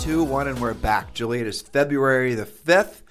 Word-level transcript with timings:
Two, 0.00 0.24
one, 0.24 0.48
and 0.48 0.58
we're 0.58 0.72
back. 0.72 1.12
Julie, 1.12 1.40
it 1.40 1.46
is 1.46 1.60
February 1.60 2.34
the 2.34 2.46
5th, 2.46 3.02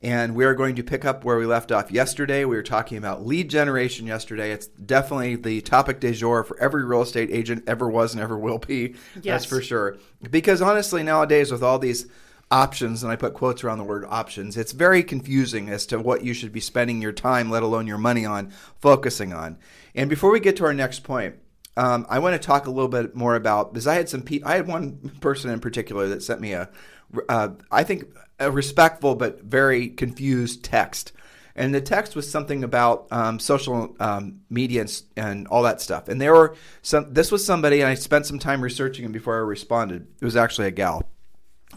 and 0.00 0.34
we 0.34 0.46
are 0.46 0.54
going 0.54 0.76
to 0.76 0.82
pick 0.82 1.04
up 1.04 1.22
where 1.22 1.36
we 1.36 1.44
left 1.44 1.70
off 1.70 1.90
yesterday. 1.90 2.46
We 2.46 2.56
were 2.56 2.62
talking 2.62 2.96
about 2.96 3.26
lead 3.26 3.50
generation 3.50 4.06
yesterday. 4.06 4.50
It's 4.50 4.66
definitely 4.66 5.36
the 5.36 5.60
topic 5.60 6.00
du 6.00 6.12
jour 6.14 6.44
for 6.44 6.58
every 6.58 6.84
real 6.84 7.02
estate 7.02 7.28
agent 7.30 7.64
ever 7.66 7.90
was 7.90 8.14
and 8.14 8.22
ever 8.22 8.38
will 8.38 8.56
be. 8.58 8.94
Yes. 9.16 9.24
That's 9.24 9.44
for 9.44 9.60
sure. 9.60 9.98
Because 10.30 10.62
honestly, 10.62 11.02
nowadays, 11.02 11.52
with 11.52 11.62
all 11.62 11.78
these 11.78 12.06
options, 12.50 13.02
and 13.02 13.12
I 13.12 13.16
put 13.16 13.34
quotes 13.34 13.62
around 13.62 13.76
the 13.76 13.84
word 13.84 14.06
options, 14.08 14.56
it's 14.56 14.72
very 14.72 15.02
confusing 15.02 15.68
as 15.68 15.84
to 15.86 15.98
what 15.98 16.24
you 16.24 16.32
should 16.32 16.52
be 16.52 16.60
spending 16.60 17.02
your 17.02 17.12
time, 17.12 17.50
let 17.50 17.62
alone 17.62 17.86
your 17.86 17.98
money 17.98 18.24
on, 18.24 18.52
focusing 18.80 19.34
on. 19.34 19.58
And 19.94 20.08
before 20.08 20.30
we 20.30 20.40
get 20.40 20.56
to 20.56 20.64
our 20.64 20.74
next 20.74 21.00
point, 21.00 21.36
um, 21.78 22.06
I 22.08 22.18
want 22.18 22.34
to 22.34 22.44
talk 22.44 22.66
a 22.66 22.70
little 22.70 22.88
bit 22.88 23.14
more 23.14 23.36
about 23.36 23.72
because 23.72 23.86
I 23.86 23.94
had 23.94 24.08
some 24.08 24.22
pe- 24.22 24.42
I 24.44 24.56
had 24.56 24.66
one 24.66 25.12
person 25.20 25.50
in 25.50 25.60
particular 25.60 26.08
that 26.08 26.24
sent 26.24 26.40
me 26.40 26.52
a, 26.52 26.68
uh, 27.28 27.50
I 27.70 27.84
think 27.84 28.06
a 28.40 28.50
respectful 28.50 29.14
but 29.14 29.42
very 29.42 29.88
confused 29.88 30.64
text, 30.64 31.12
and 31.54 31.72
the 31.72 31.80
text 31.80 32.16
was 32.16 32.28
something 32.28 32.64
about 32.64 33.06
um, 33.12 33.38
social 33.38 33.94
um, 34.00 34.40
media 34.50 34.80
and, 34.80 35.02
and 35.16 35.48
all 35.48 35.62
that 35.62 35.80
stuff. 35.80 36.08
And 36.08 36.20
there 36.20 36.34
were 36.34 36.56
some. 36.82 37.14
This 37.14 37.30
was 37.30 37.46
somebody, 37.46 37.80
and 37.80 37.88
I 37.88 37.94
spent 37.94 38.26
some 38.26 38.40
time 38.40 38.60
researching 38.60 39.04
him 39.04 39.12
before 39.12 39.36
I 39.36 39.42
responded. 39.42 40.08
It 40.20 40.24
was 40.24 40.36
actually 40.36 40.66
a 40.66 40.72
gal 40.72 41.08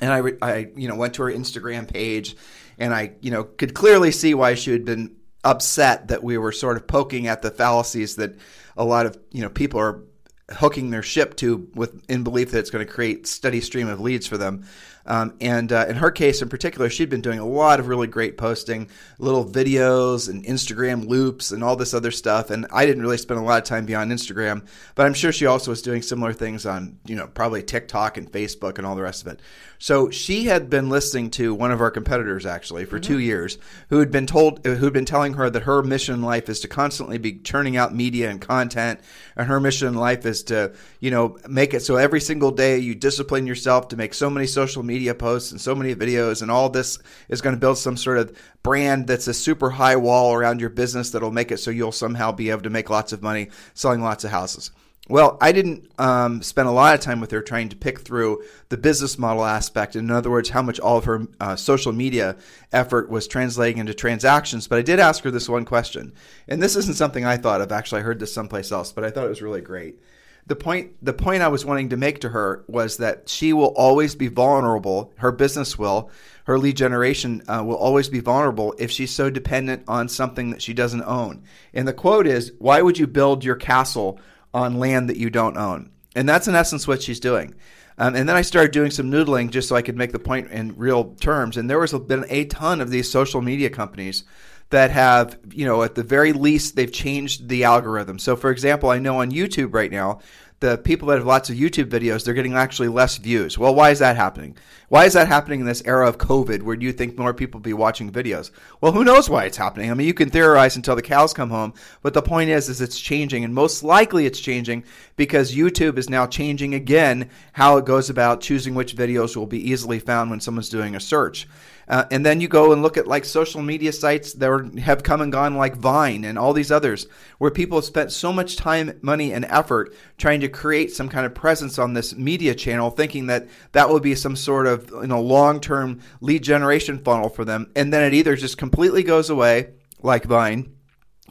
and 0.02 0.12
I, 0.12 0.18
re- 0.18 0.38
I 0.42 0.68
you 0.76 0.88
know 0.88 0.96
went 0.96 1.14
to 1.16 1.24
her 1.24 1.32
Instagram 1.32 1.88
page, 1.88 2.36
and 2.80 2.94
I 2.94 3.14
you 3.22 3.30
know 3.30 3.44
could 3.44 3.76
clearly 3.76 4.12
see 4.12 4.34
why 4.34 4.56
she 4.56 4.72
had 4.72 4.84
been 4.84 5.16
upset 5.44 6.10
that 6.10 6.24
we 6.24 6.38
were 6.38 6.52
sort 6.52 6.78
of 6.78 6.88
poking 6.88 7.28
at 7.28 7.42
the 7.42 7.52
fallacies 7.52 8.16
that 8.18 8.36
a 8.78 8.86
lot 8.86 9.06
of 9.06 9.18
you 9.32 9.42
know 9.42 9.50
people 9.50 9.80
are 9.80 10.04
hooking 10.52 10.90
their 10.90 11.04
ship 11.04 11.36
to 11.38 11.70
with 11.76 12.04
in 12.10 12.24
belief 12.24 12.52
that 12.52 12.60
it's 12.60 12.70
going 12.70 12.86
to 12.86 12.92
create 12.92 13.26
steady 13.28 13.62
stream 13.62 13.88
of 13.88 14.00
leads 14.00 14.28
for 14.28 14.38
them. 14.38 14.66
Um, 15.06 15.36
and 15.42 15.72
uh, 15.72 15.86
in 15.90 15.96
her 15.96 16.12
case 16.12 16.42
in 16.42 16.50
particular, 16.50 16.90
she'd 16.90 17.10
been 17.10 17.22
doing 17.22 17.40
a 17.40 17.46
lot 17.46 17.80
of 17.80 17.88
really 17.88 18.08
great 18.08 18.38
posting, 18.38 18.90
little 19.18 19.46
videos 19.46 20.30
and 20.30 20.46
Instagram 20.46 21.08
loops 21.08 21.52
and 21.52 21.64
all 21.64 21.76
this 21.76 21.94
other 21.94 22.12
stuff. 22.12 22.50
And 22.50 22.68
I 22.72 22.86
didn't 22.86 23.02
really 23.02 23.18
spend 23.18 23.40
a 23.40 23.44
lot 23.44 23.58
of 23.58 23.64
time 23.64 23.86
beyond 23.86 24.12
Instagram, 24.12 24.66
but 24.96 25.06
I'm 25.06 25.14
sure 25.14 25.32
she 25.32 25.46
also 25.46 25.72
was 25.72 25.82
doing 25.82 26.02
similar 26.02 26.34
things 26.34 26.66
on, 26.66 27.00
you 27.06 27.16
know, 27.16 27.28
probably 27.28 27.64
TikTok 27.64 28.18
and 28.18 28.32
Facebook 28.32 28.78
and 28.78 28.86
all 28.86 28.96
the 28.96 29.02
rest 29.02 29.26
of 29.26 29.32
it. 29.34 29.40
So 29.80 30.12
she 30.12 30.44
had 30.44 30.70
been 30.70 30.90
listening 30.90 31.32
to 31.32 31.56
one 31.56 31.72
of 31.72 31.82
our 31.82 31.90
competitors 31.90 32.46
actually 32.46 32.86
for 32.86 33.00
two 33.00 33.18
years, 33.18 33.58
who 33.90 33.98
had 33.98 34.12
been 34.12 34.28
told, 34.28 34.64
who 34.64 34.76
had 34.76 34.94
been 34.94 35.06
telling 35.06 35.34
her 35.34 35.50
that 35.50 35.64
her 35.64 35.82
mission 35.82 36.14
in 36.14 36.22
life 36.22 36.50
is 36.50 36.60
to 36.60 36.68
constantly 36.68 37.18
be 37.18 37.40
churning 37.40 37.78
out 37.78 37.96
media 37.96 38.30
and 38.30 38.40
content, 38.40 39.00
and 39.36 39.48
her 39.48 39.60
mission 39.60 39.88
in 39.88 39.96
life 39.96 40.24
is 40.28 40.44
to, 40.44 40.74
you 41.00 41.10
know, 41.10 41.40
make 41.50 41.74
it 41.74 41.80
so 41.80 41.96
every 41.96 42.22
single 42.22 42.52
day 42.52 42.78
you 42.78 42.94
discipline 42.94 43.48
yourself 43.48 43.88
to 43.88 43.98
make 43.98 44.14
so 44.14 44.30
many 44.30 44.46
social 44.46 44.84
media 44.84 44.91
posts 45.14 45.52
and 45.52 45.62
so 45.62 45.76
many 45.76 45.96
videos, 45.96 46.42
and 46.42 46.52
all 46.52 46.70
this 46.70 47.00
is 47.30 47.42
going 47.42 47.56
to 47.56 47.60
build 47.60 47.78
some 47.78 47.98
sort 47.98 48.18
of 48.18 48.38
brand 48.64 49.08
that's 49.08 49.28
a 49.28 49.34
super 49.34 49.70
high 49.70 49.96
wall 49.96 50.34
around 50.34 50.60
your 50.60 50.70
business 50.70 51.12
that'll 51.12 51.32
make 51.32 51.52
it 51.52 51.58
so 51.58 51.72
you'll 51.72 51.92
somehow 51.92 52.32
be 52.32 52.50
able 52.50 52.62
to 52.62 52.70
make 52.70 52.90
lots 52.90 53.14
of 53.14 53.22
money 53.22 53.50
selling 53.74 54.02
lots 54.02 54.24
of 54.24 54.32
houses. 54.32 54.72
Well, 55.10 55.38
I 55.42 55.52
didn't 55.52 55.92
um, 56.00 56.42
spend 56.42 56.68
a 56.70 56.72
lot 56.72 56.94
of 56.94 57.02
time 57.02 57.20
with 57.20 57.32
her 57.32 57.42
trying 57.42 57.70
to 57.70 57.76
pick 57.76 58.00
through 58.00 58.44
the 58.70 58.78
business 58.78 59.18
model 59.18 59.44
aspect. 59.44 59.96
In 59.96 60.12
other 60.12 60.30
words, 60.30 60.50
how 60.50 60.62
much 60.62 60.80
all 60.80 60.98
of 60.98 61.06
her 61.06 61.28
uh, 61.40 61.56
social 61.56 61.92
media 61.92 62.38
effort 62.72 63.10
was 63.10 63.28
translating 63.28 63.80
into 63.80 63.94
transactions. 63.94 64.68
But 64.68 64.78
I 64.78 64.84
did 64.84 65.00
ask 65.00 65.24
her 65.24 65.32
this 65.32 65.50
one 65.50 65.66
question. 65.66 66.14
And 66.48 66.62
this 66.62 66.76
isn't 66.76 66.96
something 66.96 67.26
I 67.26 67.38
thought 67.38 67.62
of. 67.62 67.72
Actually, 67.72 68.02
I 68.02 68.04
heard 68.06 68.20
this 68.20 68.34
someplace 68.34 68.72
else, 68.72 68.94
but 68.94 69.04
I 69.04 69.10
thought 69.10 69.26
it 69.26 69.30
was 69.30 69.42
really 69.42 69.62
great. 69.62 70.00
The 70.48 70.56
point, 70.56 70.94
the 71.02 71.14
point 71.14 71.44
I 71.44 71.48
was 71.48 71.66
wanting 71.66 71.90
to 71.90 71.98
make 71.98 72.22
to 72.22 72.30
her 72.30 72.64
was 72.68 72.98
that 72.98 73.30
she 73.30 73.54
will 73.54 73.74
always 73.76 74.16
be 74.16 74.28
vulnerable. 74.28 75.14
Her 75.18 75.32
business 75.32 75.78
will, 75.78 76.10
her 76.46 76.58
lead 76.58 76.78
generation 76.78 77.44
uh, 77.48 77.64
will 77.64 77.76
always 77.76 78.10
be 78.10 78.20
vulnerable 78.20 78.74
if 78.80 78.92
she's 78.92 79.12
so 79.12 79.30
dependent 79.30 79.84
on 79.88 80.10
something 80.10 80.50
that 80.50 80.62
she 80.62 80.74
doesn't 80.74 81.04
own. 81.04 81.44
And 81.74 81.88
the 81.88 81.94
quote 81.94 82.28
is, 82.28 82.52
"Why 82.60 82.82
would 82.82 82.98
you 82.98 83.08
build 83.08 83.44
your 83.44 83.56
castle 83.56 84.20
on 84.54 84.80
land 84.80 85.10
that 85.10 85.18
you 85.18 85.30
don't 85.30 85.58
own?" 85.58 85.92
And 86.16 86.28
that's 86.28 86.48
in 86.48 86.56
essence 86.56 86.88
what 86.88 87.02
she's 87.02 87.20
doing. 87.20 87.56
Um, 87.98 88.16
and 88.16 88.28
then 88.28 88.36
I 88.36 88.42
started 88.42 88.72
doing 88.72 88.90
some 88.90 89.12
noodling 89.12 89.52
just 89.52 89.70
so 89.70 89.76
I 89.76 89.84
could 89.84 89.96
make 89.96 90.12
the 90.12 90.20
point 90.20 90.50
in 90.50 90.76
real 90.76 91.14
terms. 91.20 91.56
And 91.56 91.70
there 91.70 91.80
was 91.80 91.94
been 91.94 92.26
a 92.30 92.46
ton 92.46 92.82
of 92.82 92.90
these 92.90 93.12
social 93.12 93.42
media 93.42 93.70
companies 93.70 94.24
that 94.72 94.92
have, 94.92 95.38
you 95.54 95.66
know, 95.66 95.84
at 95.84 95.96
the 95.96 96.04
very 96.04 96.34
least, 96.34 96.76
they've 96.76 96.92
changed 96.92 97.48
the 97.48 97.64
algorithm. 97.64 98.20
So, 98.20 98.36
for 98.36 98.50
example, 98.50 98.90
I 98.90 99.00
know 99.00 99.20
on 99.20 99.32
YouTube 99.32 99.74
right 99.74 99.92
now, 99.92 100.20
the 100.62 100.78
people 100.78 101.08
that 101.08 101.18
have 101.18 101.26
lots 101.26 101.50
of 101.50 101.56
YouTube 101.56 101.86
videos, 101.86 102.24
they're 102.24 102.36
getting 102.36 102.54
actually 102.54 102.88
less 102.88 103.18
views. 103.18 103.58
Well, 103.58 103.74
why 103.74 103.90
is 103.90 104.00
that 104.00 104.16
happening? 104.16 104.56
Why 104.90 105.06
is 105.06 105.14
that 105.14 105.28
happening 105.28 105.62
in 105.62 105.66
this 105.66 105.82
era 105.86 106.08
of 106.08 106.20
COVID 106.20 106.62
where 106.62 106.76
you 106.80 106.94
think 106.94 107.18
more 107.18 107.34
people 107.34 107.60
be 107.60 107.74
watching 107.74 108.12
videos? 108.12 108.52
Well, 108.80 108.92
who 108.92 109.04
knows 109.04 109.28
why 109.28 109.46
it's 109.46 109.58
happening? 109.58 109.90
I 109.90 109.96
mean, 109.96 110.06
you 110.06 110.14
can 110.14 110.30
theorize 110.30 110.76
until 110.76 110.96
the 110.96 111.02
cows 111.02 111.34
come 111.34 111.50
home, 111.50 111.74
but 112.04 112.14
the 112.14 112.22
point 112.22 112.52
is, 112.52 112.70
is 112.70 112.80
it's 112.80 113.00
changing, 113.00 113.44
and 113.44 113.56
most 113.56 113.84
likely 113.84 114.28
it's 114.28 114.40
changing 114.40 114.84
because 115.16 115.56
YouTube 115.56 115.98
is 115.98 116.10
now 116.10 116.28
changing 116.28 116.76
again 116.76 117.30
how 117.54 117.78
it 117.78 117.86
goes 117.86 118.12
about 118.12 118.42
choosing 118.42 118.76
which 118.76 118.96
videos 118.96 119.36
will 119.36 119.48
be 119.48 119.72
easily 119.72 119.98
found 119.98 120.30
when 120.30 120.42
someone's 120.42 120.70
doing 120.70 120.96
a 120.96 121.00
search. 121.00 121.48
Uh, 121.88 122.06
and 122.12 122.26
then 122.26 122.40
you 122.42 122.48
go 122.48 122.72
and 122.72 122.82
look 122.82 122.98
at 122.98 123.08
like 123.08 123.26
social 123.26 123.62
media 123.62 123.92
sites 123.92 124.34
that 124.34 124.50
are, 124.50 124.64
have 124.80 125.04
come 125.04 125.22
and 125.22 125.32
gone, 125.32 125.56
like 125.56 125.76
Vine 125.76 126.24
and 126.24 126.38
all 126.38 126.54
these 126.54 126.72
others, 126.72 127.08
where 127.38 127.52
people 127.52 127.78
have 127.78 127.86
spent 127.86 128.12
so 128.12 128.32
much 128.32 128.56
time, 128.56 128.98
money, 129.02 129.34
and 129.34 129.46
effort 129.46 129.94
trying 130.18 130.42
to 130.42 130.50
create 130.50 130.92
some 130.92 131.10
kind 131.10 131.26
of 131.26 131.34
presence 131.34 131.78
on 131.78 131.94
this 131.94 132.16
media 132.16 132.56
channel, 132.56 132.90
thinking 132.90 133.28
that 133.28 133.48
that 133.72 133.90
will 133.90 134.00
be 134.00 134.16
some 134.16 134.36
sort 134.36 134.68
of 134.68 134.90
you 134.90 135.08
know 135.08 135.22
long-term 135.22 136.02
lead 136.22 136.44
generation 136.44 137.00
funnel 137.00 137.30
for 137.30 137.46
them, 137.46 137.72
and 137.76 137.92
then 137.92 138.04
it 138.04 138.14
either 138.14 138.36
just 138.36 138.58
completely 138.58 139.04
goes 139.04 139.30
away, 139.30 139.72
like 140.02 140.26
Vine, 140.26 140.74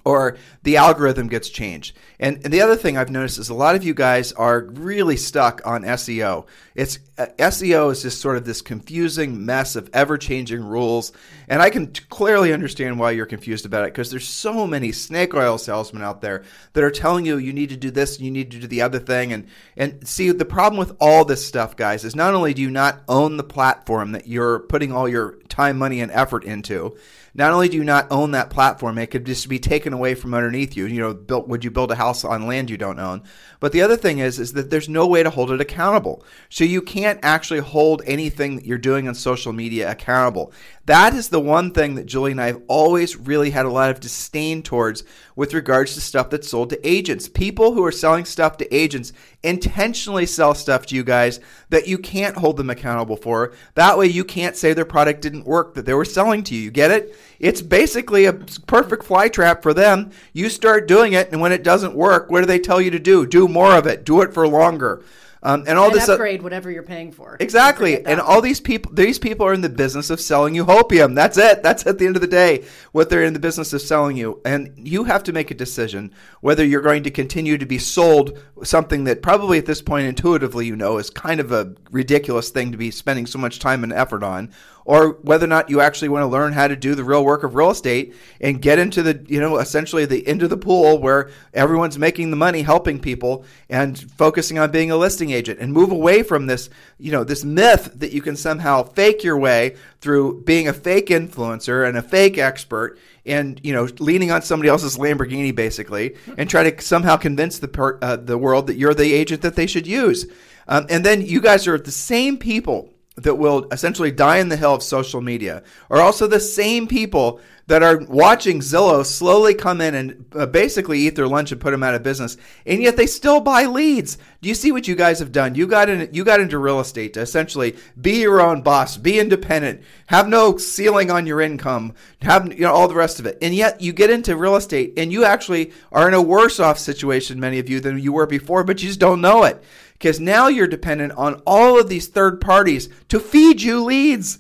or 0.05 0.37
the 0.63 0.77
algorithm 0.77 1.29
gets 1.29 1.49
changed. 1.49 1.97
And, 2.19 2.41
and 2.45 2.53
the 2.53 2.61
other 2.61 2.77
thing 2.77 2.97
I've 2.97 3.11
noticed 3.11 3.39
is 3.39 3.49
a 3.49 3.55
lot 3.55 3.75
of 3.75 3.85
you 3.85 3.95
guys 3.95 4.33
are 4.33 4.63
really 4.63 5.17
stuck 5.17 5.61
on 5.67 5.83
SEO. 5.83 6.47
It's 6.75 6.99
Uh, 7.21 7.27
SEO 7.37 7.93
is 7.93 8.01
just 8.01 8.19
sort 8.19 8.39
of 8.39 8.47
this 8.47 8.63
confusing 8.63 9.45
mess 9.45 9.77
of 9.77 9.91
ever-changing 9.93 10.65
rules, 10.65 11.13
and 11.49 11.61
I 11.61 11.69
can 11.69 11.93
clearly 12.09 12.51
understand 12.51 12.99
why 12.99 13.11
you're 13.11 13.27
confused 13.27 13.67
about 13.67 13.85
it 13.85 13.93
because 13.93 14.11
there's 14.11 14.27
so 14.27 14.67
many 14.67 14.91
snake 14.91 15.35
oil 15.35 15.59
salesmen 15.59 16.01
out 16.01 16.23
there 16.23 16.45
that 16.73 16.83
are 16.83 16.91
telling 16.91 17.27
you 17.27 17.37
you 17.37 17.53
need 17.53 17.69
to 17.69 17.77
do 17.77 17.91
this, 17.91 18.17
and 18.17 18.25
you 18.25 18.31
need 18.31 18.51
to 18.53 18.59
do 18.59 18.67
the 18.67 18.81
other 18.81 18.99
thing, 18.99 19.35
and 19.35 19.49
and 19.77 20.09
see 20.09 20.31
the 20.31 20.47
problem 20.47 20.79
with 20.79 20.97
all 20.99 21.27
this 21.27 21.47
stuff, 21.47 21.77
guys, 21.77 22.05
is 22.05 22.17
not 22.17 22.33
only 22.33 22.55
do 22.55 22.63
you 22.63 22.71
not 22.71 23.03
own 23.07 23.37
the 23.37 23.45
platform 23.45 24.13
that 24.13 24.27
you're 24.27 24.61
putting 24.61 24.91
all 24.91 25.07
your 25.07 25.41
time, 25.51 25.77
money, 25.77 26.01
and 26.01 26.11
effort 26.13 26.45
into. 26.45 26.97
Not 27.35 27.53
only 27.53 27.69
do 27.69 27.77
you 27.77 27.85
not 27.85 28.09
own 28.11 28.33
that 28.33 28.51
platform, 28.51 28.99
it 28.99 29.09
could 29.09 29.25
just 29.25 29.49
be 29.49 29.59
taken 29.59 29.93
away 29.93 30.15
from 30.15 30.35
underneath 30.35 30.77
you. 30.77 30.87
You 30.87 31.01
know, 31.01 31.15
built, 31.15 31.49
would 31.49 31.65
you 31.65 31.71
build 31.71 31.93
a 31.93 31.97
house 31.97 32.25
on 32.25 32.47
land 32.47 32.71
you 32.71 32.77
don't 32.77 32.99
own? 32.99 33.23
But 33.61 33.73
the 33.73 33.83
other 33.83 33.97
thing 33.97 34.19
is, 34.19 34.39
is 34.39 34.53
that 34.55 34.71
there's 34.71 34.89
no 34.89 35.07
way 35.07 35.23
to 35.23 35.31
hold 35.31 35.51
it 35.51 35.61
accountable. 35.61 36.25
So 36.49 36.65
you 36.65 36.83
can't 36.83 37.10
actually 37.23 37.61
hold 37.61 38.03
anything 38.07 38.57
that 38.57 38.65
you're 38.65 38.79
doing 38.79 39.09
on 39.09 39.15
social 39.15 39.53
media 39.53 39.91
accountable. 39.91 40.53
That 40.87 41.15
is 41.15 41.29
the 41.29 41.41
one 41.41 41.73
thing 41.73 41.95
that 41.95 42.07
Julie 42.07 42.33
and 42.33 42.41
I 42.41 42.47
have 42.47 42.63
always 42.67 43.17
really 43.17 43.51
had 43.51 43.67
a 43.67 43.71
lot 43.71 43.91
of 43.91 44.01
disdain 44.01 44.63
towards 44.63 45.05
with 45.37 45.55
regards 45.55 45.95
to 45.95 46.01
stuff 46.01 46.31
that's 46.31 46.49
sold 46.49 46.71
to 46.71 46.89
agents. 46.89 47.29
People 47.29 47.75
who 47.75 47.85
are 47.85 47.93
selling 47.93 48.25
stuff 48.25 48.57
to 48.57 48.75
agents 48.75 49.13
intentionally 49.43 50.27
sell 50.27 50.55
stuff 50.55 50.87
to 50.87 50.97
you 50.97 51.05
guys 51.05 51.39
that 51.69 51.87
you 51.87 51.97
can't 51.97 52.37
hold 52.37 52.57
them 52.57 52.71
accountable 52.71 53.17
for. 53.17 53.53
That 53.75 53.99
way 53.99 54.07
you 54.07 54.25
can't 54.25 54.57
say 54.57 54.73
their 54.73 54.85
product 54.85 55.23
didn't 55.23 55.47
work 55.47 55.75
that 55.75 55.87
they 55.87 55.95
were 55.95 56.05
selling 56.05 56.43
to 56.45 56.55
you. 56.55 56.63
You 56.63 56.71
get 56.71 56.91
it? 56.91 57.17
It's 57.39 57.63
basically 57.63 58.25
a 58.25 58.33
perfect 58.33 59.05
fly 59.05 59.29
trap 59.29 59.63
for 59.63 59.73
them. 59.73 60.11
You 60.33 60.49
start 60.49 60.89
doing 60.89 61.13
it, 61.13 61.31
and 61.31 61.41
when 61.41 61.53
it 61.53 61.63
doesn't 61.63 61.95
work, 61.95 62.31
what 62.31 62.41
do 62.41 62.47
they 62.47 62.59
tell 62.59 62.81
you 62.81 62.91
to 62.91 62.99
do? 62.99 63.27
Do 63.27 63.47
more 63.49 63.77
of 63.77 63.87
it. 63.87 64.05
Do 64.05 64.23
it 64.23 64.35
for 64.35 64.49
longer. 64.49 65.03
Um, 65.43 65.65
and 65.67 65.79
all 65.79 65.87
and 65.87 65.95
this 65.95 66.09
uh, 66.09 66.13
upgrade 66.13 66.43
whatever 66.43 66.71
you're 66.71 66.83
paying 66.83 67.13
for. 67.13 67.37
Exactly. 67.41 68.05
And 68.05 68.21
all 68.21 68.43
these 68.43 68.61
people 68.61 68.93
these 68.93 69.19
people 69.19 69.47
are 69.47 69.55
in 69.55 69.63
the 69.63 69.71
business 69.71 70.11
of 70.11 70.21
selling 70.21 70.55
you 70.55 70.67
hopium. 70.67 71.15
That's 71.15 71.39
it. 71.39 71.63
That's 71.63 71.87
at 71.87 71.99
the 71.99 72.07
end 72.07 72.17
of 72.17 72.23
the 72.23 72.29
day 72.29 72.65
what 72.93 73.09
they're 73.09 73.23
in 73.23 73.33
the 73.33 73.39
business 73.39 73.73
of 73.73 73.81
selling 73.81 74.19
you. 74.19 74.41
And 74.45 74.73
you 74.77 75.05
have 75.05 75.23
to 75.25 75.33
make 75.33 75.51
a 75.51 75.55
decision 75.55 76.13
whether 76.43 76.65
you're 76.65 76.83
going 76.83 77.05
to 77.05 77.11
continue 77.11 77.57
to 77.57 77.67
be 77.67 77.79
sold 77.79 78.39
something 78.63 79.05
that 79.05 79.23
probably 79.23 79.57
at 79.57 79.67
this 79.67 79.81
point 79.81 80.07
intuitively 80.07 80.67
you 80.67 80.77
know 80.77 80.99
is 80.99 81.09
kind 81.09 81.41
of 81.41 81.53
a 81.53 81.75
ridiculous 81.91 82.51
thing 82.51 82.73
to 82.73 82.79
be 82.79 82.91
spending 82.91 83.27
so 83.27 83.39
much 83.39 83.59
time 83.59 83.83
and 83.83 83.93
effort 83.93 84.23
on 84.23 84.53
or 84.85 85.19
whether 85.23 85.45
or 85.45 85.49
not 85.49 85.71
you 85.71 85.81
actually 85.81 86.09
want 86.09 86.23
to 86.23 86.27
learn 86.27 86.53
how 86.53 86.67
to 86.67 86.77
do 86.77 86.95
the 86.95 87.05
real 87.05 87.25
work 87.25 87.43
of 87.43 87.55
real 87.55 87.71
estate 87.71 88.15
and 88.41 88.63
get 88.63 88.79
into 88.79 89.03
the 89.03 89.25
you 89.29 89.41
know 89.41 89.59
essentially 89.59 90.05
the 90.05 90.27
end 90.27 90.43
of 90.43 90.51
the 90.51 90.57
pool 90.57 90.99
where 90.99 91.31
everyone's 91.55 91.99
making 91.99 92.31
the 92.31 92.37
money 92.37 92.63
helping 92.63 92.99
people 92.99 93.45
and 93.69 94.11
focusing 94.13 94.59
on 94.59 94.71
being 94.71 94.91
a 94.91 94.97
listing 94.97 95.31
agent 95.31 95.59
and 95.61 95.73
move 95.73 95.91
away 95.91 96.23
from 96.23 96.47
this 96.47 96.71
you 96.99 97.13
know 97.13 97.25
this 97.25 97.45
myth 97.45 97.91
that 97.95 98.13
you 98.13 98.23
can 98.23 98.37
somehow 98.37 98.83
fake 98.83 99.23
your 99.23 99.39
way 99.39 99.77
through 100.01 100.43
being 100.45 100.69
a 100.69 100.73
fake 100.73 101.09
influencer 101.09 101.87
and 101.87 101.97
a 101.97 102.03
fake 102.03 102.39
expert 102.39 102.99
and 103.27 103.61
you 103.63 103.73
know 103.73 103.89
leaning 103.99 104.31
on 104.31 104.43
somebody 104.43 104.69
else's 104.69 104.97
Lamborghini 104.97 105.55
basically 105.55 106.17
and 106.37 106.49
try 106.49 106.69
to 106.69 106.83
somehow 106.83 107.17
convince 107.17 107.59
the 107.59 107.69
per, 107.69 107.99
uh, 108.03 108.17
the 108.17 108.39
world 108.39 108.67
that 108.67 108.77
you're 108.77 108.95
the 108.95 109.13
agent 109.13 109.43
that 109.43 109.57
they 109.57 109.67
should 109.67 109.87
use. 109.87 110.27
Um, 110.69 110.87
and 110.89 111.05
then 111.05 111.23
you 111.23 111.41
guys 111.41 111.67
are 111.67 111.79
the 111.79 111.91
same 111.91 112.37
people 112.37 112.93
that 113.23 113.37
will 113.37 113.67
essentially 113.71 114.11
die 114.11 114.39
in 114.39 114.49
the 114.49 114.57
hill 114.57 114.75
of 114.75 114.83
social 114.83 115.21
media 115.21 115.63
are 115.91 116.01
also 116.01 116.27
the 116.27 116.41
same 116.41 116.87
people 116.87 117.41
that 117.71 117.85
are 117.85 117.99
watching 118.09 118.59
Zillow 118.59 119.07
slowly 119.07 119.55
come 119.55 119.81
in 119.81 119.95
and 119.95 120.25
uh, 120.35 120.45
basically 120.45 120.99
eat 120.99 121.15
their 121.15 121.29
lunch 121.29 121.53
and 121.53 121.61
put 121.61 121.71
them 121.71 121.85
out 121.85 121.95
of 121.95 122.03
business, 122.03 122.37
and 122.67 122.83
yet 122.83 122.97
they 122.97 123.07
still 123.07 123.41
buy 123.41 123.67
leads. 123.67 124.19
Do 124.43 124.49
you 124.49 124.57
see 124.57 124.73
what 124.73 124.89
you 124.89 124.97
guys 124.97 125.21
have 125.21 125.31
done? 125.31 125.55
You 125.55 125.69
got 125.69 125.89
in, 125.89 126.13
you 126.13 126.25
got 126.25 126.41
into 126.41 126.59
real 126.59 126.81
estate 126.81 127.15
to 127.15 127.21
essentially 127.21 127.77
be 128.01 128.23
your 128.23 128.41
own 128.41 128.63
boss, 128.63 128.97
be 128.97 129.21
independent, 129.21 129.83
have 130.07 130.27
no 130.27 130.57
ceiling 130.57 131.13
on 131.13 131.27
your 131.27 131.41
income, 131.41 131.95
have 132.23 132.53
you 132.53 132.63
know 132.63 132.73
all 132.73 132.89
the 132.89 132.95
rest 132.97 133.21
of 133.21 133.27
it, 133.27 133.39
and 133.41 133.55
yet 133.55 133.81
you 133.81 133.93
get 133.93 134.11
into 134.11 134.35
real 134.35 134.57
estate 134.57 134.95
and 134.97 135.13
you 135.13 135.25
actually 135.25 135.71
are 135.93 136.09
in 136.09 136.15
a 136.15 136.21
worse 136.21 136.59
off 136.59 136.77
situation, 136.77 137.39
many 137.39 137.61
of 137.61 137.69
you, 137.69 137.79
than 137.79 138.01
you 138.01 138.13
were 138.13 138.27
before, 138.27 138.65
but 138.65 138.83
you 138.83 138.89
just 138.89 138.99
don't 138.99 139.21
know 139.21 139.45
it 139.45 139.63
because 140.01 140.19
now 140.19 140.49
you're 140.49 140.67
dependent 140.67 141.13
on 141.13 141.43
all 141.47 141.79
of 141.79 141.91
these 141.91 142.09
third 142.09 142.41
parties 142.41 142.89
to 143.09 143.21
feed 143.21 143.61
you 143.61 143.85
leads. 143.85 144.39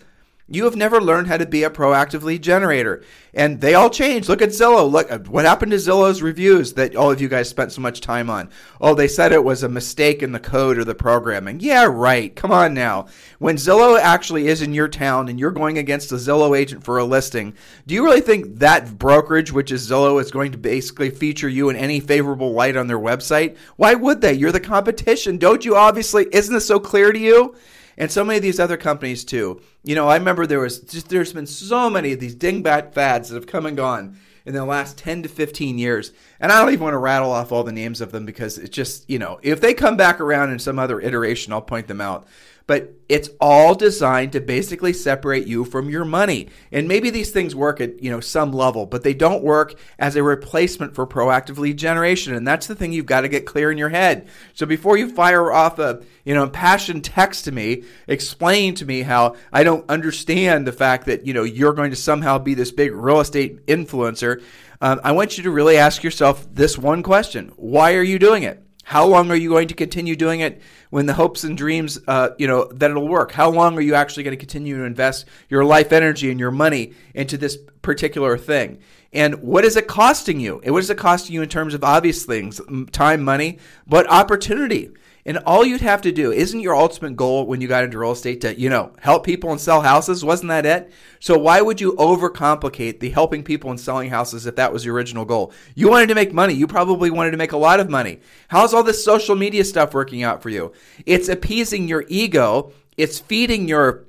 You 0.52 0.64
have 0.64 0.74
never 0.74 1.00
learned 1.00 1.28
how 1.28 1.36
to 1.36 1.46
be 1.46 1.62
a 1.62 1.70
proactive 1.70 2.24
lead 2.24 2.42
generator. 2.42 3.04
And 3.32 3.60
they 3.60 3.74
all 3.74 3.88
changed. 3.88 4.28
Look 4.28 4.42
at 4.42 4.48
Zillow. 4.48 4.90
Look 4.90 5.08
uh, 5.08 5.20
what 5.20 5.44
happened 5.44 5.70
to 5.70 5.76
Zillow's 5.76 6.22
reviews 6.22 6.72
that 6.72 6.96
all 6.96 7.12
of 7.12 7.20
you 7.20 7.28
guys 7.28 7.48
spent 7.48 7.70
so 7.70 7.80
much 7.80 8.00
time 8.00 8.28
on. 8.28 8.50
Oh, 8.80 8.94
they 8.94 9.06
said 9.06 9.30
it 9.30 9.44
was 9.44 9.62
a 9.62 9.68
mistake 9.68 10.24
in 10.24 10.32
the 10.32 10.40
code 10.40 10.76
or 10.76 10.84
the 10.84 10.96
programming. 10.96 11.60
Yeah, 11.60 11.84
right. 11.84 12.34
Come 12.34 12.50
on 12.50 12.74
now. 12.74 13.06
When 13.38 13.54
Zillow 13.54 13.96
actually 13.96 14.48
is 14.48 14.60
in 14.60 14.74
your 14.74 14.88
town 14.88 15.28
and 15.28 15.38
you're 15.38 15.52
going 15.52 15.78
against 15.78 16.10
a 16.10 16.16
Zillow 16.16 16.58
agent 16.58 16.82
for 16.82 16.98
a 16.98 17.04
listing, 17.04 17.54
do 17.86 17.94
you 17.94 18.02
really 18.02 18.20
think 18.20 18.58
that 18.58 18.98
brokerage, 18.98 19.52
which 19.52 19.70
is 19.70 19.88
Zillow, 19.88 20.20
is 20.20 20.32
going 20.32 20.50
to 20.50 20.58
basically 20.58 21.10
feature 21.10 21.48
you 21.48 21.68
in 21.68 21.76
any 21.76 22.00
favorable 22.00 22.52
light 22.52 22.76
on 22.76 22.88
their 22.88 22.98
website? 22.98 23.56
Why 23.76 23.94
would 23.94 24.20
they? 24.20 24.32
You're 24.32 24.50
the 24.50 24.58
competition. 24.58 25.38
Don't 25.38 25.64
you 25.64 25.76
obviously? 25.76 26.26
Isn't 26.32 26.54
this 26.54 26.66
so 26.66 26.80
clear 26.80 27.12
to 27.12 27.18
you? 27.18 27.54
And 28.00 28.10
so 28.10 28.24
many 28.24 28.38
of 28.38 28.42
these 28.42 28.58
other 28.58 28.78
companies 28.78 29.24
too. 29.24 29.60
You 29.84 29.94
know, 29.94 30.08
I 30.08 30.16
remember 30.16 30.46
there 30.46 30.60
was 30.60 30.80
just 30.80 31.10
there's 31.10 31.34
been 31.34 31.46
so 31.46 31.90
many 31.90 32.12
of 32.12 32.18
these 32.18 32.34
dingbat 32.34 32.94
fads 32.94 33.28
that 33.28 33.34
have 33.34 33.46
come 33.46 33.66
and 33.66 33.76
gone 33.76 34.18
in 34.46 34.54
the 34.54 34.64
last 34.64 34.96
10 34.96 35.24
to 35.24 35.28
15 35.28 35.76
years. 35.76 36.12
And 36.40 36.50
I 36.50 36.60
don't 36.60 36.72
even 36.72 36.82
want 36.82 36.94
to 36.94 36.98
rattle 36.98 37.30
off 37.30 37.52
all 37.52 37.62
the 37.62 37.72
names 37.72 38.00
of 38.00 38.10
them 38.10 38.24
because 38.24 38.56
it's 38.56 38.74
just, 38.74 39.08
you 39.10 39.18
know, 39.18 39.38
if 39.42 39.60
they 39.60 39.74
come 39.74 39.98
back 39.98 40.18
around 40.18 40.50
in 40.50 40.58
some 40.58 40.78
other 40.78 40.98
iteration, 40.98 41.52
I'll 41.52 41.60
point 41.60 41.88
them 41.88 42.00
out 42.00 42.26
but 42.70 42.94
it's 43.08 43.28
all 43.40 43.74
designed 43.74 44.30
to 44.30 44.40
basically 44.40 44.92
separate 44.92 45.44
you 45.44 45.64
from 45.64 45.90
your 45.90 46.04
money. 46.04 46.46
And 46.70 46.86
maybe 46.86 47.10
these 47.10 47.32
things 47.32 47.52
work 47.52 47.80
at, 47.80 48.00
you 48.00 48.12
know, 48.12 48.20
some 48.20 48.52
level, 48.52 48.86
but 48.86 49.02
they 49.02 49.12
don't 49.12 49.42
work 49.42 49.74
as 49.98 50.14
a 50.14 50.22
replacement 50.22 50.94
for 50.94 51.04
proactive 51.04 51.58
lead 51.58 51.78
generation. 51.78 52.32
And 52.32 52.46
that's 52.46 52.68
the 52.68 52.76
thing 52.76 52.92
you've 52.92 53.06
got 53.06 53.22
to 53.22 53.28
get 53.28 53.44
clear 53.44 53.72
in 53.72 53.76
your 53.76 53.88
head. 53.88 54.28
So 54.54 54.66
before 54.66 54.96
you 54.96 55.12
fire 55.12 55.50
off 55.50 55.80
a, 55.80 56.00
you 56.24 56.32
know, 56.32 56.44
impassioned 56.44 57.02
text 57.02 57.46
to 57.46 57.50
me, 57.50 57.82
explain 58.06 58.76
to 58.76 58.86
me 58.86 59.02
how 59.02 59.34
I 59.52 59.64
don't 59.64 59.90
understand 59.90 60.64
the 60.64 60.72
fact 60.72 61.06
that, 61.06 61.26
you 61.26 61.34
know, 61.34 61.42
you're 61.42 61.72
going 61.72 61.90
to 61.90 61.96
somehow 61.96 62.38
be 62.38 62.54
this 62.54 62.70
big 62.70 62.92
real 62.92 63.18
estate 63.18 63.66
influencer. 63.66 64.44
Um, 64.80 65.00
I 65.02 65.10
want 65.10 65.36
you 65.36 65.42
to 65.42 65.50
really 65.50 65.76
ask 65.76 66.04
yourself 66.04 66.46
this 66.54 66.78
one 66.78 67.02
question. 67.02 67.52
Why 67.56 67.96
are 67.96 68.04
you 68.04 68.20
doing 68.20 68.44
it? 68.44 68.64
How 68.90 69.06
long 69.06 69.30
are 69.30 69.36
you 69.36 69.50
going 69.50 69.68
to 69.68 69.74
continue 69.74 70.16
doing 70.16 70.40
it 70.40 70.60
when 70.90 71.06
the 71.06 71.14
hopes 71.14 71.44
and 71.44 71.56
dreams, 71.56 72.00
uh, 72.08 72.30
you 72.38 72.48
know, 72.48 72.64
that 72.72 72.90
it'll 72.90 73.06
work? 73.06 73.30
How 73.30 73.48
long 73.48 73.78
are 73.78 73.80
you 73.80 73.94
actually 73.94 74.24
going 74.24 74.36
to 74.36 74.36
continue 74.36 74.78
to 74.78 74.82
invest 74.82 75.26
your 75.48 75.64
life 75.64 75.92
energy 75.92 76.28
and 76.28 76.40
your 76.40 76.50
money 76.50 76.94
into 77.14 77.38
this 77.38 77.56
particular 77.82 78.36
thing? 78.36 78.80
And 79.12 79.42
what 79.42 79.64
is 79.64 79.76
it 79.76 79.86
costing 79.86 80.40
you? 80.40 80.60
And 80.64 80.74
What 80.74 80.82
is 80.82 80.90
it 80.90 80.98
costing 80.98 81.34
you 81.34 81.42
in 81.42 81.48
terms 81.48 81.72
of 81.72 81.84
obvious 81.84 82.24
things, 82.24 82.60
time, 82.90 83.22
money, 83.22 83.60
but 83.86 84.10
opportunity? 84.10 84.90
And 85.26 85.38
all 85.38 85.64
you'd 85.64 85.82
have 85.82 86.02
to 86.02 86.12
do, 86.12 86.32
isn't 86.32 86.60
your 86.60 86.74
ultimate 86.74 87.14
goal 87.14 87.46
when 87.46 87.60
you 87.60 87.68
got 87.68 87.84
into 87.84 87.98
real 87.98 88.12
estate 88.12 88.40
to, 88.40 88.58
you 88.58 88.70
know, 88.70 88.92
help 88.98 89.24
people 89.24 89.50
and 89.50 89.60
sell 89.60 89.82
houses? 89.82 90.24
Wasn't 90.24 90.48
that 90.48 90.64
it? 90.64 90.92
So 91.18 91.38
why 91.38 91.60
would 91.60 91.80
you 91.80 91.92
overcomplicate 91.92 93.00
the 93.00 93.10
helping 93.10 93.42
people 93.42 93.70
and 93.70 93.78
selling 93.78 94.10
houses 94.10 94.46
if 94.46 94.56
that 94.56 94.72
was 94.72 94.84
your 94.84 94.94
original 94.94 95.24
goal? 95.24 95.52
You 95.74 95.90
wanted 95.90 96.08
to 96.08 96.14
make 96.14 96.32
money. 96.32 96.54
You 96.54 96.66
probably 96.66 97.10
wanted 97.10 97.32
to 97.32 97.36
make 97.36 97.52
a 97.52 97.58
lot 97.58 97.80
of 97.80 97.90
money. 97.90 98.20
How's 98.48 98.72
all 98.72 98.82
this 98.82 99.04
social 99.04 99.36
media 99.36 99.64
stuff 99.64 99.92
working 99.92 100.22
out 100.22 100.42
for 100.42 100.48
you? 100.48 100.72
It's 101.04 101.28
appeasing 101.28 101.86
your 101.86 102.04
ego. 102.08 102.72
It's 102.96 103.18
feeding 103.18 103.68
your 103.68 104.04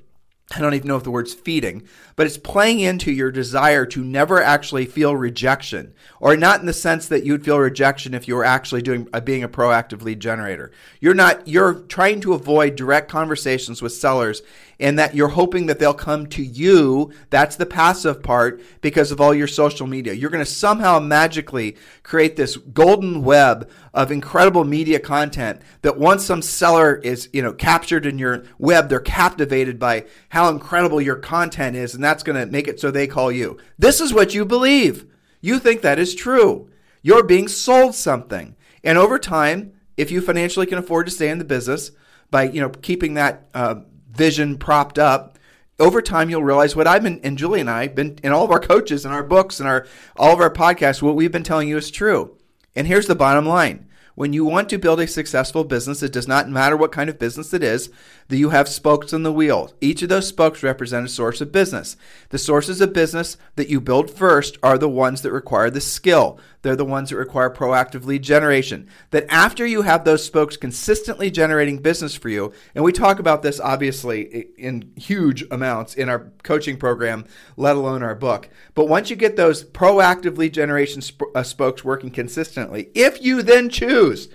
I 0.54 0.60
don't 0.60 0.74
even 0.74 0.88
know 0.88 0.98
if 0.98 1.04
the 1.04 1.12
word's 1.12 1.34
feeding, 1.34 1.84
but 2.16 2.28
it's 2.28 2.38
playing 2.38 2.82
into 2.82 3.12
your 3.12 3.32
desire 3.32 3.86
to 3.88 4.04
never 4.04 4.42
actually 4.42 4.86
feel 4.86 5.16
rejection, 5.16 5.94
or 6.20 6.36
not 6.36 6.60
in 6.60 6.66
the 6.66 6.74
sense 6.74 7.08
that 7.08 7.24
you'd 7.24 7.46
feel 7.46 7.60
rejection 7.60 8.14
if 8.14 8.28
you 8.28 8.36
were 8.36 8.44
actually 8.44 8.82
doing 8.82 9.08
uh, 9.14 9.22
being 9.22 9.44
a 9.44 9.50
proactive 9.50 10.02
lead 10.02 10.20
generator. 10.20 10.72
You're 11.00 11.14
not. 11.14 11.48
You're 11.48 11.74
trying 11.74 12.22
to 12.22 12.34
avoid 12.34 12.76
direct 12.76 13.10
conversations 13.10 13.82
with 13.82 13.94
sellers 13.94 14.42
and 14.82 14.98
that 14.98 15.16
you're 15.16 15.30
hoping 15.30 15.68
that 15.68 15.78
they'll 15.78 15.94
come 15.94 16.26
to 16.26 16.44
you. 16.44 17.14
That's 17.30 17.56
the 17.56 17.68
passive 17.68 18.24
part 18.24 18.62
because 18.82 19.12
of 19.12 19.22
all 19.22 19.34
your 19.34 19.48
social 19.48 19.86
media. 19.86 20.14
You're 20.14 20.32
going 20.32 20.44
to 20.44 20.52
somehow 20.52 21.00
magically 21.00 21.78
create 22.02 22.36
this 22.36 22.58
golden 22.58 23.24
web 23.24 23.70
of 23.94 24.12
incredible 24.12 24.64
media 24.64 25.00
content 25.00 25.62
that 25.84 26.00
once 26.00 26.26
some 26.26 26.42
seller 26.42 26.96
is, 26.96 27.30
you 27.32 27.44
know, 27.44 27.54
captured 27.54 28.08
in 28.08 28.18
your 28.18 28.44
web, 28.58 28.90
they're 28.90 29.00
captivated 29.00 29.78
by 29.78 30.06
how 30.30 30.50
incredible 30.50 31.00
your 31.00 31.16
content 31.16 31.76
is 31.76 31.94
and 31.94 32.04
that's 32.04 32.24
going 32.24 32.40
to 32.40 32.52
make 32.52 32.68
it 32.68 32.80
so 32.80 32.90
they 32.90 33.08
call 33.08 33.32
you. 33.32 33.58
This 33.78 34.02
is 34.02 34.14
what 34.14 34.34
you 34.34 34.46
believe. 34.46 35.06
You 35.42 35.60
think 35.60 35.82
that 35.82 36.00
is 36.00 36.16
true. 36.16 36.70
You're 37.04 37.24
being 37.24 37.48
sold 37.48 37.94
something. 37.94 38.56
And 38.84 38.98
over 38.98 39.20
time, 39.20 39.74
if 39.96 40.10
you 40.10 40.22
financially 40.22 40.66
can 40.66 40.80
afford 40.80 41.06
to 41.06 41.12
stay 41.12 41.30
in 41.30 41.38
the 41.38 41.46
business 41.46 41.92
by, 42.32 42.44
you 42.44 42.62
know, 42.62 42.70
keeping 42.70 43.16
that 43.16 43.48
uh, 43.54 43.76
vision 44.12 44.58
propped 44.58 45.00
up, 45.00 45.38
over 45.80 46.02
time 46.02 46.30
you'll 46.30 46.44
realize 46.44 46.76
what 46.76 46.88
I've 46.88 47.04
been 47.04 47.20
and 47.24 47.38
Julie 47.38 47.62
and 47.62 47.70
I 47.70 47.88
been 47.88 48.20
in 48.24 48.32
all 48.32 48.46
of 48.46 48.52
our 48.52 48.60
coaches 48.60 49.04
and 49.04 49.14
our 49.14 49.24
books 49.24 49.60
and 49.60 49.68
our 49.68 49.88
all 50.16 50.34
of 50.34 50.40
our 50.40 50.54
podcasts, 50.54 51.02
what 51.02 51.16
we've 51.16 51.32
been 51.32 51.44
telling 51.44 51.68
you 51.68 51.78
is 51.78 51.90
true. 51.90 52.38
And 52.76 52.88
here's 52.88 53.08
the 53.08 53.16
bottom 53.16 53.46
line. 53.46 53.88
When 54.14 54.34
you 54.34 54.44
want 54.46 54.70
to 54.70 54.78
build 54.78 55.00
a 55.00 55.08
successful 55.08 55.64
business, 55.64 56.04
it 56.04 56.12
does 56.12 56.28
not 56.28 56.50
matter 56.50 56.76
what 56.76 56.92
kind 56.92 57.10
of 57.10 57.18
business 57.18 57.54
it 57.54 57.64
is, 57.64 57.90
that 58.28 58.38
you 58.38 58.50
have 58.50 58.68
spokes 58.68 59.14
in 59.14 59.24
the 59.24 59.32
wheel. 59.32 59.72
Each 59.80 60.02
of 60.04 60.10
those 60.10 60.28
spokes 60.28 60.62
represent 60.62 61.06
a 61.06 61.10
source 61.10 61.40
of 61.40 61.52
business. 61.52 61.96
The 62.30 62.38
sources 62.38 62.82
of 62.82 62.94
business 62.94 63.38
that 63.56 63.70
you 63.70 63.80
build 63.80 64.12
first 64.12 64.58
are 64.62 64.78
the 64.78 64.90
ones 64.90 65.22
that 65.22 65.32
require 65.32 65.70
the 65.70 65.82
skill. 65.82 66.40
They're 66.62 66.76
the 66.76 66.86
ones 66.86 67.10
that 67.10 67.18
require 67.18 67.50
proactive 67.50 68.06
lead 68.06 68.22
generation. 68.22 68.88
That 69.10 69.26
after 69.30 69.66
you 69.66 69.82
have 69.82 70.04
those 70.04 70.24
spokes 70.24 70.58
consistently 70.58 71.32
generating 71.32 71.80
business 71.80 72.16
for 72.16 72.30
you, 72.30 72.54
and 72.76 72.84
we 72.84 72.92
talk 72.92 73.20
about 73.20 73.42
this 73.42 73.60
obviously 73.60 74.48
in 74.58 74.92
huge 74.96 75.44
amounts 75.50 75.96
in 75.96 76.10
our 76.10 76.32
coaching 76.44 76.78
program, 76.78 77.26
let 77.58 77.76
alone 77.76 78.04
our 78.04 78.16
book. 78.16 78.50
But 78.76 78.88
once 78.88 79.10
you 79.10 79.16
get 79.16 79.36
those 79.36 79.64
proactive 79.64 80.38
lead 80.38 80.54
generation 80.54 81.02
sp- 81.02 81.34
uh, 81.34 81.44
spokes 81.44 81.84
working 81.84 82.12
consistently, 82.12 82.90
if 82.94 83.22
you 83.22 83.42
then 83.42 83.70
choose 83.70 84.30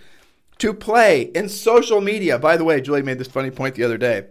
to 0.59 0.73
play 0.73 1.23
in 1.23 1.49
social 1.49 2.01
media, 2.01 2.39
by 2.39 2.57
the 2.57 2.65
way, 2.65 2.81
Julie 2.81 3.03
made 3.03 3.19
this 3.19 3.29
funny 3.29 3.51
point 3.51 3.75
the 3.75 3.85
other 3.85 3.99
day. 3.99 4.27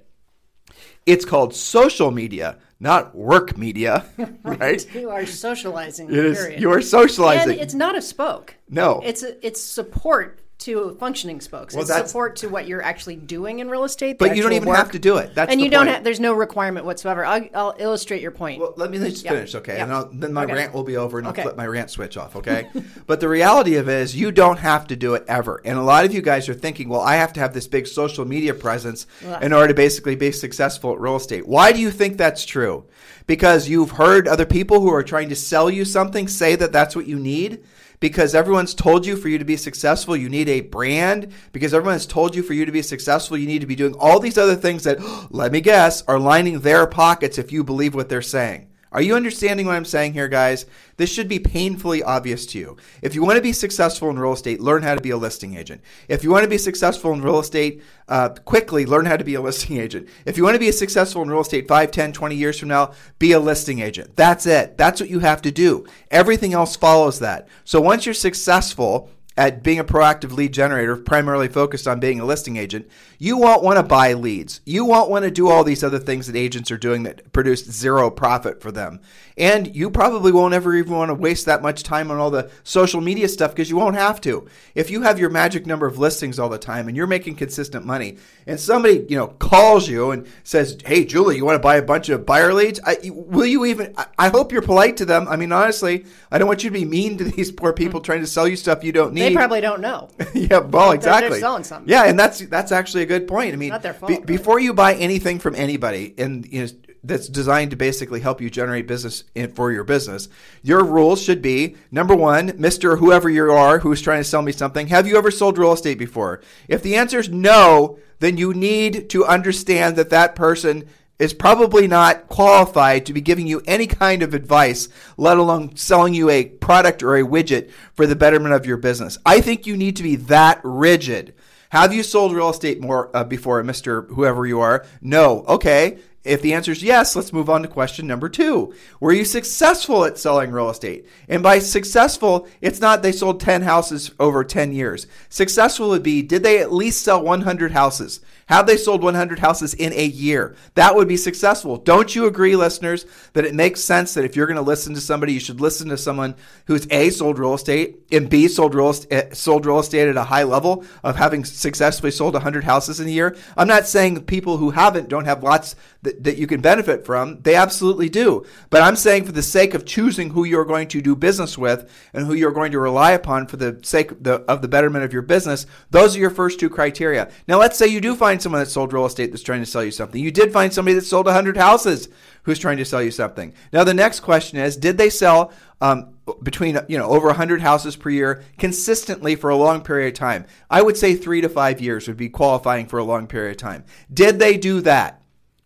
It's 1.06 1.25
called 1.25 1.54
social 1.54 2.10
media, 2.10 2.58
not 2.79 3.15
work 3.15 3.58
media, 3.58 4.05
right? 4.44 4.86
you 4.94 5.10
are 5.10 5.25
socializing. 5.25 6.10
It 6.10 6.17
is. 6.17 6.60
You 6.60 6.72
are 6.72 6.82
socializing. 6.82 7.53
And 7.53 7.62
it's 7.62 7.74
not 7.74 7.96
a 7.96 8.01
spoke. 8.01 8.55
No. 8.70 9.01
It's 9.03 9.24
a, 9.24 9.46
it's 9.46 9.62
support 9.62 10.41
to 10.57 10.95
functioning 11.00 11.41
spokes. 11.41 11.74
Well, 11.75 11.83
it's 11.83 11.93
support 12.09 12.38
to 12.38 12.47
what 12.47 12.65
you're 12.67 12.81
actually 12.81 13.17
doing 13.17 13.59
in 13.59 13.69
real 13.69 13.83
estate. 13.83 14.17
But 14.17 14.35
you 14.38 14.43
don't 14.43 14.53
even 14.53 14.69
work. 14.69 14.77
have 14.77 14.91
to 14.91 15.00
do 15.00 15.17
it. 15.17 15.35
That's 15.35 15.51
and 15.51 15.59
you 15.59 15.69
don't 15.69 15.88
have. 15.88 16.03
There's 16.03 16.19
no 16.19 16.33
requirement 16.33 16.85
whatsoever. 16.85 17.25
I'll, 17.25 17.47
I'll 17.53 17.75
illustrate 17.77 18.21
your 18.21 18.31
point. 18.31 18.62
Well, 18.62 18.74
let 18.77 18.89
me 18.89 18.97
just 18.97 19.25
Yeah. 19.25 19.31
finish, 19.31 19.53
okay? 19.55 19.77
Yeah. 19.77 19.83
And 19.83 19.93
I'll, 19.93 20.09
then 20.12 20.31
my 20.31 20.45
Okay. 20.45 20.53
rant 20.53 20.74
will 20.74 20.83
be 20.83 20.95
over, 20.95 21.17
and 21.17 21.27
I'll 21.27 21.33
Okay. 21.33 21.41
flip 21.43 21.57
my 21.57 21.67
rant 21.67 21.89
switch 21.91 22.15
off, 22.17 22.35
okay? 22.38 22.69
but 23.07 23.19
the 23.19 23.27
reality 23.27 23.75
of 23.75 23.89
it 23.89 24.01
is, 24.01 24.15
you 24.15 24.31
don't 24.31 24.59
have 24.59 24.88
to 24.88 24.95
do 24.95 25.13
it 25.13 25.25
ever. 25.27 25.62
And 25.65 25.77
a 25.77 25.81
lot 25.83 26.05
of 26.05 26.13
you 26.13 26.21
guys 26.21 26.47
are 26.47 26.53
thinking, 26.53 26.88
well, 26.88 27.01
I 27.01 27.15
have 27.17 27.33
to 27.33 27.39
have 27.41 27.53
this 27.53 27.67
big 27.67 27.85
social 27.85 28.24
media 28.25 28.53
presence 28.53 29.07
Ugh. 29.27 29.43
in 29.43 29.51
order 29.53 29.67
to 29.67 29.74
basically 29.74 30.15
be 30.15 30.31
successful 30.31 30.93
at 30.93 31.00
real 31.00 31.17
estate. 31.17 31.45
Why 31.47 31.74
do 31.74 31.79
you 31.79 31.91
think 31.91 32.17
that's 32.17 32.45
true? 32.45 32.85
Because 33.27 33.67
you've 33.67 33.91
heard 33.91 34.27
other 34.27 34.45
people 34.45 34.79
who 34.79 34.93
are 34.93 35.03
trying 35.03 35.29
to 35.29 35.35
sell 35.35 35.69
you 35.69 35.83
something 35.83 36.27
say 36.27 36.55
that 36.55 36.71
that's 36.71 36.95
what 36.95 37.07
you 37.07 37.19
need. 37.19 37.63
Because 38.00 38.36
everyone's 38.36 38.74
told 38.74 39.06
you 39.06 39.16
for 39.16 39.30
you 39.30 39.38
to 39.38 39.46
be 39.46 39.58
successful, 39.58 40.16
you 40.16 40.30
need 40.30 40.50
a 40.50 40.62
brand. 40.62 41.32
Because 41.52 41.74
everyone's 41.74 42.06
told 42.06 42.36
you 42.36 42.44
for 42.44 42.54
you 42.54 42.66
to 42.66 42.72
be 42.72 42.82
successful, 42.82 43.38
you 43.38 43.48
need 43.48 43.62
to 43.62 43.68
be 43.68 43.75
doing 43.75 43.96
all 43.96 44.20
these 44.20 44.38
other 44.38 44.56
things 44.56 44.84
that, 44.84 45.00
let 45.32 45.52
me 45.52 45.62
guess, 45.62 46.02
are 46.04 46.20
lining 46.20 46.60
their 46.60 46.88
pockets 46.88 47.38
if 47.38 47.52
you 47.52 47.64
believe 47.64 47.96
what 47.96 48.10
they're 48.10 48.22
saying. 48.22 48.68
Are 48.92 49.01
you 49.01 49.15
understanding 49.15 49.65
what 49.65 49.75
I'm 49.75 49.86
saying 49.86 50.13
here, 50.13 50.27
guys? 50.27 50.65
This 50.98 51.12
should 51.12 51.27
be 51.27 51.39
painfully 51.39 52.01
obvious 52.01 52.46
to 52.48 52.60
you. 52.60 52.77
If 53.01 53.13
you 53.13 53.24
want 53.24 53.36
to 53.36 53.42
be 53.42 53.51
successful 53.51 54.10
in 54.10 54.18
real 54.18 54.34
estate, 54.34 54.62
learn 54.62 54.84
how 54.84 54.96
to 54.96 55.01
be 55.01 55.10
a 55.10 55.18
listing 55.18 55.56
agent. 55.56 55.82
If 56.08 56.24
you 56.24 56.30
want 56.32 56.44
to 56.44 56.50
be 56.50 56.58
successful 56.58 57.12
in 57.12 57.22
real 57.22 57.39
estate 57.39 57.82
uh, 58.08 58.30
quickly, 58.30 58.86
learn 58.86 59.06
how 59.06 59.18
to 59.18 59.24
be 59.24 59.36
a 59.36 59.42
listing 59.50 59.77
agent. 59.77 60.08
If 60.25 60.38
you 60.38 60.44
want 60.44 60.56
to 60.56 60.60
be 60.60 60.72
successful 60.72 61.22
in 61.24 61.30
real 61.30 61.42
estate 61.42 61.68
5, 61.68 61.92
10, 61.92 62.13
20 62.13 62.36
years 62.36 62.60
from 62.60 62.70
now, 62.70 62.94
be 63.20 63.34
a 63.34 63.39
listing 63.39 63.80
agent. 63.80 64.15
That's 64.15 64.46
it. 64.46 64.77
That's 64.77 65.01
what 65.01 65.10
you 65.10 65.20
have 65.20 65.42
to 65.42 65.51
do. 65.51 65.86
Everything 66.12 66.54
else 66.54 66.75
follows 66.75 67.20
that. 67.20 67.48
So 67.63 67.82
once 67.82 68.06
you're 68.06 68.13
successful, 68.13 69.10
at 69.38 69.63
being 69.63 69.80
a 69.80 69.84
proactive 69.84 70.32
lead 70.32 70.54
generator, 70.54 70.96
primarily 70.96 71.50
focused 71.50 71.88
on 71.88 72.00
being 72.00 72.20
a 72.20 72.25
listing 72.25 72.56
agent, 72.56 72.89
you 73.18 73.38
won't 73.38 73.63
want 73.63 73.77
to 73.77 73.84
buy 73.84 74.13
leads. 74.13 74.62
You 74.65 74.86
won't 74.86 75.10
want 75.10 75.25
to 75.25 75.32
do 75.32 75.50
all 75.50 75.63
these 75.63 75.84
other 75.84 76.00
things 76.00 76.27
that 76.27 76.38
agents 76.38 76.72
are 76.72 76.77
doing 76.77 77.04
that 77.04 77.34
produce 77.34 77.65
zero 77.65 78.10
profit 78.10 78.62
for 78.62 78.72
them. 78.72 79.01
And 79.38 79.75
you 79.75 79.92
probably 79.92 80.32
won't 80.32 80.54
ever 80.54 80.74
even 80.75 80.94
want 80.94 81.10
to 81.10 81.15
waste 81.15 81.46
that 81.46 81.62
much 81.62 81.84
time 81.84 82.10
on 82.10 82.18
all 82.18 82.32
the 82.32 82.50
social 82.63 83.01
media 83.01 83.27
stuff 83.27 83.51
because 83.51 83.70
you 83.70 83.75
won't 83.75 83.98
have 83.98 84.22
to. 84.22 84.48
If 84.74 84.89
you 84.89 85.01
have 85.01 85.20
your 85.20 85.30
magic 85.30 85.65
number 85.65 85.86
of 85.86 85.98
listings 85.98 86.39
all 86.39 86.48
the 86.48 86.58
time 86.58 86.88
and 86.88 86.96
you're 86.96 87.06
making 87.06 87.36
consistent 87.36 87.86
money, 87.86 88.18
and 88.48 88.58
somebody 88.58 89.06
you 89.10 89.18
know 89.18 89.27
calls 89.27 89.89
you 89.89 90.12
and 90.12 90.25
says, 90.46 90.77
"Hey, 90.86 91.04
Julie, 91.04 91.36
you 91.36 91.44
want 91.44 91.56
to 91.56 91.63
buy 91.63 91.75
a 91.75 91.82
bunch 91.82 92.08
of 92.08 92.25
buyer 92.25 92.54
leads?" 92.54 92.80
I, 92.86 92.98
will 93.12 93.46
you 93.46 93.65
even? 93.65 93.94
I, 93.98 94.06
I 94.18 94.30
hope 94.30 94.54
you're 94.54 94.62
polite 94.62 94.96
to 94.98 95.06
them. 95.06 95.27
I 95.27 95.36
mean, 95.36 95.51
honestly, 95.51 96.06
I 96.32 96.38
don't 96.38 96.48
want 96.48 96.63
you 96.63 96.70
to 96.70 96.74
be 96.74 96.86
mean 96.86 97.18
to 97.18 97.25
these 97.25 97.51
poor 97.51 97.74
people 97.74 98.00
mm-hmm. 98.00 98.06
trying 98.06 98.22
to 98.22 98.27
sell 98.27 98.48
you 98.48 98.56
stuff 98.56 98.86
you 98.86 98.94
don't 98.94 99.13
need. 99.13 99.25
They 99.29 99.36
probably 99.36 99.62
don't 99.62 99.82
know. 99.82 100.10
yeah, 100.34 100.60
well, 100.60 100.88
they're 100.89 100.96
exactly. 100.96 101.39
selling 101.39 101.63
something. 101.63 101.89
Yeah, 101.89 102.05
and 102.05 102.17
that's 102.17 102.39
that's 102.39 102.72
actually 102.72 103.03
a 103.03 103.05
good 103.08 103.27
point. 103.27 103.53
I 103.53 103.58
mean, 103.58 103.70
Not 103.70 103.82
their 103.82 103.94
fault, 103.94 104.10
be- 104.10 104.15
right? 104.15 104.25
before 104.25 104.60
you 104.60 104.74
buy 104.74 104.96
anything 104.96 105.39
from 105.39 105.55
anybody, 105.55 106.13
and 106.17 106.46
you 106.51 106.62
know, 106.63 106.67
that's 107.03 107.27
designed 107.29 107.72
to 107.72 107.77
basically 107.77 108.20
help 108.20 108.41
you 108.41 108.50
generate 108.50 108.88
business 108.88 109.24
in, 109.36 109.51
for 109.51 109.72
your 109.72 109.84
business, 109.84 110.27
your 110.63 110.84
rules 110.84 111.22
should 111.22 111.41
be 111.41 111.75
number 111.91 112.15
one, 112.15 112.53
Mister 112.58 112.96
Whoever 112.98 113.29
you 113.29 113.51
are 113.51 113.79
who's 113.79 114.01
trying 114.01 114.22
to 114.22 114.24
sell 114.24 114.41
me 114.41 114.51
something. 114.51 114.88
Have 114.88 115.08
you 115.08 115.17
ever 115.17 115.32
sold 115.32 115.58
real 115.58 115.74
estate 115.74 116.00
before? 116.00 116.41
If 116.67 116.82
the 116.82 116.96
answer 116.96 117.20
is 117.20 117.29
no, 117.29 118.00
then 118.20 118.38
you 118.38 118.53
need 118.53 119.10
to 119.10 119.25
understand 119.25 119.96
that 119.98 120.10
that 120.10 120.36
person 120.36 120.88
is 121.17 121.34
probably 121.34 121.88
not 121.88 122.27
qualified 122.27 123.05
to 123.05 123.13
be 123.13 123.22
giving 123.22 123.48
you 123.48 123.62
any 123.65 123.88
kind 123.88 124.22
of 124.22 124.34
advice, 124.34 124.89
let 125.17 125.38
alone 125.38 125.75
selling 125.75 126.13
you 126.13 126.29
a 126.29 126.45
product 126.45 127.01
or 127.01 127.15
a 127.15 127.24
widget 127.24 127.72
for 127.93 128.05
the 128.05 128.15
betterment 128.15 128.53
of 128.53 128.65
your 128.65 128.77
business. 128.77 129.17
I 129.25 129.41
think 129.41 129.65
you 129.65 129.77
need 129.77 129.95
to 129.98 130.03
be 130.03 130.15
that 130.17 130.60
rigid. 130.63 131.34
Have 131.69 131.93
you 131.93 132.03
sold 132.03 132.34
real 132.34 132.50
estate 132.50 132.81
more 132.81 133.15
uh, 133.15 133.24
before, 133.24 133.63
Mr. 133.63 134.07
Whoever 134.10 134.45
you 134.45 134.60
are? 134.60 134.86
No. 135.01 135.43
Okay. 135.48 136.00
If 136.25 136.41
the 136.41 136.53
answer 136.53 136.72
is 136.72 136.81
yes, 136.81 137.15
let's 137.15 137.31
move 137.31 137.51
on 137.51 137.62
to 137.62 137.67
question 137.67 138.07
number 138.07 138.29
two. 138.29 138.74
Were 139.00 139.13
you 139.13 139.24
successful 139.24 140.05
at 140.05 140.17
selling 140.17 140.51
real 140.51 140.72
estate? 140.72 141.05
And 141.29 141.43
by 141.43 141.60
successful, 141.60 142.48
it's 142.62 142.81
not 142.81 143.03
they 143.03 143.12
sold 143.12 143.39
10 143.39 143.62
houses 143.62 144.12
over 144.19 144.43
10 144.43 144.74
years. 144.74 145.05
Successful 145.29 145.89
would 145.89 146.01
be 146.01 146.24
did 146.24 146.41
they 146.41 146.60
at 146.60 146.74
least 146.74 147.03
sell 147.03 147.22
100 147.22 147.74
houses? 147.74 148.22
Have 148.48 148.68
they 148.68 148.78
sold 148.78 149.02
100 149.02 149.40
houses 149.40 149.74
in 149.74 149.92
a 149.94 150.06
year? 150.06 150.56
That 150.75 150.96
would 150.96 151.08
be 151.08 151.18
successful. 151.18 151.78
Don't 151.78 152.16
you 152.16 152.28
agree, 152.28 152.56
listeners, 152.56 153.08
that 153.34 153.44
it 153.44 153.56
makes 153.56 153.82
sense 153.82 154.14
that 154.14 154.24
if 154.24 154.36
you're 154.36 154.46
going 154.46 154.56
to 154.56 154.62
listen 154.62 154.94
to 154.94 155.02
somebody, 155.02 155.34
you 155.34 155.40
should 155.40 155.60
listen 155.60 155.90
to 155.90 155.98
someone 155.98 156.36
who's 156.68 156.86
A, 156.92 157.10
sold 157.10 157.40
real 157.40 157.56
estate, 157.56 158.02
and 158.12 158.30
B, 158.30 158.48
sold 158.48 158.75
real, 158.75 158.90
est- 158.90 159.08
eh, 159.10 159.34
sold 159.34 159.66
real 159.66 159.80
estate 159.80 160.08
at 160.08 160.16
a 160.16 160.25
high 160.25 160.44
level 160.44 160.86
of 161.04 161.16
having 161.16 161.44
successfully 161.44 162.12
sold 162.12 162.36
100 162.36 162.66
houses 162.66 163.00
in 163.00 163.08
a 163.08 163.12
year? 163.12 163.36
I'm 163.58 163.68
not 163.68 163.88
saying 163.88 164.25
people 164.25 164.58
who 164.58 164.70
haven't 164.70 165.10
don't 165.10 165.25
have 165.25 165.42
lots 165.42 165.75
that, 166.04 166.24
that 166.24 166.38
you 166.38 166.46
can 166.46 166.62
benefit 166.62 167.04
from. 167.04 167.42
They 167.42 167.56
absolutely 167.56 168.10
do. 168.10 168.46
But 168.70 168.84
I'm 168.84 168.96
saying 168.96 169.24
for 169.25 169.32
the 169.32 169.42
sake 169.42 169.74
of 169.74 169.86
choosing 169.86 170.30
who 170.30 170.44
you're 170.44 170.66
going 170.66 170.88
to 170.90 171.02
do 171.02 171.16
business 171.16 171.58
with 171.58 171.92
and 172.14 172.28
who 172.28 172.36
you're 172.36 172.52
going 172.52 172.72
to 172.74 172.80
rely 172.80 173.14
upon 173.14 173.48
for 173.48 173.58
the 173.58 173.80
sake 173.82 174.12
of 174.12 174.24
the, 174.24 174.34
of 174.42 174.62
the 174.62 174.68
betterment 174.68 175.04
of 175.04 175.14
your 175.14 175.24
business, 175.24 175.66
those 175.90 176.16
are 176.16 176.20
your 176.20 176.30
first 176.30 176.60
two 176.60 176.70
criteria. 176.70 177.32
Now, 177.48 177.60
let's 177.60 177.75
say 177.75 177.88
you 177.88 178.00
do 178.00 178.16
find 178.16 178.35
someone 178.42 178.62
that 178.62 178.70
sold 178.70 178.94
real 178.94 179.06
estate 179.06 179.32
that's 179.32 179.44
trying 179.44 179.62
to 179.62 179.65
sell 179.65 179.84
you 179.84 179.92
something. 179.92 180.22
You 180.22 180.32
did 180.32 180.54
find 180.54 180.74
somebody 180.74 180.96
that 180.96 181.06
sold 181.06 181.25
100 181.25 181.58
houses 181.58 182.10
who's 182.44 182.60
trying 182.60 182.77
to 182.77 182.86
sell 182.86 183.01
you 183.01 183.12
something. 183.12 183.54
Now, 183.74 183.84
the 183.84 183.94
next 183.94 184.22
question 184.22 184.60
is 184.60 184.77
did 184.77 184.98
they 184.98 185.10
sell 185.10 185.51
um, 185.82 186.15
between 186.42 186.80
you 186.88 186.98
know 186.98 187.10
over 187.10 187.27
100 187.27 187.62
houses 187.62 187.96
per 187.96 188.10
year 188.10 188.44
consistently 188.58 189.36
for 189.36 189.50
a 189.50 189.56
long 189.56 189.82
period 189.82 190.13
of 190.13 190.20
time? 190.20 190.46
I 190.70 190.82
would 190.82 190.98
say 190.98 191.15
three 191.15 191.42
to 191.42 191.50
five 191.50 191.82
years 191.82 192.08
would 192.08 192.18
be 192.18 192.30
qualifying 192.30 192.88
for 192.88 193.00
a 193.00 193.04
long 193.04 193.27
period 193.27 193.51
of 193.51 193.58
time. 193.58 193.84
Did 194.13 194.39
they 194.39 194.58
do 194.58 194.82
that? 194.82 195.22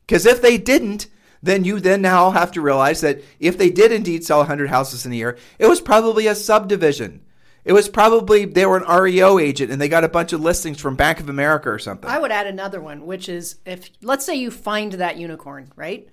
Because 0.06 0.26
if 0.26 0.42
they 0.42 0.58
didn't, 0.58 1.08
then 1.42 1.64
you 1.64 1.80
then 1.80 2.02
now 2.02 2.32
have 2.32 2.52
to 2.54 2.62
realize 2.62 3.02
that 3.02 3.22
if 3.40 3.58
they 3.58 3.70
did 3.70 3.92
indeed 3.92 4.24
sell 4.24 4.40
100 4.40 4.70
houses 4.70 5.06
in 5.06 5.14
a 5.14 5.16
year, 5.16 5.38
it 5.58 5.68
was 5.68 5.82
probably 5.82 6.28
a 6.28 6.36
subdivision. 6.36 7.22
It 7.66 7.74
was 7.74 7.90
probably 7.90 8.46
they 8.46 8.66
were 8.66 8.78
an 8.78 9.02
REO 9.02 9.38
agent 9.38 9.72
and 9.72 9.82
they 9.82 9.90
got 9.90 10.04
a 10.04 10.10
bunch 10.10 10.34
of 10.34 10.42
listings 10.42 10.80
from 10.80 10.96
Bank 10.96 11.20
of 11.20 11.30
America 11.30 11.70
or 11.70 11.80
something. 11.80 12.10
I 12.10 12.20
would 12.20 12.32
add 12.32 12.48
another 12.48 12.82
one, 12.82 13.06
which 13.06 13.28
is 13.30 13.58
if 13.66 13.90
let's 14.02 14.26
say 14.26 14.36
you 14.36 14.52
find 14.52 14.94
that 14.94 15.18
unicorn, 15.18 15.72
right? 15.76 16.08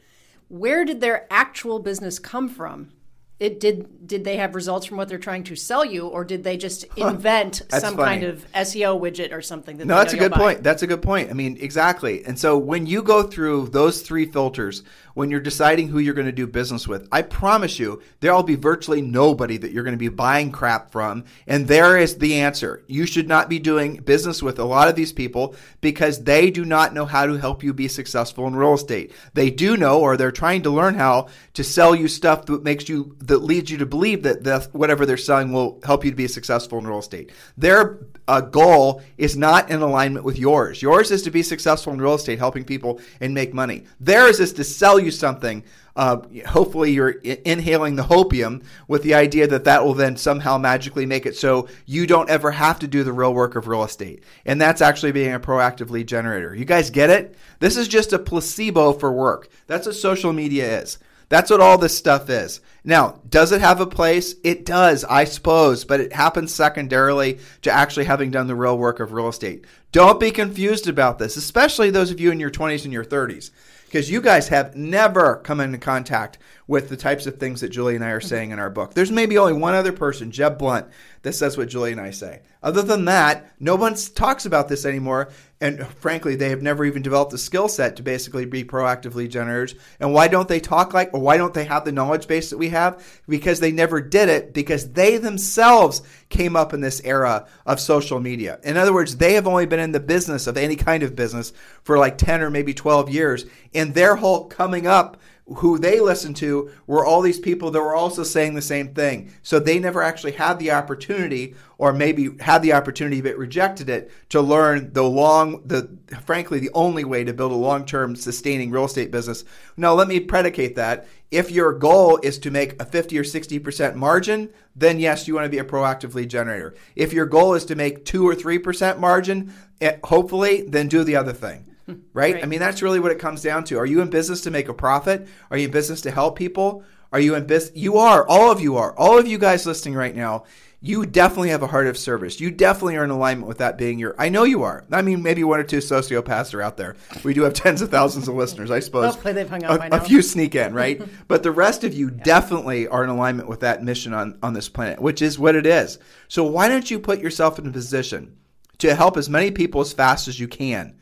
Where 0.48 0.84
did 0.84 1.00
their 1.00 1.26
actual 1.30 1.78
business 1.78 2.18
come 2.18 2.48
from? 2.48 2.92
It 3.38 3.60
did 3.60 4.06
did 4.06 4.24
they 4.24 4.36
have 4.36 4.54
results 4.54 4.86
from 4.86 4.96
what 4.96 5.08
they're 5.08 5.18
trying 5.18 5.44
to 5.44 5.56
sell 5.56 5.84
you, 5.84 6.06
or 6.06 6.24
did 6.24 6.42
they 6.44 6.56
just 6.56 6.84
invent 6.96 7.62
That's 7.68 7.84
some 7.84 7.96
funny. 7.96 8.20
kind 8.20 8.24
of 8.24 8.50
SEO 8.52 9.00
widget 9.00 9.32
or 9.32 9.42
something? 9.42 9.76
That 9.76 9.86
No, 9.86 9.96
that's 9.96 10.14
a 10.14 10.16
good 10.16 10.30
buy? 10.30 10.38
point. 10.38 10.62
That's 10.62 10.82
a 10.82 10.86
good 10.86 11.02
point. 11.02 11.30
I 11.30 11.34
mean, 11.34 11.58
exactly. 11.60 12.24
And 12.24 12.38
so 12.38 12.56
when 12.56 12.86
you 12.86 13.02
go 13.02 13.22
through 13.24 13.68
those 13.68 14.02
three 14.02 14.24
filters, 14.26 14.82
when 15.14 15.30
you're 15.30 15.40
deciding 15.40 15.88
who 15.88 15.98
you're 15.98 16.14
going 16.14 16.26
to 16.26 16.32
do 16.32 16.46
business 16.46 16.86
with, 16.86 17.08
I 17.10 17.22
promise 17.22 17.78
you 17.78 18.02
there'll 18.20 18.42
be 18.42 18.54
virtually 18.54 19.00
nobody 19.02 19.56
that 19.56 19.72
you're 19.72 19.82
going 19.82 19.92
to 19.92 19.98
be 19.98 20.08
buying 20.08 20.52
crap 20.52 20.90
from. 20.90 21.24
And 21.46 21.66
there 21.66 21.96
is 21.98 22.18
the 22.18 22.36
answer. 22.36 22.84
You 22.86 23.06
should 23.06 23.26
not 23.26 23.48
be 23.48 23.58
doing 23.58 23.96
business 23.96 24.42
with 24.42 24.58
a 24.58 24.64
lot 24.64 24.88
of 24.88 24.94
these 24.94 25.12
people 25.14 25.56
because 25.80 26.22
they 26.24 26.50
do 26.50 26.64
not 26.64 26.94
know 26.94 27.06
how 27.06 27.26
to 27.26 27.34
help 27.34 27.62
you 27.62 27.72
be 27.72 27.88
successful 27.88 28.46
in 28.46 28.54
real 28.56 28.74
estate. 28.74 29.12
They 29.34 29.50
do 29.50 29.76
know, 29.76 30.00
or 30.00 30.16
they're 30.16 30.30
trying 30.32 30.62
to 30.62 30.70
learn 30.70 30.94
how 30.94 31.28
to 31.54 31.64
sell 31.64 31.94
you 31.94 32.08
stuff 32.08 32.44
that 32.46 32.62
makes 32.62 32.88
you, 32.88 33.16
that 33.26 33.38
leads 33.38 33.70
you 33.70 33.78
to 33.78 33.86
believe 33.86 34.22
that 34.22 34.44
the, 34.44 34.68
whatever 34.72 35.06
they're 35.06 35.16
selling 35.16 35.52
will 35.52 35.80
help 35.84 36.04
you 36.04 36.10
to 36.10 36.16
be 36.16 36.28
successful 36.28 36.78
in 36.78 36.86
real 36.86 36.98
estate. 36.98 37.32
Their 37.56 37.98
uh, 38.28 38.40
goal 38.40 39.02
is 39.18 39.36
not 39.36 39.70
in 39.70 39.82
alignment 39.82 40.24
with 40.24 40.38
yours. 40.38 40.82
Yours 40.82 41.10
is 41.10 41.22
to 41.22 41.30
be 41.30 41.42
successful 41.42 41.92
in 41.92 42.00
real 42.00 42.14
estate, 42.14 42.38
helping 42.38 42.64
people 42.64 43.00
and 43.20 43.34
make 43.34 43.54
money. 43.54 43.84
Theirs 44.00 44.40
is 44.40 44.52
to 44.54 44.64
sell 44.64 44.98
you 44.98 45.10
something. 45.10 45.64
Uh, 45.94 46.20
hopefully, 46.46 46.92
you're 46.92 47.16
i- 47.24 47.40
inhaling 47.46 47.96
the 47.96 48.02
hopium 48.02 48.62
with 48.86 49.02
the 49.02 49.14
idea 49.14 49.46
that 49.46 49.64
that 49.64 49.82
will 49.82 49.94
then 49.94 50.16
somehow 50.16 50.58
magically 50.58 51.06
make 51.06 51.24
it 51.24 51.34
so 51.36 51.68
you 51.86 52.06
don't 52.06 52.28
ever 52.28 52.50
have 52.50 52.78
to 52.78 52.86
do 52.86 53.02
the 53.02 53.12
real 53.12 53.32
work 53.32 53.56
of 53.56 53.66
real 53.66 53.82
estate. 53.82 54.22
And 54.44 54.60
that's 54.60 54.82
actually 54.82 55.12
being 55.12 55.32
a 55.32 55.40
proactive 55.40 55.88
lead 55.88 56.06
generator. 56.06 56.54
You 56.54 56.66
guys 56.66 56.90
get 56.90 57.08
it? 57.08 57.34
This 57.60 57.78
is 57.78 57.88
just 57.88 58.12
a 58.12 58.18
placebo 58.18 58.92
for 58.92 59.10
work. 59.10 59.48
That's 59.66 59.86
what 59.86 59.96
social 59.96 60.34
media 60.34 60.82
is. 60.82 60.98
That's 61.28 61.50
what 61.50 61.60
all 61.60 61.78
this 61.78 61.96
stuff 61.96 62.30
is. 62.30 62.60
Now, 62.84 63.20
does 63.28 63.50
it 63.50 63.60
have 63.60 63.80
a 63.80 63.86
place? 63.86 64.36
It 64.44 64.64
does, 64.64 65.04
I 65.04 65.24
suppose, 65.24 65.84
but 65.84 65.98
it 65.98 66.12
happens 66.12 66.54
secondarily 66.54 67.40
to 67.62 67.72
actually 67.72 68.04
having 68.04 68.30
done 68.30 68.46
the 68.46 68.54
real 68.54 68.78
work 68.78 69.00
of 69.00 69.12
real 69.12 69.28
estate. 69.28 69.64
Don't 69.90 70.20
be 70.20 70.30
confused 70.30 70.86
about 70.86 71.18
this, 71.18 71.36
especially 71.36 71.90
those 71.90 72.12
of 72.12 72.20
you 72.20 72.30
in 72.30 72.38
your 72.38 72.50
20s 72.50 72.84
and 72.84 72.92
your 72.92 73.04
30s, 73.04 73.50
because 73.86 74.08
you 74.08 74.20
guys 74.20 74.48
have 74.48 74.76
never 74.76 75.36
come 75.36 75.58
into 75.58 75.78
contact 75.78 76.38
with 76.68 76.88
the 76.88 76.96
types 76.96 77.26
of 77.26 77.38
things 77.38 77.60
that 77.60 77.68
Julie 77.68 77.94
and 77.94 78.04
I 78.04 78.10
are 78.10 78.18
mm-hmm. 78.18 78.28
saying 78.28 78.50
in 78.50 78.58
our 78.58 78.70
book. 78.70 78.94
There's 78.94 79.12
maybe 79.12 79.38
only 79.38 79.52
one 79.52 79.74
other 79.74 79.92
person, 79.92 80.30
Jeb 80.30 80.58
Blount, 80.58 80.86
that 81.22 81.32
says 81.32 81.56
what 81.56 81.68
Julie 81.68 81.92
and 81.92 82.00
I 82.00 82.10
say. 82.10 82.42
Other 82.62 82.82
than 82.82 83.04
that, 83.04 83.52
no 83.60 83.76
one 83.76 83.94
talks 83.94 84.46
about 84.46 84.68
this 84.68 84.84
anymore. 84.84 85.28
And 85.60 85.86
frankly, 85.86 86.34
they 86.34 86.50
have 86.50 86.62
never 86.62 86.84
even 86.84 87.02
developed 87.02 87.32
a 87.32 87.38
skill 87.38 87.68
set 87.68 87.96
to 87.96 88.02
basically 88.02 88.44
be 88.44 88.64
proactive 88.64 89.14
lead 89.14 89.30
generators. 89.30 89.74
And 90.00 90.12
why 90.12 90.28
don't 90.28 90.48
they 90.48 90.60
talk 90.60 90.92
like, 90.92 91.14
or 91.14 91.20
why 91.20 91.36
don't 91.36 91.54
they 91.54 91.64
have 91.64 91.84
the 91.84 91.92
knowledge 91.92 92.26
base 92.26 92.50
that 92.50 92.58
we 92.58 92.68
have? 92.70 93.22
Because 93.28 93.60
they 93.60 93.72
never 93.72 94.00
did 94.00 94.28
it 94.28 94.52
because 94.52 94.92
they 94.92 95.16
themselves 95.16 96.02
came 96.28 96.56
up 96.56 96.74
in 96.74 96.80
this 96.80 97.00
era 97.04 97.46
of 97.64 97.80
social 97.80 98.20
media. 98.20 98.58
In 98.64 98.76
other 98.76 98.92
words, 98.92 99.16
they 99.16 99.34
have 99.34 99.46
only 99.46 99.66
been 99.66 99.80
in 99.80 99.92
the 99.92 100.00
business 100.00 100.46
of 100.46 100.56
any 100.56 100.76
kind 100.76 101.02
of 101.02 101.16
business 101.16 101.52
for 101.82 101.98
like 101.98 102.18
10 102.18 102.42
or 102.42 102.50
maybe 102.50 102.74
12 102.74 103.08
years. 103.08 103.46
And 103.74 103.94
their 103.94 104.16
whole 104.16 104.46
coming 104.46 104.86
up 104.86 105.16
who 105.54 105.78
they 105.78 106.00
listened 106.00 106.36
to 106.36 106.70
were 106.86 107.04
all 107.04 107.22
these 107.22 107.38
people 107.38 107.70
that 107.70 107.80
were 107.80 107.94
also 107.94 108.24
saying 108.24 108.54
the 108.54 108.62
same 108.62 108.92
thing. 108.94 109.32
So 109.42 109.58
they 109.58 109.78
never 109.78 110.02
actually 110.02 110.32
had 110.32 110.58
the 110.58 110.72
opportunity, 110.72 111.54
or 111.78 111.92
maybe 111.92 112.30
had 112.40 112.62
the 112.62 112.72
opportunity 112.72 113.20
but 113.20 113.38
rejected 113.38 113.88
it, 113.88 114.10
to 114.30 114.40
learn 114.40 114.92
the 114.92 115.04
long, 115.04 115.62
the 115.64 115.96
frankly 116.22 116.58
the 116.58 116.70
only 116.74 117.04
way 117.04 117.22
to 117.22 117.32
build 117.32 117.52
a 117.52 117.56
long-term 117.56 118.16
sustaining 118.16 118.70
real 118.70 118.86
estate 118.86 119.12
business. 119.12 119.44
Now 119.76 119.94
let 119.94 120.08
me 120.08 120.18
predicate 120.18 120.74
that. 120.76 121.06
If 121.30 121.50
your 121.50 121.72
goal 121.72 122.18
is 122.22 122.38
to 122.40 122.50
make 122.50 122.80
a 122.80 122.84
50 122.84 123.18
or 123.18 123.24
60% 123.24 123.94
margin, 123.94 124.50
then 124.74 124.98
yes, 124.98 125.28
you 125.28 125.34
want 125.34 125.44
to 125.44 125.50
be 125.50 125.58
a 125.58 125.64
proactive 125.64 126.14
lead 126.14 126.30
generator. 126.30 126.74
If 126.96 127.12
your 127.12 127.26
goal 127.26 127.54
is 127.54 127.64
to 127.66 127.74
make 127.76 128.04
2 128.04 128.26
or 128.26 128.34
3% 128.34 128.98
margin, 128.98 129.52
eh, 129.80 129.98
hopefully, 130.04 130.62
then 130.62 130.88
do 130.88 131.04
the 131.04 131.16
other 131.16 131.32
thing. 131.32 131.75
Right? 131.86 131.96
Right. 132.34 132.42
I 132.42 132.46
mean, 132.46 132.58
that's 132.60 132.82
really 132.82 132.98
what 132.98 133.12
it 133.12 133.18
comes 133.18 133.42
down 133.42 133.64
to. 133.64 133.78
Are 133.78 133.86
you 133.86 134.00
in 134.00 134.10
business 134.10 134.40
to 134.42 134.50
make 134.50 134.68
a 134.68 134.74
profit? 134.74 135.28
Are 135.50 135.56
you 135.56 135.66
in 135.66 135.70
business 135.70 136.00
to 136.02 136.10
help 136.10 136.36
people? 136.36 136.82
Are 137.12 137.20
you 137.20 137.34
in 137.34 137.46
business? 137.46 137.76
You 137.76 137.98
are. 137.98 138.26
All 138.26 138.50
of 138.50 138.60
you 138.60 138.76
are. 138.76 138.96
All 138.98 139.18
of 139.18 139.26
you 139.26 139.38
guys 139.38 139.66
listening 139.66 139.94
right 139.94 140.14
now, 140.14 140.44
you 140.80 141.06
definitely 141.06 141.48
have 141.50 141.62
a 141.62 141.66
heart 141.66 141.86
of 141.86 141.96
service. 141.96 142.40
You 142.40 142.50
definitely 142.50 142.96
are 142.96 143.04
in 143.04 143.10
alignment 143.10 143.48
with 143.48 143.58
that 143.58 143.78
being 143.78 143.98
your. 143.98 144.14
I 144.18 144.28
know 144.28 144.44
you 144.44 144.62
are. 144.62 144.84
I 144.92 145.02
mean, 145.02 145.22
maybe 145.22 145.42
one 145.42 145.58
or 145.58 145.64
two 145.64 145.78
sociopaths 145.78 146.54
are 146.54 146.62
out 146.62 146.76
there. 146.76 146.96
We 147.24 147.34
do 147.34 147.42
have 147.42 147.54
tens 147.54 147.82
of 147.82 147.90
thousands 147.90 148.28
of 148.28 148.34
listeners, 148.34 148.70
I 148.70 148.80
suppose. 148.80 149.14
Hopefully 149.14 149.34
they've 149.34 149.48
hung 149.48 149.60
by 149.60 149.86
a, 149.86 149.88
now. 149.88 149.96
a 149.96 150.00
few 150.00 150.22
sneak 150.22 150.54
in, 150.54 150.74
right? 150.74 151.02
but 151.28 151.42
the 151.42 151.50
rest 151.50 151.84
of 151.84 151.94
you 151.94 152.10
definitely 152.10 152.86
are 152.88 153.02
in 153.02 153.10
alignment 153.10 153.48
with 153.48 153.60
that 153.60 153.82
mission 153.82 154.12
on, 154.12 154.38
on 154.42 154.52
this 154.52 154.68
planet, 154.68 155.00
which 155.00 155.22
is 155.22 155.38
what 155.38 155.56
it 155.56 155.66
is. 155.66 155.98
So 156.28 156.44
why 156.44 156.68
don't 156.68 156.90
you 156.90 156.98
put 156.98 157.20
yourself 157.20 157.58
in 157.58 157.66
a 157.66 157.72
position 157.72 158.36
to 158.78 158.94
help 158.94 159.16
as 159.16 159.30
many 159.30 159.50
people 159.50 159.80
as 159.80 159.92
fast 159.92 160.28
as 160.28 160.38
you 160.38 160.48
can? 160.48 160.95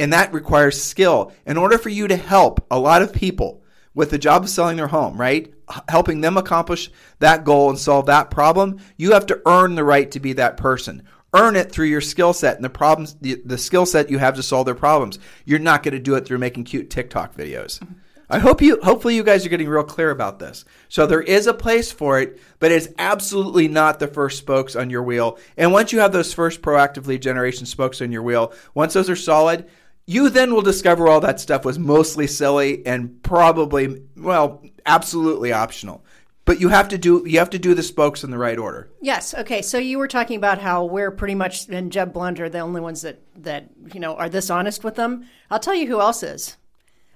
And 0.00 0.14
that 0.14 0.32
requires 0.32 0.82
skill. 0.82 1.30
In 1.44 1.58
order 1.58 1.76
for 1.76 1.90
you 1.90 2.08
to 2.08 2.16
help 2.16 2.66
a 2.70 2.78
lot 2.78 3.02
of 3.02 3.12
people 3.12 3.62
with 3.92 4.10
the 4.10 4.18
job 4.18 4.44
of 4.44 4.48
selling 4.48 4.78
their 4.78 4.86
home, 4.86 5.20
right? 5.20 5.52
Helping 5.90 6.22
them 6.22 6.38
accomplish 6.38 6.90
that 7.18 7.44
goal 7.44 7.68
and 7.68 7.78
solve 7.78 8.06
that 8.06 8.30
problem, 8.30 8.78
you 8.96 9.12
have 9.12 9.26
to 9.26 9.42
earn 9.44 9.74
the 9.74 9.84
right 9.84 10.10
to 10.12 10.18
be 10.18 10.32
that 10.32 10.56
person. 10.56 11.02
Earn 11.34 11.54
it 11.54 11.70
through 11.70 11.86
your 11.86 12.00
skill 12.00 12.32
set 12.32 12.56
and 12.56 12.64
the 12.64 12.70
problems, 12.70 13.14
the, 13.20 13.42
the 13.44 13.58
skill 13.58 13.84
set 13.84 14.10
you 14.10 14.18
have 14.18 14.36
to 14.36 14.42
solve 14.42 14.64
their 14.64 14.74
problems. 14.74 15.18
You're 15.44 15.58
not 15.58 15.82
going 15.82 15.92
to 15.92 16.00
do 16.00 16.14
it 16.14 16.24
through 16.24 16.38
making 16.38 16.64
cute 16.64 16.88
TikTok 16.88 17.36
videos. 17.36 17.86
I 18.32 18.38
hope 18.38 18.62
you, 18.62 18.78
hopefully, 18.80 19.16
you 19.16 19.24
guys 19.24 19.44
are 19.44 19.48
getting 19.48 19.68
real 19.68 19.82
clear 19.82 20.12
about 20.12 20.38
this. 20.38 20.64
So 20.88 21.04
there 21.04 21.20
is 21.20 21.48
a 21.48 21.52
place 21.52 21.90
for 21.90 22.20
it, 22.20 22.40
but 22.60 22.70
it's 22.70 22.86
absolutely 22.96 23.66
not 23.66 23.98
the 23.98 24.06
first 24.06 24.38
spokes 24.38 24.76
on 24.76 24.88
your 24.88 25.02
wheel. 25.02 25.36
And 25.56 25.72
once 25.72 25.92
you 25.92 25.98
have 25.98 26.12
those 26.12 26.32
first 26.32 26.62
proactive 26.62 27.08
lead 27.08 27.22
generation 27.22 27.66
spokes 27.66 28.00
on 28.00 28.12
your 28.12 28.22
wheel, 28.22 28.52
once 28.72 28.94
those 28.94 29.10
are 29.10 29.16
solid, 29.16 29.68
you 30.06 30.28
then 30.28 30.54
will 30.54 30.62
discover 30.62 31.08
all 31.08 31.20
that 31.20 31.40
stuff 31.40 31.64
was 31.64 31.78
mostly 31.78 32.26
silly 32.26 32.84
and 32.86 33.22
probably, 33.22 34.02
well, 34.16 34.62
absolutely 34.86 35.52
optional. 35.52 36.04
But 36.44 36.60
you 36.60 36.68
have 36.70 36.88
to 36.88 36.98
do 36.98 37.22
you 37.26 37.38
have 37.38 37.50
to 37.50 37.60
do 37.60 37.74
the 37.74 37.82
spokes 37.82 38.24
in 38.24 38.32
the 38.32 38.38
right 38.38 38.58
order. 38.58 38.90
Yes. 39.00 39.34
Okay. 39.34 39.62
So 39.62 39.78
you 39.78 39.98
were 39.98 40.08
talking 40.08 40.36
about 40.36 40.58
how 40.58 40.84
we're 40.84 41.12
pretty 41.12 41.36
much 41.36 41.68
and 41.68 41.92
Jeb 41.92 42.12
Blount 42.12 42.40
are 42.40 42.48
the 42.48 42.58
only 42.58 42.80
ones 42.80 43.02
that 43.02 43.20
that 43.36 43.68
you 43.94 44.00
know 44.00 44.16
are 44.16 44.28
this 44.28 44.50
honest 44.50 44.82
with 44.82 44.96
them. 44.96 45.26
I'll 45.48 45.60
tell 45.60 45.76
you 45.76 45.86
who 45.86 46.00
else 46.00 46.24
is. 46.24 46.56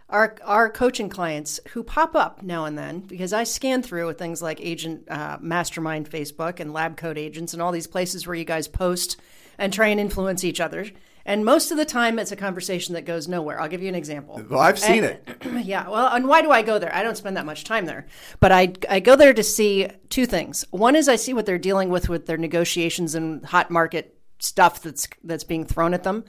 Our 0.08 0.36
our 0.44 0.70
coaching 0.70 1.08
clients 1.08 1.58
who 1.70 1.82
pop 1.82 2.14
up 2.14 2.44
now 2.44 2.64
and 2.64 2.78
then 2.78 3.00
because 3.00 3.32
I 3.32 3.42
scan 3.42 3.82
through 3.82 4.06
with 4.06 4.18
things 4.18 4.40
like 4.40 4.60
Agent 4.60 5.10
uh, 5.10 5.38
Mastermind 5.40 6.08
Facebook 6.08 6.60
and 6.60 6.72
Lab 6.72 6.96
Coat 6.96 7.18
Agents 7.18 7.54
and 7.54 7.60
all 7.60 7.72
these 7.72 7.88
places 7.88 8.28
where 8.28 8.36
you 8.36 8.44
guys 8.44 8.68
post 8.68 9.18
and 9.58 9.72
try 9.72 9.88
and 9.88 9.98
influence 9.98 10.44
each 10.44 10.60
other. 10.60 10.86
And 11.26 11.44
most 11.44 11.70
of 11.70 11.78
the 11.78 11.84
time, 11.86 12.18
it's 12.18 12.32
a 12.32 12.36
conversation 12.36 12.94
that 12.94 13.06
goes 13.06 13.26
nowhere. 13.28 13.58
I'll 13.60 13.68
give 13.68 13.82
you 13.82 13.88
an 13.88 13.94
example. 13.94 14.42
Well, 14.48 14.60
I've 14.60 14.78
seen 14.78 15.04
And- 15.04 15.18
it. 15.26 15.36
yeah. 15.64 15.88
Well, 15.88 16.08
and 16.14 16.28
why 16.28 16.42
do 16.42 16.50
I 16.50 16.62
go 16.62 16.78
there? 16.78 16.94
I 16.94 17.02
don't 17.02 17.16
spend 17.16 17.36
that 17.36 17.46
much 17.46 17.64
time 17.64 17.86
there, 17.86 18.06
but 18.40 18.52
I 18.52 18.72
I 18.90 19.00
go 19.00 19.16
there 19.16 19.32
to 19.34 19.42
see 19.42 19.88
two 20.10 20.26
things. 20.26 20.64
One 20.70 20.96
is 20.96 21.08
I 21.08 21.16
see 21.16 21.32
what 21.32 21.46
they're 21.46 21.58
dealing 21.58 21.88
with 21.88 22.08
with 22.08 22.26
their 22.26 22.36
negotiations 22.36 23.14
and 23.14 23.44
hot 23.44 23.70
market 23.70 24.18
stuff 24.38 24.82
that's 24.82 25.08
that's 25.22 25.44
being 25.44 25.64
thrown 25.64 25.94
at 25.94 26.02
them. 26.02 26.24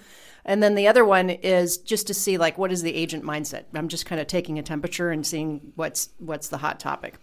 And 0.47 0.61
then 0.61 0.75
the 0.75 0.87
other 0.87 1.03
one 1.03 1.31
is 1.31 1.77
just 1.79 2.05
to 2.07 2.13
see 2.13 2.37
like 2.37 2.57
what 2.57 2.71
is 2.71 2.83
the 2.83 2.93
agent 2.93 3.23
mindset. 3.23 3.63
I'm 3.73 3.87
just 3.87 4.05
kind 4.05 4.21
of 4.21 4.27
taking 4.27 4.59
a 4.59 4.63
temperature 4.63 5.09
and 5.09 5.25
seeing 5.25 5.73
what's 5.75 6.09
what's 6.19 6.47
the 6.49 6.57
hot 6.59 6.79
topic. 6.79 7.15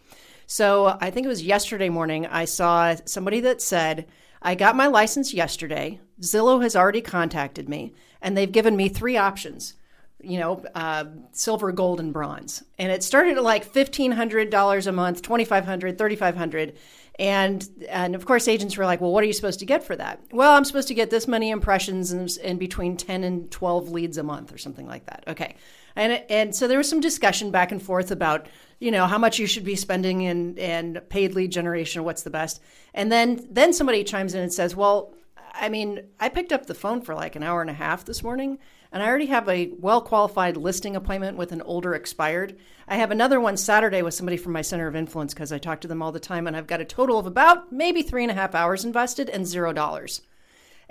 So 0.47 0.99
I 1.01 1.11
think 1.11 1.25
it 1.25 1.29
was 1.29 1.43
yesterday 1.43 1.89
morning 1.89 2.27
I 2.27 2.45
saw 2.45 2.97
somebody 3.07 3.41
that 3.41 3.63
said, 3.63 4.07
I 4.43 4.55
got 4.55 4.77
my 4.77 4.89
license 4.89 5.33
yesterday. 5.33 6.01
Zillow 6.21 6.63
has 6.63 6.77
already 6.77 7.01
contacted 7.01 7.69
me 7.69 7.95
and 8.21 8.37
they've 8.37 8.51
given 8.51 8.77
me 8.77 8.89
three 8.89 9.17
options 9.17 9.75
you 10.23 10.39
know, 10.39 10.65
uh, 10.75 11.05
silver, 11.33 11.73
gold, 11.73 12.01
and 12.01 12.13
bronze. 12.13 12.63
And 12.79 12.93
it 12.93 13.03
started 13.03 13.37
at 13.37 13.43
like 13.43 13.65
fifteen 13.65 14.13
hundred 14.13 14.51
dollars 14.51 14.87
a 14.87 14.93
month, 14.93 15.23
twenty 15.23 15.45
five 15.45 15.65
hundred, 15.65 15.99
thirty 15.99 16.17
five 16.17 16.37
hundred, 16.37 16.77
and 17.19 17.69
and 17.89 18.15
of 18.15 18.25
course 18.25 18.49
agents 18.49 18.77
were 18.77 18.85
like, 18.85 19.01
well, 19.01 19.13
what 19.13 19.25
are 19.25 19.27
you 19.27 19.33
supposed 19.33 19.59
to 19.61 19.67
get 19.67 19.85
for 19.85 19.97
that? 19.97 20.21
Well, 20.31 20.53
I'm 20.53 20.65
supposed 20.65 20.89
to 20.89 20.95
get 20.95 21.11
this 21.11 21.27
many 21.27 21.51
impressions 21.51 22.13
and, 22.13 22.31
and 22.43 22.59
between 22.59 22.97
ten 22.97 23.25
and 23.25 23.51
twelve 23.51 23.91
leads 23.91 24.17
a 24.17 24.23
month 24.23 24.53
or 24.53 24.59
something 24.59 24.87
like 24.87 25.07
that. 25.07 25.25
Okay, 25.27 25.57
and 25.97 26.23
and 26.29 26.55
so 26.55 26.67
there 26.69 26.79
was 26.79 26.89
some 26.89 27.01
discussion 27.01 27.51
back 27.51 27.73
and 27.73 27.83
forth 27.83 28.11
about 28.11 28.47
you 28.81 28.91
know 28.91 29.07
how 29.07 29.19
much 29.19 29.39
you 29.39 29.47
should 29.47 29.65
be 29.65 29.77
spending 29.77 30.23
in 30.23 30.59
and 30.59 31.01
paid 31.09 31.35
lead 31.35 31.53
generation, 31.53 32.05
what's 32.05 32.23
the 32.23 32.31
best, 32.31 32.61
and 32.95 33.11
then 33.11 33.47
then 33.51 33.73
somebody 33.73 34.05
chimes 34.05 34.35
in 34.35 34.43
and 34.43 34.53
says, 34.53 34.77
well. 34.77 35.15
I 35.55 35.69
mean, 35.69 36.01
I 36.19 36.31
picked 36.31 36.51
up 36.51 36.65
the 36.65 36.75
phone 36.75 37.03
for 37.03 37.15
like 37.15 37.37
an 37.37 37.43
hour 37.43 37.61
and 37.61 37.69
a 37.69 37.75
half 37.75 38.07
this 38.07 38.23
morning, 38.23 38.59
and 38.91 39.03
I 39.03 39.07
already 39.07 39.27
have 39.27 39.47
a 39.51 39.71
well 39.79 40.01
qualified 40.01 40.57
listing 40.57 40.97
appointment 40.97 41.37
with 41.37 41.53
an 41.53 41.61
older 41.61 41.95
expired. 41.95 42.57
I 42.89 42.97
have 42.97 43.11
another 43.11 43.39
one 43.39 43.59
Saturday 43.59 44.01
with 44.01 44.15
somebody 44.15 44.39
from 44.39 44.53
my 44.53 44.63
center 44.63 44.87
of 44.87 44.97
influence 44.97 45.35
because 45.35 45.53
I 45.53 45.59
talk 45.59 45.83
to 45.83 45.89
them 45.89 46.01
all 46.01 46.11
the 46.11 46.21
time, 46.21 46.47
and 46.47 46.57
I've 46.57 46.67
got 46.67 46.81
a 46.81 46.87
total 46.87 47.19
of 47.19 47.27
about 47.27 47.71
maybe 47.71 48.01
three 48.01 48.23
and 48.23 48.31
a 48.31 48.35
half 48.35 48.55
hours 48.55 48.85
invested 48.85 49.29
and 49.29 49.47
zero 49.47 49.75
dollars. 49.75 50.23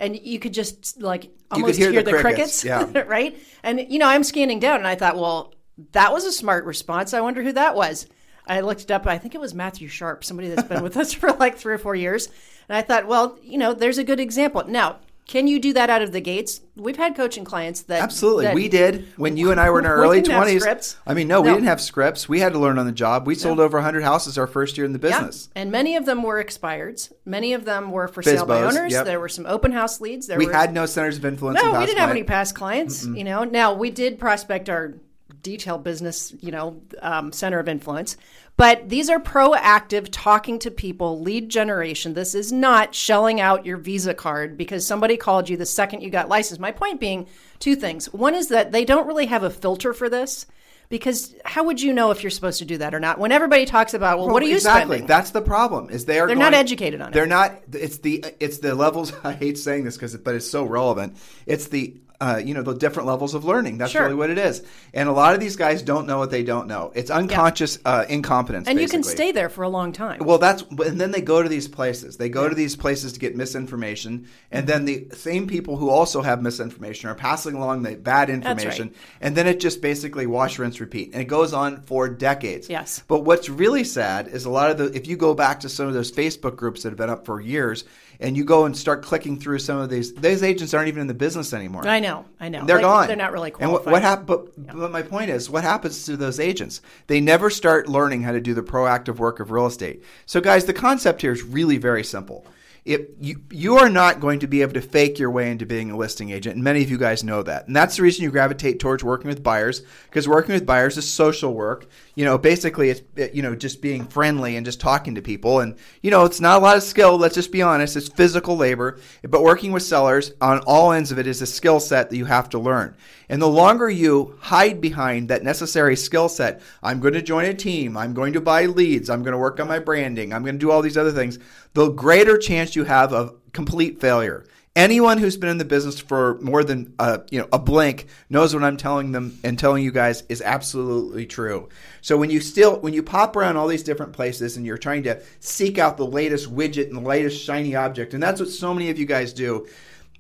And 0.01 0.19
you 0.19 0.39
could 0.39 0.53
just 0.53 1.01
like 1.01 1.29
almost 1.49 1.77
hear 1.77 1.91
hear, 1.91 2.01
the 2.03 2.11
the, 2.11 2.19
crickets, 2.19 2.63
crickets, 2.63 2.93
yeah. 2.93 3.03
right? 3.07 3.37
And 3.63 3.85
you 3.87 3.99
know, 3.99 4.07
I'm 4.07 4.23
scanning 4.25 4.59
down, 4.59 4.79
and 4.79 4.87
I 4.87 4.95
thought, 4.95 5.15
well, 5.15 5.53
that 5.93 6.11
was 6.11 6.25
a 6.25 6.31
smart 6.31 6.65
response. 6.65 7.13
I 7.13 7.21
wonder 7.21 7.41
who 7.41 7.53
that 7.53 7.75
was. 7.75 8.07
I 8.47 8.61
looked 8.61 8.81
it 8.81 8.91
up. 8.91 9.07
I 9.07 9.17
think 9.17 9.35
it 9.35 9.39
was 9.39 9.53
Matthew 9.53 9.87
Sharp, 9.87 10.23
somebody 10.23 10.49
that's 10.49 10.67
been 10.67 10.83
with 10.83 10.97
us 10.97 11.13
for 11.13 11.31
like 11.33 11.57
three 11.57 11.73
or 11.73 11.77
four 11.77 11.95
years. 11.95 12.27
And 12.67 12.77
I 12.77 12.81
thought, 12.81 13.07
well, 13.07 13.37
you 13.41 13.57
know, 13.57 13.73
there's 13.73 13.97
a 13.97 14.03
good 14.03 14.19
example. 14.19 14.63
Now, 14.67 14.97
can 15.27 15.47
you 15.47 15.60
do 15.60 15.71
that 15.73 15.89
out 15.89 16.01
of 16.01 16.12
the 16.12 16.19
gates? 16.19 16.60
We've 16.75 16.97
had 16.97 17.15
coaching 17.15 17.45
clients 17.45 17.84
that 17.84 18.01
Absolutely. 18.01 18.45
that- 18.45 18.55
we 18.55 18.67
did 18.67 19.07
when 19.17 19.38
you 19.38 19.51
and 19.51 19.60
I 19.60 19.69
were 19.69 19.79
in 19.79 19.86
our 19.86 19.95
We 20.01 20.03
early 20.05 20.21
20s. 20.21 20.95
I 21.07 21.13
mean, 21.13 21.27
no, 21.27 21.39
we 21.41 21.49
didn't 21.49 21.65
have 21.65 21.79
scripts. 21.79 22.27
We 22.27 22.39
had 22.41 22.53
to 22.53 22.60
learn 22.60 22.77
on 22.77 22.86
the 22.86 22.91
job. 22.91 23.25
We 23.27 23.36
sold 23.36 23.60
over 23.60 23.77
100 23.77 24.03
houses 24.03 24.38
our 24.38 24.47
first 24.47 24.77
year 24.77 24.86
in 24.86 24.93
the 24.93 24.99
business. 24.99 25.49
And 25.55 25.71
many 25.71 25.95
of 25.95 26.05
them 26.05 26.23
were 26.23 26.43
expireds. 26.43 27.12
Many 27.25 27.53
of 27.53 27.63
them 27.65 27.91
were 27.91 28.07
for 28.07 28.21
sale 28.21 28.45
by 28.45 28.63
owners. 28.63 28.91
yep. 28.91 29.05
There 29.05 29.19
were 29.19 29.29
some 29.29 29.45
open 29.45 29.71
house 29.71 30.01
leads. 30.01 30.27
There 30.27 30.38
We 30.38 30.47
were, 30.47 30.53
had 30.53 30.73
no 30.73 30.86
centers 30.86 31.17
of 31.17 31.23
influence. 31.25 31.62
no, 31.62 31.73
in 31.73 31.79
we 31.79 31.86
didn't 31.86 31.99
have 31.99 32.10
any 32.10 32.23
past 32.23 32.53
clients. 32.55 33.05
You 33.05 33.23
know, 33.23 33.43
now 33.43 33.73
we 33.73 33.89
did 33.89 34.19
prospect 34.19 34.69
our 34.69 34.95
detail 35.41 35.77
business, 35.77 36.34
you 36.39 36.51
know, 36.51 36.82
um, 37.01 37.32
center 37.32 37.60
of 37.60 37.67
influence. 37.67 38.17
But 38.58 38.89
these 38.89 39.10
are 39.10 39.19
proactive, 39.19 40.10
talking 40.12 40.60
to 40.60 40.71
people, 40.71 41.21
lead 41.21 41.49
generation. 41.49 42.13
This 42.13 42.36
is 42.36 42.51
not 42.51 42.93
shelling 42.93 43.41
out 43.41 43.65
your 43.65 43.77
Visa 43.77 44.13
card 44.13 44.58
because 44.58 44.86
somebody 44.86 45.17
called 45.17 45.49
you 45.49 45.58
the 45.58 45.65
second 45.65 46.01
you 46.01 46.10
got 46.10 46.30
licensed. 46.30 46.62
My 46.62 46.71
point 46.71 46.99
being 46.99 47.27
two 47.60 47.75
things. 47.75 48.12
One 48.13 48.36
is 48.36 48.49
that 48.49 48.71
they 48.71 48.86
don't 48.86 49.08
really 49.08 49.25
have 49.27 49.43
a 49.43 49.49
filter 49.49 49.93
for 49.93 50.10
this 50.10 50.45
because 50.89 51.34
how 51.45 51.63
would 51.63 51.82
you 51.82 51.93
know 51.93 52.12
if 52.12 52.21
you're 52.21 52.30
supposed 52.30 52.60
to 52.60 52.65
do 52.65 52.77
that 52.80 52.93
or 52.93 52.99
not? 52.99 53.17
When 53.17 53.32
everybody 53.32 53.65
talks 53.65 53.93
about, 53.93 54.19
well, 54.19 54.30
what 54.30 54.43
are 54.43 54.47
you 54.47 54.56
exactly. 54.56 54.97
spending? 54.97 55.08
That's 55.08 55.32
the 55.32 55.41
problem. 55.41 55.89
Is 55.89 56.06
they 56.06 56.19
are 56.19 56.27
They're 56.27 56.36
going- 56.36 56.51
not 56.51 56.54
educated 56.54 57.01
on 57.01 57.10
it. 57.10 57.13
They're 57.13 57.25
not. 57.25 57.56
It's 57.71 57.99
the 57.99 58.23
it's 58.39 58.60
the 58.60 58.75
levels. 58.75 59.13
I 59.23 59.32
hate 59.32 59.58
saying 59.58 59.86
this 59.86 59.95
because 59.95 60.15
but 60.17 60.36
it's 60.36 60.49
so 60.49 60.65
relevant. 60.65 61.17
It's 61.47 61.67
the 61.67 61.95
uh, 62.21 62.38
you 62.38 62.53
know, 62.53 62.62
the 62.62 62.75
different 62.75 63.07
levels 63.07 63.34
of 63.34 63.43
learning. 63.43 63.79
That's 63.79 63.91
Sure. 63.91 64.03
really 64.03 64.13
what 64.13 64.29
it 64.29 64.38
is. 64.38 64.62
And 64.93 65.10
a 65.10 65.12
lot 65.12 65.34
of 65.34 65.39
these 65.39 65.55
guys 65.55 65.81
don't 65.81 66.05
know 66.05 66.19
what 66.19 66.29
they 66.29 66.43
don't 66.43 66.67
know. 66.67 66.91
It's 66.93 67.10
unconscious 67.10 67.79
uh, 67.84 68.05
incompetence. 68.07 68.67
and 68.67 68.79
you 68.79 68.88
can 68.88 69.01
stay 69.01 69.31
there 69.31 69.49
for 69.49 69.63
a 69.63 69.69
long 69.69 69.91
time. 69.91 70.19
Well, 70.23 70.38
that's 70.38 70.62
and 70.62 71.01
then 71.01 71.12
they 71.12 71.21
go 71.21 71.41
to 71.41 71.49
these 71.49 71.67
places. 71.67 72.17
They 72.17 72.29
go 72.29 72.47
to 72.47 72.53
these 72.53 72.75
places 72.75 73.13
to 73.13 73.19
get 73.19 73.36
misinformation, 73.36 74.27
and 74.51 74.67
then 74.67 74.86
the 74.86 75.07
same 75.13 75.47
people 75.47 75.77
who 75.77 75.89
also 75.89 76.21
have 76.21 76.41
misinformation 76.43 77.10
are 77.10 77.15
passing 77.15 77.55
along 77.55 77.81
the 77.81 77.95
bad 77.95 78.29
information, 78.29 78.89
right. 78.89 78.97
and 79.21 79.36
then 79.36 79.47
it 79.47 79.60
just 79.60 79.81
basically 79.81 80.27
wash, 80.27 80.60
rinse, 80.60 80.79
repeat, 80.79 81.13
and 81.13 81.21
it 81.21 81.25
goes 81.25 81.53
on 81.53 81.81
for 81.81 82.07
decades. 82.07 82.69
Yes. 82.69 83.03
But 83.07 83.21
what's 83.21 83.49
really 83.49 83.84
sad 83.84 84.27
is 84.27 84.45
a 84.45 84.49
lot 84.51 84.69
of 84.69 84.77
the 84.77 84.95
if 84.95 85.07
you 85.07 85.17
go 85.17 85.34
back 85.34 85.60
to 85.62 85.69
some 85.69 85.88
of 85.88 85.95
those 85.95 86.12
Facebook 86.12 86.55
groups 86.55 86.84
that 86.84 86.89
have 86.89 86.97
been 86.97 87.10
up 87.10 87.25
for 87.25 87.41
years, 87.41 87.84
and 88.21 88.38
you 88.38 88.45
go 88.45 88.65
and 88.65 88.77
start 88.77 89.01
clicking 89.01 89.39
through 89.39 89.60
some 89.60 89.77
of 89.79 89.89
these, 89.89 90.13
these 90.13 90.43
agents 90.43 90.73
aren't 90.73 90.88
even 90.88 91.01
in 91.01 91.07
the 91.07 91.13
business 91.13 91.53
anymore. 91.53 91.88
I 91.88 91.99
know, 91.99 92.25
I 92.39 92.49
know. 92.49 92.63
They're 92.65 92.77
Like, 92.77 92.84
gone. 92.84 93.07
They're 93.07 93.15
not 93.15 93.31
really 93.31 93.51
qualified. 93.51 93.63
And 93.63 93.86
what, 93.86 93.91
what 93.91 94.01
happened? 94.01 94.27
But, 94.27 94.77
but 94.77 94.91
my 94.91 95.01
point 95.01 95.31
is, 95.31 95.49
what 95.49 95.63
happens 95.63 96.05
to 96.05 96.15
those 96.15 96.39
agents? 96.39 96.81
They 97.07 97.19
never 97.19 97.49
start 97.49 97.89
learning 97.89 98.21
how 98.21 98.31
to 98.31 98.39
do 98.39 98.53
the 98.53 98.63
proactive 98.63 99.17
work 99.17 99.39
of 99.39 99.51
real 99.51 99.65
estate. 99.65 100.03
So, 100.25 100.39
guys, 100.39 100.65
the 100.65 100.73
concept 100.73 101.21
here 101.21 101.31
is 101.31 101.43
really 101.43 101.77
very 101.77 102.03
simple. 102.03 102.45
If 102.84 103.01
you 103.19 103.41
you 103.51 103.77
are 103.77 103.89
not 103.89 104.19
going 104.19 104.39
to 104.39 104.47
be 104.47 104.63
able 104.63 104.73
to 104.73 104.81
fake 104.81 105.19
your 105.19 105.29
way 105.29 105.51
into 105.51 105.67
being 105.67 105.91
a 105.91 105.97
listing 105.97 106.31
agent, 106.31 106.55
and 106.55 106.63
many 106.63 106.81
of 106.81 106.89
you 106.89 106.97
guys 106.97 107.23
know 107.23 107.43
that, 107.43 107.67
and 107.67 107.75
that's 107.75 107.97
the 107.97 108.01
reason 108.01 108.23
you 108.23 108.31
gravitate 108.31 108.79
towards 108.79 109.03
working 109.03 109.27
with 109.27 109.43
buyers 109.43 109.84
because 110.05 110.27
working 110.27 110.53
with 110.53 110.65
buyers 110.65 110.97
is 110.97 111.07
social 111.07 111.53
work. 111.53 111.86
You 112.15 112.26
know, 112.26 112.38
basically, 112.38 112.89
it's 112.89 113.02
uh, 113.17 113.28
you 113.34 113.41
know 113.41 113.56
just 113.56 113.82
being 113.82 114.06
friendly 114.06 114.56
and 114.56 114.65
just 114.65 114.82
talking 114.82 115.15
to 115.15 115.21
people, 115.21 115.60
and 115.60 115.76
you 116.02 116.12
know 116.12 116.26
it's 116.26 116.41
not 116.41 116.60
a 116.60 116.63
lot 116.63 116.78
of 116.78 116.84
skill. 116.84 117.17
Let's 117.17 117.36
just 117.36 117.52
be 117.52 117.62
honest; 117.62 117.95
it's 117.95 118.10
physical 118.10 118.58
labor. 118.58 119.00
But 119.24 119.43
working 119.43 119.71
with 119.71 119.84
sellers 119.84 120.34
on 120.41 120.60
all 120.67 120.91
ends 120.91 121.12
of 121.12 121.19
it 121.19 121.28
is 121.28 121.41
a 121.41 121.47
skill 121.47 121.80
set 121.80 122.10
that 122.10 122.17
you 122.17 122.26
have 122.26 122.50
to 122.50 122.60
learn. 122.60 122.95
And 123.30 123.41
the 123.41 123.47
longer 123.47 123.89
you 123.89 124.38
hide 124.41 124.82
behind 124.82 125.30
that 125.30 125.43
necessary 125.43 125.95
skill 125.95 126.28
set, 126.28 126.62
I'm 126.84 127.00
going 127.00 127.13
to 127.13 127.21
join 127.21 127.45
a 127.45 127.54
team, 127.54 127.95
I'm 127.95 128.13
going 128.13 128.34
to 128.34 128.41
buy 128.41 128.65
leads, 128.65 129.10
I'm 129.10 129.24
going 129.24 129.32
to 129.32 129.38
work 129.38 129.60
on 129.62 129.69
my 129.69 129.80
branding, 129.80 130.34
I'm 130.34 130.43
going 130.43 130.56
to 130.56 130.60
do 130.60 130.69
all 130.69 130.82
these 130.82 130.97
other 130.97 131.13
things, 131.13 131.39
the 131.74 131.89
greater 131.89 132.38
chance 132.38 132.76
you 132.76 132.84
have 132.84 133.13
of 133.13 133.38
complete 133.54 134.02
failure. 134.02 134.45
Anyone 134.73 135.17
who's 135.17 135.36
been 135.36 135.49
in 135.49 135.57
the 135.57 135.65
business 135.65 135.99
for 135.99 136.39
more 136.39 136.63
than 136.63 136.93
uh, 136.97 137.19
you 137.29 137.39
know 137.39 137.47
a 137.51 137.60
blink 137.60 138.07
knows 138.29 138.53
what 138.53 138.63
I'm 138.63 138.77
telling 138.77 139.12
them 139.12 139.38
and 139.43 139.60
telling 139.60 139.84
you 139.84 139.91
guys 139.91 140.23
is 140.29 140.41
absolutely 140.41 141.25
true. 141.25 141.67
So 141.99 142.17
when 142.17 142.29
you 142.29 142.39
still 142.39 142.79
when 142.79 142.93
you 142.93 143.03
pop 143.03 143.36
around 143.36 143.57
all 143.57 143.67
these 143.67 143.84
different 143.84 144.13
places 144.13 144.55
and 144.55 144.65
you're 144.65 144.77
trying 144.77 145.03
to 145.03 145.21
seek 145.41 145.77
out 145.77 145.97
the 145.97 146.05
latest 146.05 146.55
widget 146.55 146.88
and 146.88 146.95
the 146.95 147.01
latest 147.01 147.43
shiny 147.43 147.75
object, 147.75 148.13
and 148.13 148.23
that's 148.23 148.39
what 148.39 148.47
so 148.47 148.73
many 148.73 148.89
of 148.89 148.97
you 148.97 149.05
guys 149.05 149.34
do. 149.34 149.67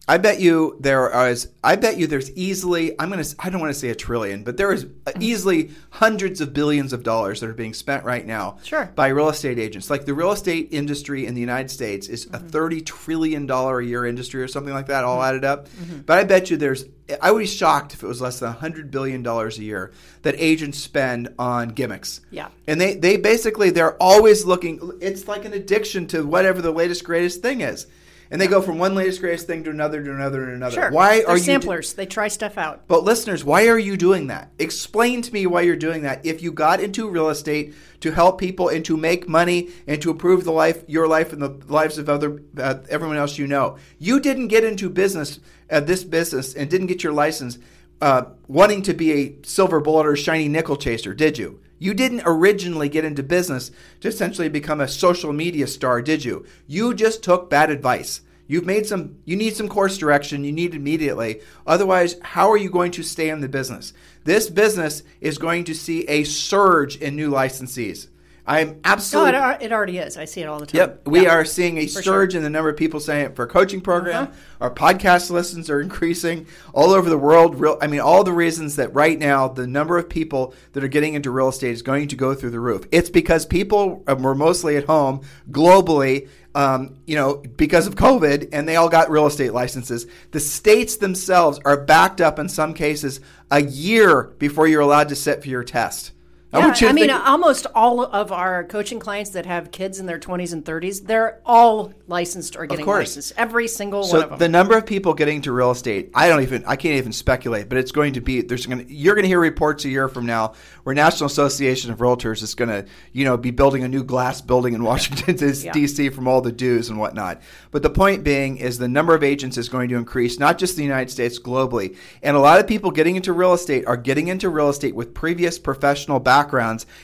I 0.07 0.17
bet 0.17 0.39
you 0.39 0.77
there 0.79 1.29
is. 1.29 1.49
I 1.63 1.75
bet 1.75 1.97
you 1.97 2.07
there's 2.07 2.31
easily. 2.31 2.99
I'm 2.99 3.09
gonna. 3.11 3.23
I 3.37 3.49
don't 3.49 3.61
want 3.61 3.71
to 3.71 3.79
say 3.79 3.89
a 3.89 3.95
trillion, 3.95 4.43
but 4.43 4.57
there 4.57 4.73
is 4.73 4.83
uh, 4.83 4.87
mm-hmm. 4.87 5.21
easily 5.21 5.71
hundreds 5.91 6.41
of 6.41 6.53
billions 6.53 6.91
of 6.91 7.03
dollars 7.03 7.39
that 7.39 7.49
are 7.49 7.53
being 7.53 7.75
spent 7.75 8.03
right 8.03 8.25
now 8.25 8.57
Sure. 8.63 8.91
by 8.95 9.09
real 9.09 9.29
estate 9.29 9.59
agents. 9.59 9.91
Like 9.91 10.05
the 10.05 10.15
real 10.15 10.31
estate 10.31 10.69
industry 10.71 11.27
in 11.27 11.35
the 11.35 11.39
United 11.39 11.69
States 11.69 12.09
is 12.09 12.25
a 12.25 12.29
mm-hmm. 12.29 12.47
thirty 12.47 12.81
trillion 12.81 13.45
dollar 13.45 13.79
a 13.79 13.85
year 13.85 14.05
industry 14.05 14.41
or 14.41 14.47
something 14.47 14.73
like 14.73 14.87
that, 14.87 15.03
all 15.03 15.19
mm-hmm. 15.19 15.29
added 15.29 15.45
up. 15.45 15.67
But 16.05 16.17
I 16.17 16.23
bet 16.23 16.49
you 16.49 16.57
there's. 16.57 16.85
I 17.21 17.31
would 17.31 17.39
be 17.39 17.45
shocked 17.45 17.93
if 17.93 18.03
it 18.03 18.07
was 18.07 18.21
less 18.21 18.39
than 18.39 18.51
hundred 18.53 18.89
billion 18.89 19.21
dollars 19.21 19.59
a 19.59 19.63
year 19.63 19.91
that 20.23 20.33
agents 20.37 20.79
spend 20.79 21.29
on 21.37 21.69
gimmicks. 21.69 22.21
Yeah. 22.31 22.47
And 22.67 22.81
they, 22.81 22.95
they 22.95 23.17
basically 23.17 23.69
they're 23.69 24.01
always 24.01 24.45
looking. 24.45 24.79
It's 24.99 25.27
like 25.27 25.45
an 25.45 25.53
addiction 25.53 26.07
to 26.07 26.23
whatever 26.23 26.61
the 26.61 26.71
latest 26.71 27.03
greatest 27.03 27.41
thing 27.41 27.61
is. 27.61 27.85
And 28.31 28.39
they 28.39 28.47
go 28.47 28.61
from 28.61 28.79
one 28.79 28.95
latest 28.95 29.19
greatest 29.19 29.45
thing 29.45 29.63
to 29.65 29.69
another 29.71 30.01
to 30.01 30.09
another 30.09 30.45
to 30.45 30.53
another. 30.53 30.73
Sure. 30.73 30.89
Why 30.91 31.17
They're 31.17 31.27
are 31.27 31.33
you 31.37 31.39
do- 31.43 31.45
samplers? 31.45 31.93
they 31.93 32.05
try 32.05 32.29
stuff 32.29 32.57
out. 32.57 32.87
but 32.87 33.03
listeners, 33.03 33.43
why 33.43 33.67
are 33.67 33.77
you 33.77 33.97
doing 33.97 34.27
that? 34.27 34.51
Explain 34.57 35.21
to 35.23 35.33
me 35.33 35.45
why 35.45 35.61
you're 35.61 35.75
doing 35.75 36.03
that. 36.03 36.25
If 36.25 36.41
you 36.41 36.53
got 36.53 36.79
into 36.79 37.09
real 37.09 37.27
estate 37.29 37.73
to 37.99 38.11
help 38.11 38.39
people 38.39 38.69
and 38.69 38.85
to 38.85 38.95
make 38.95 39.27
money 39.27 39.69
and 39.85 40.01
to 40.01 40.11
improve 40.11 40.45
the 40.45 40.53
life, 40.53 40.81
your 40.87 41.07
life 41.09 41.33
and 41.33 41.41
the 41.41 41.49
lives 41.67 41.97
of 41.97 42.07
other 42.07 42.41
uh, 42.57 42.75
everyone 42.89 43.17
else 43.17 43.37
you 43.37 43.47
know, 43.47 43.77
you 43.99 44.19
didn't 44.21 44.47
get 44.47 44.63
into 44.63 44.89
business, 44.89 45.39
uh, 45.69 45.81
this 45.81 46.05
business, 46.05 46.55
and 46.55 46.69
didn't 46.69 46.87
get 46.87 47.03
your 47.03 47.13
license 47.13 47.59
uh, 48.01 48.23
wanting 48.47 48.81
to 48.81 48.93
be 48.93 49.11
a 49.11 49.35
silver 49.43 49.79
bullet 49.81 50.07
or 50.07 50.15
shiny 50.15 50.47
nickel 50.47 50.77
chaser, 50.77 51.13
did 51.13 51.37
you? 51.37 51.59
You 51.81 51.95
didn't 51.95 52.21
originally 52.27 52.89
get 52.89 53.05
into 53.05 53.23
business 53.23 53.71
to 54.01 54.07
essentially 54.07 54.49
become 54.49 54.79
a 54.79 54.87
social 54.87 55.33
media 55.33 55.65
star, 55.65 55.99
did 55.99 56.23
you? 56.23 56.45
You 56.67 56.93
just 56.93 57.23
took 57.23 57.49
bad 57.49 57.71
advice. 57.71 58.21
You've 58.45 58.67
made 58.67 58.85
some, 58.85 59.17
you 59.25 59.35
need 59.35 59.55
some 59.55 59.67
course 59.67 59.97
direction, 59.97 60.43
you 60.43 60.51
need 60.51 60.75
immediately. 60.75 61.41
Otherwise, 61.65 62.17
how 62.21 62.51
are 62.51 62.57
you 62.57 62.69
going 62.69 62.91
to 62.91 63.01
stay 63.01 63.29
in 63.29 63.41
the 63.41 63.49
business? 63.49 63.93
This 64.25 64.47
business 64.47 65.01
is 65.21 65.39
going 65.39 65.63
to 65.63 65.73
see 65.73 66.07
a 66.07 66.23
surge 66.23 66.97
in 66.97 67.15
new 67.15 67.31
licensees. 67.31 68.09
I'm 68.47 68.69
No, 68.69 68.75
absolutely. 68.85 69.39
it, 69.39 69.61
it 69.61 69.71
already 69.71 69.97
is. 69.99 70.17
I 70.17 70.25
see 70.25 70.41
it 70.41 70.45
all 70.47 70.59
the 70.59 70.65
time. 70.65 70.79
Yep, 70.79 71.01
we 71.07 71.23
Yeah. 71.23 71.35
are 71.35 71.45
seeing 71.45 71.77
a 71.77 71.87
surge 71.87 72.03
sure. 72.31 72.37
in 72.37 72.43
the 72.43 72.49
number 72.49 72.69
of 72.69 72.75
people 72.77 72.99
saying 72.99 73.27
it 73.27 73.35
for 73.35 73.45
coaching 73.45 73.81
program. 73.81 74.23
Uh-huh. 74.23 74.33
Our 74.61 74.71
podcast 74.73 75.29
listens 75.29 75.69
are 75.69 75.79
increasing 75.79 76.47
all 76.73 76.91
over 76.91 77.09
the 77.09 77.17
world. 77.17 77.59
Real, 77.59 77.77
I 77.81 77.87
mean, 77.87 77.99
all 77.99 78.23
the 78.23 78.33
reasons 78.33 78.75
that 78.77 78.93
right 78.93 79.17
now 79.17 79.47
the 79.47 79.67
number 79.67 79.97
of 79.97 80.09
people 80.09 80.53
that 80.73 80.83
are 80.83 80.87
getting 80.87 81.13
into 81.13 81.29
real 81.31 81.49
estate 81.49 81.71
is 81.71 81.81
going 81.81 82.07
to 82.07 82.15
go 82.15 82.33
through 82.33 82.49
the 82.51 82.59
roof. 82.59 82.85
It's 82.91 83.09
because 83.09 83.45
people 83.45 84.03
uh, 84.07 84.15
were 84.15 84.35
mostly 84.35 84.75
at 84.75 84.85
home 84.85 85.21
globally. 85.51 86.27
Um, 86.53 86.97
you 87.05 87.15
know, 87.15 87.35
because 87.55 87.87
of 87.87 87.95
COVID, 87.95 88.49
and 88.51 88.67
they 88.67 88.75
all 88.75 88.89
got 88.89 89.09
real 89.09 89.25
estate 89.25 89.53
licenses. 89.53 90.05
The 90.31 90.41
states 90.41 90.97
themselves 90.97 91.61
are 91.63 91.77
backed 91.77 92.19
up 92.19 92.39
in 92.39 92.49
some 92.49 92.73
cases 92.73 93.21
a 93.49 93.61
year 93.61 94.23
before 94.37 94.67
you're 94.67 94.81
allowed 94.81 95.07
to 95.09 95.15
sit 95.15 95.41
for 95.41 95.47
your 95.47 95.63
test. 95.63 96.11
Yeah, 96.53 96.75
you 96.75 96.87
I 96.87 96.91
mean, 96.91 97.09
almost 97.09 97.65
all 97.73 98.01
of 98.03 98.31
our 98.31 98.65
coaching 98.65 98.99
clients 98.99 99.29
that 99.31 99.45
have 99.45 99.71
kids 99.71 99.99
in 99.99 100.05
their 100.05 100.19
20s 100.19 100.51
and 100.51 100.65
30s, 100.65 101.05
they're 101.05 101.39
all 101.45 101.93
licensed 102.07 102.57
or 102.57 102.65
getting 102.65 102.83
course. 102.83 103.09
licensed. 103.15 103.33
Every 103.37 103.67
single 103.69 104.03
So 104.03 104.15
one 104.17 104.23
of 104.23 104.29
them. 104.31 104.39
the 104.39 104.49
number 104.49 104.77
of 104.77 104.85
people 104.85 105.13
getting 105.13 105.37
into 105.37 105.53
real 105.53 105.71
estate, 105.71 106.11
I 106.13 106.27
don't 106.27 106.41
even, 106.41 106.65
I 106.65 106.75
can't 106.75 106.95
even 106.95 107.13
speculate, 107.13 107.69
but 107.69 107.77
it's 107.77 107.93
going 107.93 108.13
to 108.13 108.21
be. 108.21 108.41
There's 108.41 108.65
going 108.65 108.85
to, 108.85 108.93
you're 108.93 109.15
going 109.15 109.23
to 109.23 109.29
hear 109.29 109.39
reports 109.39 109.85
a 109.85 109.89
year 109.89 110.09
from 110.09 110.25
now 110.25 110.53
where 110.83 110.93
National 110.93 111.27
Association 111.27 111.91
of 111.91 111.99
Realtors 111.99 112.43
is 112.43 112.53
going 112.53 112.69
to, 112.69 112.85
you 113.13 113.23
know, 113.23 113.37
be 113.37 113.51
building 113.51 113.83
a 113.83 113.87
new 113.87 114.03
glass 114.03 114.41
building 114.41 114.73
in 114.73 114.83
Washington 114.83 115.37
Yeah. 115.63 115.71
D.C. 115.71 116.09
from 116.09 116.27
all 116.27 116.41
the 116.41 116.51
dues 116.51 116.89
and 116.89 116.99
whatnot. 116.99 117.41
But 117.71 117.81
the 117.83 117.89
point 117.89 118.23
being 118.25 118.57
is 118.57 118.77
the 118.77 118.87
number 118.89 119.15
of 119.15 119.23
agents 119.23 119.57
is 119.57 119.69
going 119.69 119.87
to 119.89 119.95
increase, 119.95 120.37
not 120.37 120.57
just 120.57 120.73
in 120.73 120.79
the 120.79 120.83
United 120.83 121.11
States, 121.11 121.39
globally. 121.39 121.95
And 122.21 122.35
a 122.35 122.39
lot 122.39 122.59
of 122.59 122.67
people 122.67 122.91
getting 122.91 123.15
into 123.15 123.31
real 123.31 123.53
estate 123.53 123.85
are 123.87 123.95
getting 123.97 124.27
into 124.27 124.49
real 124.49 124.67
estate 124.69 124.95
with 124.95 125.13
previous 125.13 125.57
professional 125.57 126.19
backgrounds, 126.19 126.40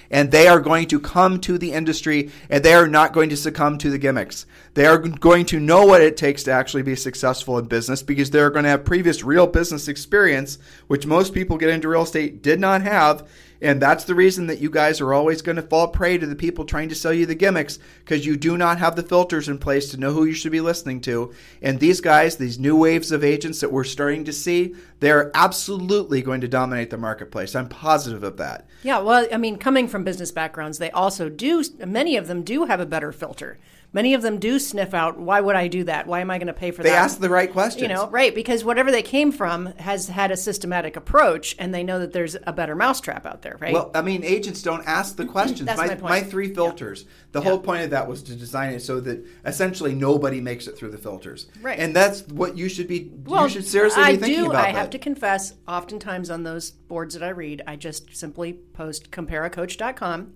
and 0.09 0.31
they 0.31 0.47
are 0.47 0.59
going 0.59 0.87
to 0.87 0.99
come 0.99 1.39
to 1.41 1.57
the 1.57 1.71
industry, 1.71 2.31
and 2.49 2.63
they 2.63 2.73
are 2.73 2.87
not 2.87 3.13
going 3.13 3.29
to 3.29 3.37
succumb 3.37 3.77
to 3.79 3.89
the 3.89 3.97
gimmicks. 3.97 4.45
They 4.73 4.85
are 4.85 4.97
going 4.97 5.45
to 5.47 5.59
know 5.59 5.85
what 5.85 6.01
it 6.01 6.17
takes 6.17 6.43
to 6.43 6.51
actually 6.51 6.83
be 6.83 6.95
successful 6.95 7.57
in 7.57 7.65
business 7.65 8.03
because 8.03 8.29
they're 8.29 8.49
going 8.49 8.63
to 8.63 8.69
have 8.69 8.85
previous 8.85 9.23
real 9.23 9.47
business 9.47 9.87
experience, 9.87 10.59
which 10.87 11.05
most 11.05 11.33
people 11.33 11.57
get 11.57 11.69
into 11.69 11.89
real 11.89 12.03
estate 12.03 12.41
did 12.41 12.59
not 12.59 12.81
have. 12.81 13.27
And 13.61 13.81
that's 13.81 14.03
the 14.03 14.15
reason 14.15 14.47
that 14.47 14.59
you 14.59 14.69
guys 14.69 15.01
are 15.01 15.13
always 15.13 15.41
going 15.41 15.55
to 15.55 15.61
fall 15.61 15.87
prey 15.87 16.17
to 16.17 16.25
the 16.25 16.35
people 16.35 16.65
trying 16.65 16.89
to 16.89 16.95
sell 16.95 17.13
you 17.13 17.25
the 17.25 17.35
gimmicks 17.35 17.79
because 17.99 18.25
you 18.25 18.37
do 18.37 18.57
not 18.57 18.77
have 18.77 18.95
the 18.95 19.03
filters 19.03 19.49
in 19.49 19.57
place 19.57 19.89
to 19.91 19.97
know 19.97 20.13
who 20.13 20.25
you 20.25 20.33
should 20.33 20.51
be 20.51 20.61
listening 20.61 21.01
to. 21.01 21.33
And 21.61 21.79
these 21.79 22.01
guys, 22.01 22.35
these 22.35 22.59
new 22.59 22.75
waves 22.75 23.11
of 23.11 23.23
agents 23.23 23.59
that 23.61 23.71
we're 23.71 23.83
starting 23.83 24.25
to 24.25 24.33
see, 24.33 24.75
they're 24.99 25.31
absolutely 25.35 26.21
going 26.21 26.41
to 26.41 26.47
dominate 26.47 26.89
the 26.89 26.97
marketplace. 26.97 27.55
I'm 27.55 27.69
positive 27.69 28.23
of 28.23 28.37
that. 28.37 28.67
yeah, 28.83 28.99
well, 28.99 29.27
I 29.31 29.37
mean, 29.37 29.57
coming 29.57 29.87
from 29.87 30.03
business 30.03 30.31
backgrounds, 30.31 30.77
they 30.77 30.91
also 30.91 31.29
do, 31.29 31.63
many 31.85 32.17
of 32.17 32.27
them 32.27 32.43
do 32.43 32.65
have 32.65 32.79
a 32.79 32.85
better 32.85 33.11
filter. 33.11 33.57
Many 33.97 34.13
of 34.13 34.21
them 34.21 34.37
do 34.37 34.59
sniff 34.59 34.93
out, 34.93 35.17
why 35.17 35.41
would 35.41 35.55
I 35.55 35.67
do 35.67 35.83
that? 35.85 36.05
Why 36.05 36.19
am 36.19 36.29
I 36.29 36.37
going 36.37 36.45
to 36.45 36.53
pay 36.53 36.69
for 36.69 36.83
They 36.83 36.89
that? 36.89 36.93
They 36.93 36.99
ask 36.99 37.19
the 37.19 37.31
right 37.31 37.51
questions. 37.51 37.81
You 37.81 37.87
know, 37.87 38.07
right? 38.11 38.35
Because 38.35 38.63
whatever 38.63 38.91
they 38.91 39.01
came 39.01 39.31
from 39.31 39.73
has 39.77 40.07
had 40.07 40.29
a 40.29 40.37
systematic 40.37 40.95
approach, 40.95 41.55
and 41.57 41.73
they 41.73 41.83
know 41.83 41.97
that 41.97 42.13
there's 42.13 42.37
a 42.45 42.53
better 42.53 42.75
mousetrap 42.75 43.25
out 43.25 43.41
there, 43.41 43.57
right? 43.59 43.73
Well, 43.73 43.89
I 43.95 44.03
mean, 44.03 44.23
agents 44.23 44.61
don't 44.61 44.87
ask 44.87 45.15
the 45.15 45.25
questions. 45.37 45.65
That's 45.65 45.79
my, 45.79 45.87
my 45.87 46.19
point. 46.19 46.29
three 46.29 46.53
filters. 46.53 47.05
The 47.31 47.41
whole 47.41 47.57
point 47.57 47.85
of 47.85 47.89
that 47.89 48.07
was 48.07 48.21
to 48.23 48.35
design 48.35 48.73
it 48.73 48.83
so 48.83 48.99
that 48.99 49.25
essentially 49.45 49.95
nobody 49.95 50.41
makes 50.41 50.67
it 50.67 50.77
through 50.77 50.91
the 50.91 50.99
filters. 50.99 51.47
Right. 51.59 51.79
And 51.79 51.95
that's 51.95 52.21
what 52.27 52.55
you 52.55 52.69
should 52.69 52.87
be. 52.87 53.11
well, 53.25 53.45
you 53.45 53.49
should 53.49 53.65
seriously 53.65 54.03
I 54.03 54.11
be 54.11 54.17
thinking 54.19 54.43
do. 54.43 54.49
about 54.51 54.63
I 54.63 54.73
that. 54.73 54.77
have 54.77 54.89
to 54.91 54.99
confess, 54.99 55.55
oftentimes 55.67 56.29
on 56.29 56.43
those 56.43 56.69
boards 56.69 57.15
that 57.15 57.23
I 57.23 57.29
read, 57.29 57.63
I 57.65 57.75
just 57.77 58.15
simply 58.15 58.53
post 58.53 59.09
compareacoach.com 59.09 60.35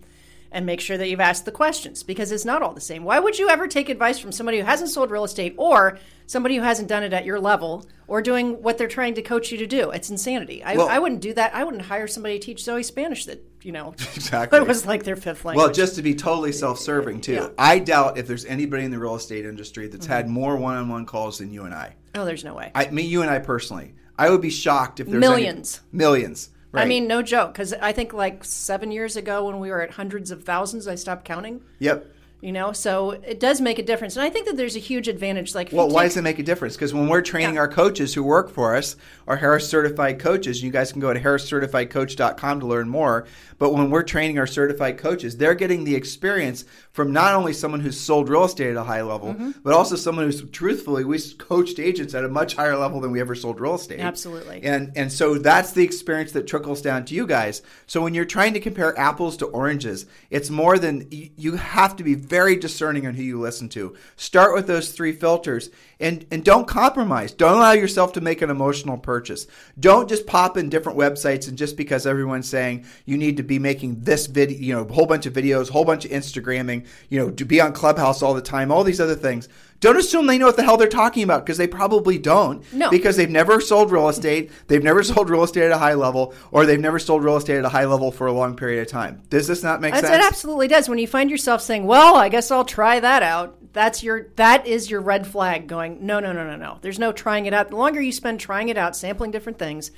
and 0.51 0.65
make 0.65 0.81
sure 0.81 0.97
that 0.97 1.07
you've 1.09 1.19
asked 1.21 1.45
the 1.45 1.51
questions 1.51 2.03
because 2.03 2.31
it's 2.31 2.45
not 2.45 2.61
all 2.61 2.73
the 2.73 2.81
same. 2.81 3.03
Why 3.03 3.19
would 3.19 3.39
you 3.39 3.49
ever 3.49 3.67
take 3.67 3.89
advice 3.89 4.19
from 4.19 4.31
somebody 4.31 4.59
who 4.59 4.65
hasn't 4.65 4.89
sold 4.89 5.09
real 5.09 5.23
estate 5.23 5.55
or 5.57 5.97
somebody 6.25 6.55
who 6.57 6.61
hasn't 6.61 6.89
done 6.89 7.03
it 7.03 7.13
at 7.13 7.25
your 7.25 7.39
level 7.39 7.87
or 8.07 8.21
doing 8.21 8.61
what 8.61 8.77
they're 8.77 8.87
trying 8.87 9.13
to 9.15 9.21
coach 9.21 9.51
you 9.51 9.57
to 9.59 9.67
do? 9.67 9.91
It's 9.91 10.09
insanity. 10.09 10.63
I, 10.63 10.75
Well- 10.75 10.89
I 10.89 10.99
wouldn't 10.99 11.21
do 11.21 11.33
that. 11.33 11.55
I 11.55 11.63
wouldn't 11.63 11.83
hire 11.83 12.07
somebody 12.07 12.37
to 12.37 12.45
teach 12.45 12.63
Zoe 12.63 12.83
Spanish 12.83 13.25
that, 13.25 13.41
you 13.63 13.71
know, 13.71 13.93
Exactly. 14.15 14.59
it 14.59 14.67
was 14.67 14.85
like 14.85 15.03
their 15.03 15.15
fifth 15.15 15.45
language. 15.45 15.63
Well, 15.63 15.73
just 15.73 15.95
to 15.95 16.01
be 16.01 16.15
totally 16.15 16.51
self-serving 16.51 17.21
too, 17.21 17.33
Yeah. 17.33 17.49
I 17.57 17.79
doubt 17.79 18.17
if 18.17 18.27
there's 18.27 18.45
anybody 18.45 18.83
in 18.83 18.91
the 18.91 18.99
real 18.99 19.15
estate 19.15 19.45
industry 19.45 19.87
that's 19.87 20.05
had 20.05 20.25
mm-hmm. 20.25 20.33
more 20.33 20.57
one-on-one 20.57 21.05
calls 21.05 21.37
than 21.39 21.53
you 21.53 21.63
and 21.63 21.73
I. 21.73 21.95
oh, 22.15 22.25
there's 22.25 22.43
no 22.43 22.53
way. 22.55 22.71
I 22.75 22.89
mean, 22.89 23.09
you 23.09 23.21
and 23.21 23.31
I 23.31 23.39
personally. 23.39 23.93
I 24.17 24.29
would 24.29 24.41
be 24.41 24.49
shocked 24.49 24.99
if 24.99 25.07
there's 25.07 25.19
Millions. 25.19 25.79
Any, 25.91 25.97
millions. 25.97 26.49
Right. 26.71 26.83
I 26.83 26.85
mean, 26.85 27.07
no 27.07 27.21
joke. 27.21 27.53
Because 27.53 27.73
I 27.73 27.91
think 27.91 28.13
like 28.13 28.43
seven 28.45 28.91
years 28.91 29.15
ago, 29.17 29.45
when 29.45 29.59
we 29.59 29.69
were 29.69 29.81
at 29.81 29.91
hundreds 29.91 30.31
of 30.31 30.43
thousands, 30.43 30.87
I 30.87 30.95
stopped 30.95 31.25
counting. 31.25 31.61
Yep. 31.79 32.05
You 32.43 32.51
know, 32.51 32.71
so 32.71 33.11
it 33.11 33.39
does 33.39 33.61
make 33.61 33.77
a 33.77 33.83
difference, 33.83 34.15
and 34.15 34.23
I 34.25 34.31
think 34.31 34.47
that 34.47 34.57
there's 34.57 34.75
a 34.75 34.79
huge 34.79 35.07
advantage. 35.07 35.53
Like, 35.53 35.69
Well, 35.71 35.87
you 35.89 35.93
why 35.93 36.03
take- 36.05 36.09
does 36.09 36.17
it 36.17 36.21
make 36.23 36.39
a 36.39 36.43
difference? 36.43 36.75
Because 36.75 36.91
when 36.91 37.07
we're 37.07 37.21
training 37.21 37.53
Yeah. 37.53 37.59
our 37.61 37.67
coaches 37.67 38.15
who 38.15 38.23
work 38.23 38.49
for 38.49 38.75
us, 38.75 38.95
our 39.27 39.35
Harris 39.35 39.67
certified 39.69 40.17
coaches, 40.17 40.63
you 40.63 40.71
guys 40.71 40.91
can 40.91 41.01
go 41.01 41.13
to 41.13 41.19
harriscertifiedcoach.com 41.19 42.59
to 42.61 42.65
learn 42.65 42.89
more. 42.89 43.25
But 43.59 43.73
when 43.73 43.91
we're 43.91 44.01
training 44.01 44.39
our 44.39 44.47
certified 44.47 44.97
coaches, 44.97 45.37
they're 45.37 45.53
getting 45.53 45.83
the 45.83 45.93
experience 45.93 46.65
from 46.91 47.13
not 47.13 47.33
only 47.35 47.53
someone 47.53 47.79
who's 47.79 47.99
sold 47.99 48.27
real 48.27 48.43
estate 48.43 48.71
at 48.71 48.75
a 48.75 48.83
high 48.83 49.01
level, 49.01 49.33
Mm-hmm. 49.33 49.51
but 49.63 49.73
also 49.73 49.95
someone 49.95 50.25
who's 50.25 50.43
truthfully 50.49 51.05
we 51.05 51.17
coached 51.37 51.79
agents 51.79 52.13
at 52.13 52.25
a 52.25 52.29
much 52.29 52.55
higher 52.55 52.75
level 52.75 52.99
than 52.99 53.11
we 53.11 53.21
ever 53.21 53.33
sold 53.35 53.59
real 53.61 53.75
estate. 53.75 53.99
Absolutely. 53.99 54.61
And 54.63 54.91
and 54.95 55.11
so 55.11 55.35
that's 55.35 55.71
the 55.71 55.83
experience 55.83 56.31
that 56.33 56.47
trickles 56.47 56.81
down 56.81 57.05
to 57.05 57.13
you 57.15 57.25
guys. 57.25 57.61
So 57.87 58.01
when 58.01 58.13
you're 58.13 58.25
trying 58.25 58.53
to 58.53 58.59
compare 58.59 58.97
apples 58.99 59.37
to 59.37 59.45
oranges, 59.45 60.05
it's 60.29 60.49
more 60.49 60.77
than 60.77 61.07
you, 61.11 61.55
have 61.55 61.95
to 61.97 62.03
be 62.03 62.15
very 62.15 62.55
discerning 62.55 63.05
on 63.07 63.13
who 63.13 63.23
you 63.23 63.39
listen 63.39 63.69
to. 63.69 63.95
Start 64.15 64.53
with 64.53 64.67
those 64.67 64.91
three 64.91 65.11
filters 65.11 65.69
and 65.99 66.25
and 66.31 66.43
don't 66.43 66.67
compromise. 66.67 67.31
Don't 67.31 67.57
allow 67.57 67.71
yourself 67.73 68.13
to 68.13 68.21
make 68.21 68.41
an 68.41 68.49
emotional 68.49 68.97
purchase. 68.97 69.47
Don't 69.79 70.09
just 70.09 70.25
pop 70.25 70.57
in 70.57 70.69
different 70.69 70.97
websites 70.97 71.47
and 71.47 71.57
just 71.57 71.77
because 71.77 72.05
everyone's 72.07 72.49
saying 72.49 72.85
you 73.05 73.17
need 73.17 73.37
to 73.37 73.43
be 73.43 73.59
making 73.59 74.01
this 74.01 74.25
video, 74.27 74.57
you 74.57 74.73
know, 74.73 74.81
a 74.81 74.91
whole 74.93 75.05
bunch 75.05 75.25
of 75.25 75.33
videos, 75.33 75.69
a 75.69 75.73
whole 75.73 75.85
bunch 75.85 76.03
of 76.05 76.11
Instagramming, 76.11 76.80
you 77.09 77.19
know, 77.19 77.31
to 77.31 77.45
be 77.45 77.61
on 77.61 77.73
Clubhouse 77.73 78.21
all 78.21 78.33
the 78.33 78.41
time, 78.41 78.71
all 78.71 78.83
these 78.83 79.01
other 79.01 79.15
things. 79.15 79.47
Don't 79.79 79.97
assume 79.97 80.27
they 80.27 80.37
know 80.37 80.45
what 80.45 80.57
the 80.57 80.63
hell 80.63 80.77
they're 80.77 80.87
talking 80.87 81.23
about 81.23 81.43
because 81.43 81.57
they 81.57 81.65
probably 81.65 82.19
don't. 82.19 82.71
No. 82.71 82.91
Because 82.91 83.17
they've 83.17 83.27
never 83.29 83.59
sold 83.59 83.91
real 83.91 84.09
estate, 84.09 84.51
they've 84.67 84.83
never 84.83 85.01
sold 85.01 85.27
real 85.29 85.43
estate 85.43 85.63
at 85.63 85.71
a 85.71 85.77
high 85.79 85.95
level, 85.95 86.35
or 86.51 86.67
they've 86.67 86.79
never 86.79 86.99
sold 86.99 87.23
real 87.23 87.35
estate 87.35 87.57
at 87.57 87.65
a 87.65 87.69
high 87.69 87.85
level 87.85 88.11
for 88.11 88.27
a 88.27 88.31
long 88.31 88.55
period 88.55 88.81
of 88.81 88.87
time. 88.87 89.23
Does 89.31 89.47
this 89.47 89.63
not 89.63 89.81
make 89.81 89.93
That's- 89.95 90.11
sense? 90.11 90.23
It 90.23 90.27
absolutely 90.27 90.67
does. 90.67 90.87
When 90.87 90.99
you 90.99 91.07
find 91.07 91.31
yourself 91.31 91.61
saying, 91.61 91.87
"Well, 91.87 92.15
I 92.15 92.29
guess 92.29 92.51
I'll 92.51 92.63
try 92.63 92.99
that 92.99 93.23
out," 93.23 93.57
that's 93.73 94.03
your 94.03 94.27
that 94.35 94.67
is 94.67 94.91
your 94.91 95.01
red 95.01 95.25
flag. 95.25 95.65
Going, 95.65 96.05
no, 96.05 96.19
no, 96.19 96.31
no, 96.31 96.45
no, 96.45 96.57
no. 96.57 96.77
There's 96.81 96.99
no 96.99 97.11
trying 97.11 97.47
it 97.47 97.53
out. 97.53 97.69
The 97.69 97.75
longer 97.75 98.01
you 98.01 98.11
spend 98.11 98.39
trying 98.39 98.69
it 98.69 98.77
out, 98.77 98.95
sampling 98.95 99.31
different 99.31 99.57
things, 99.57 99.89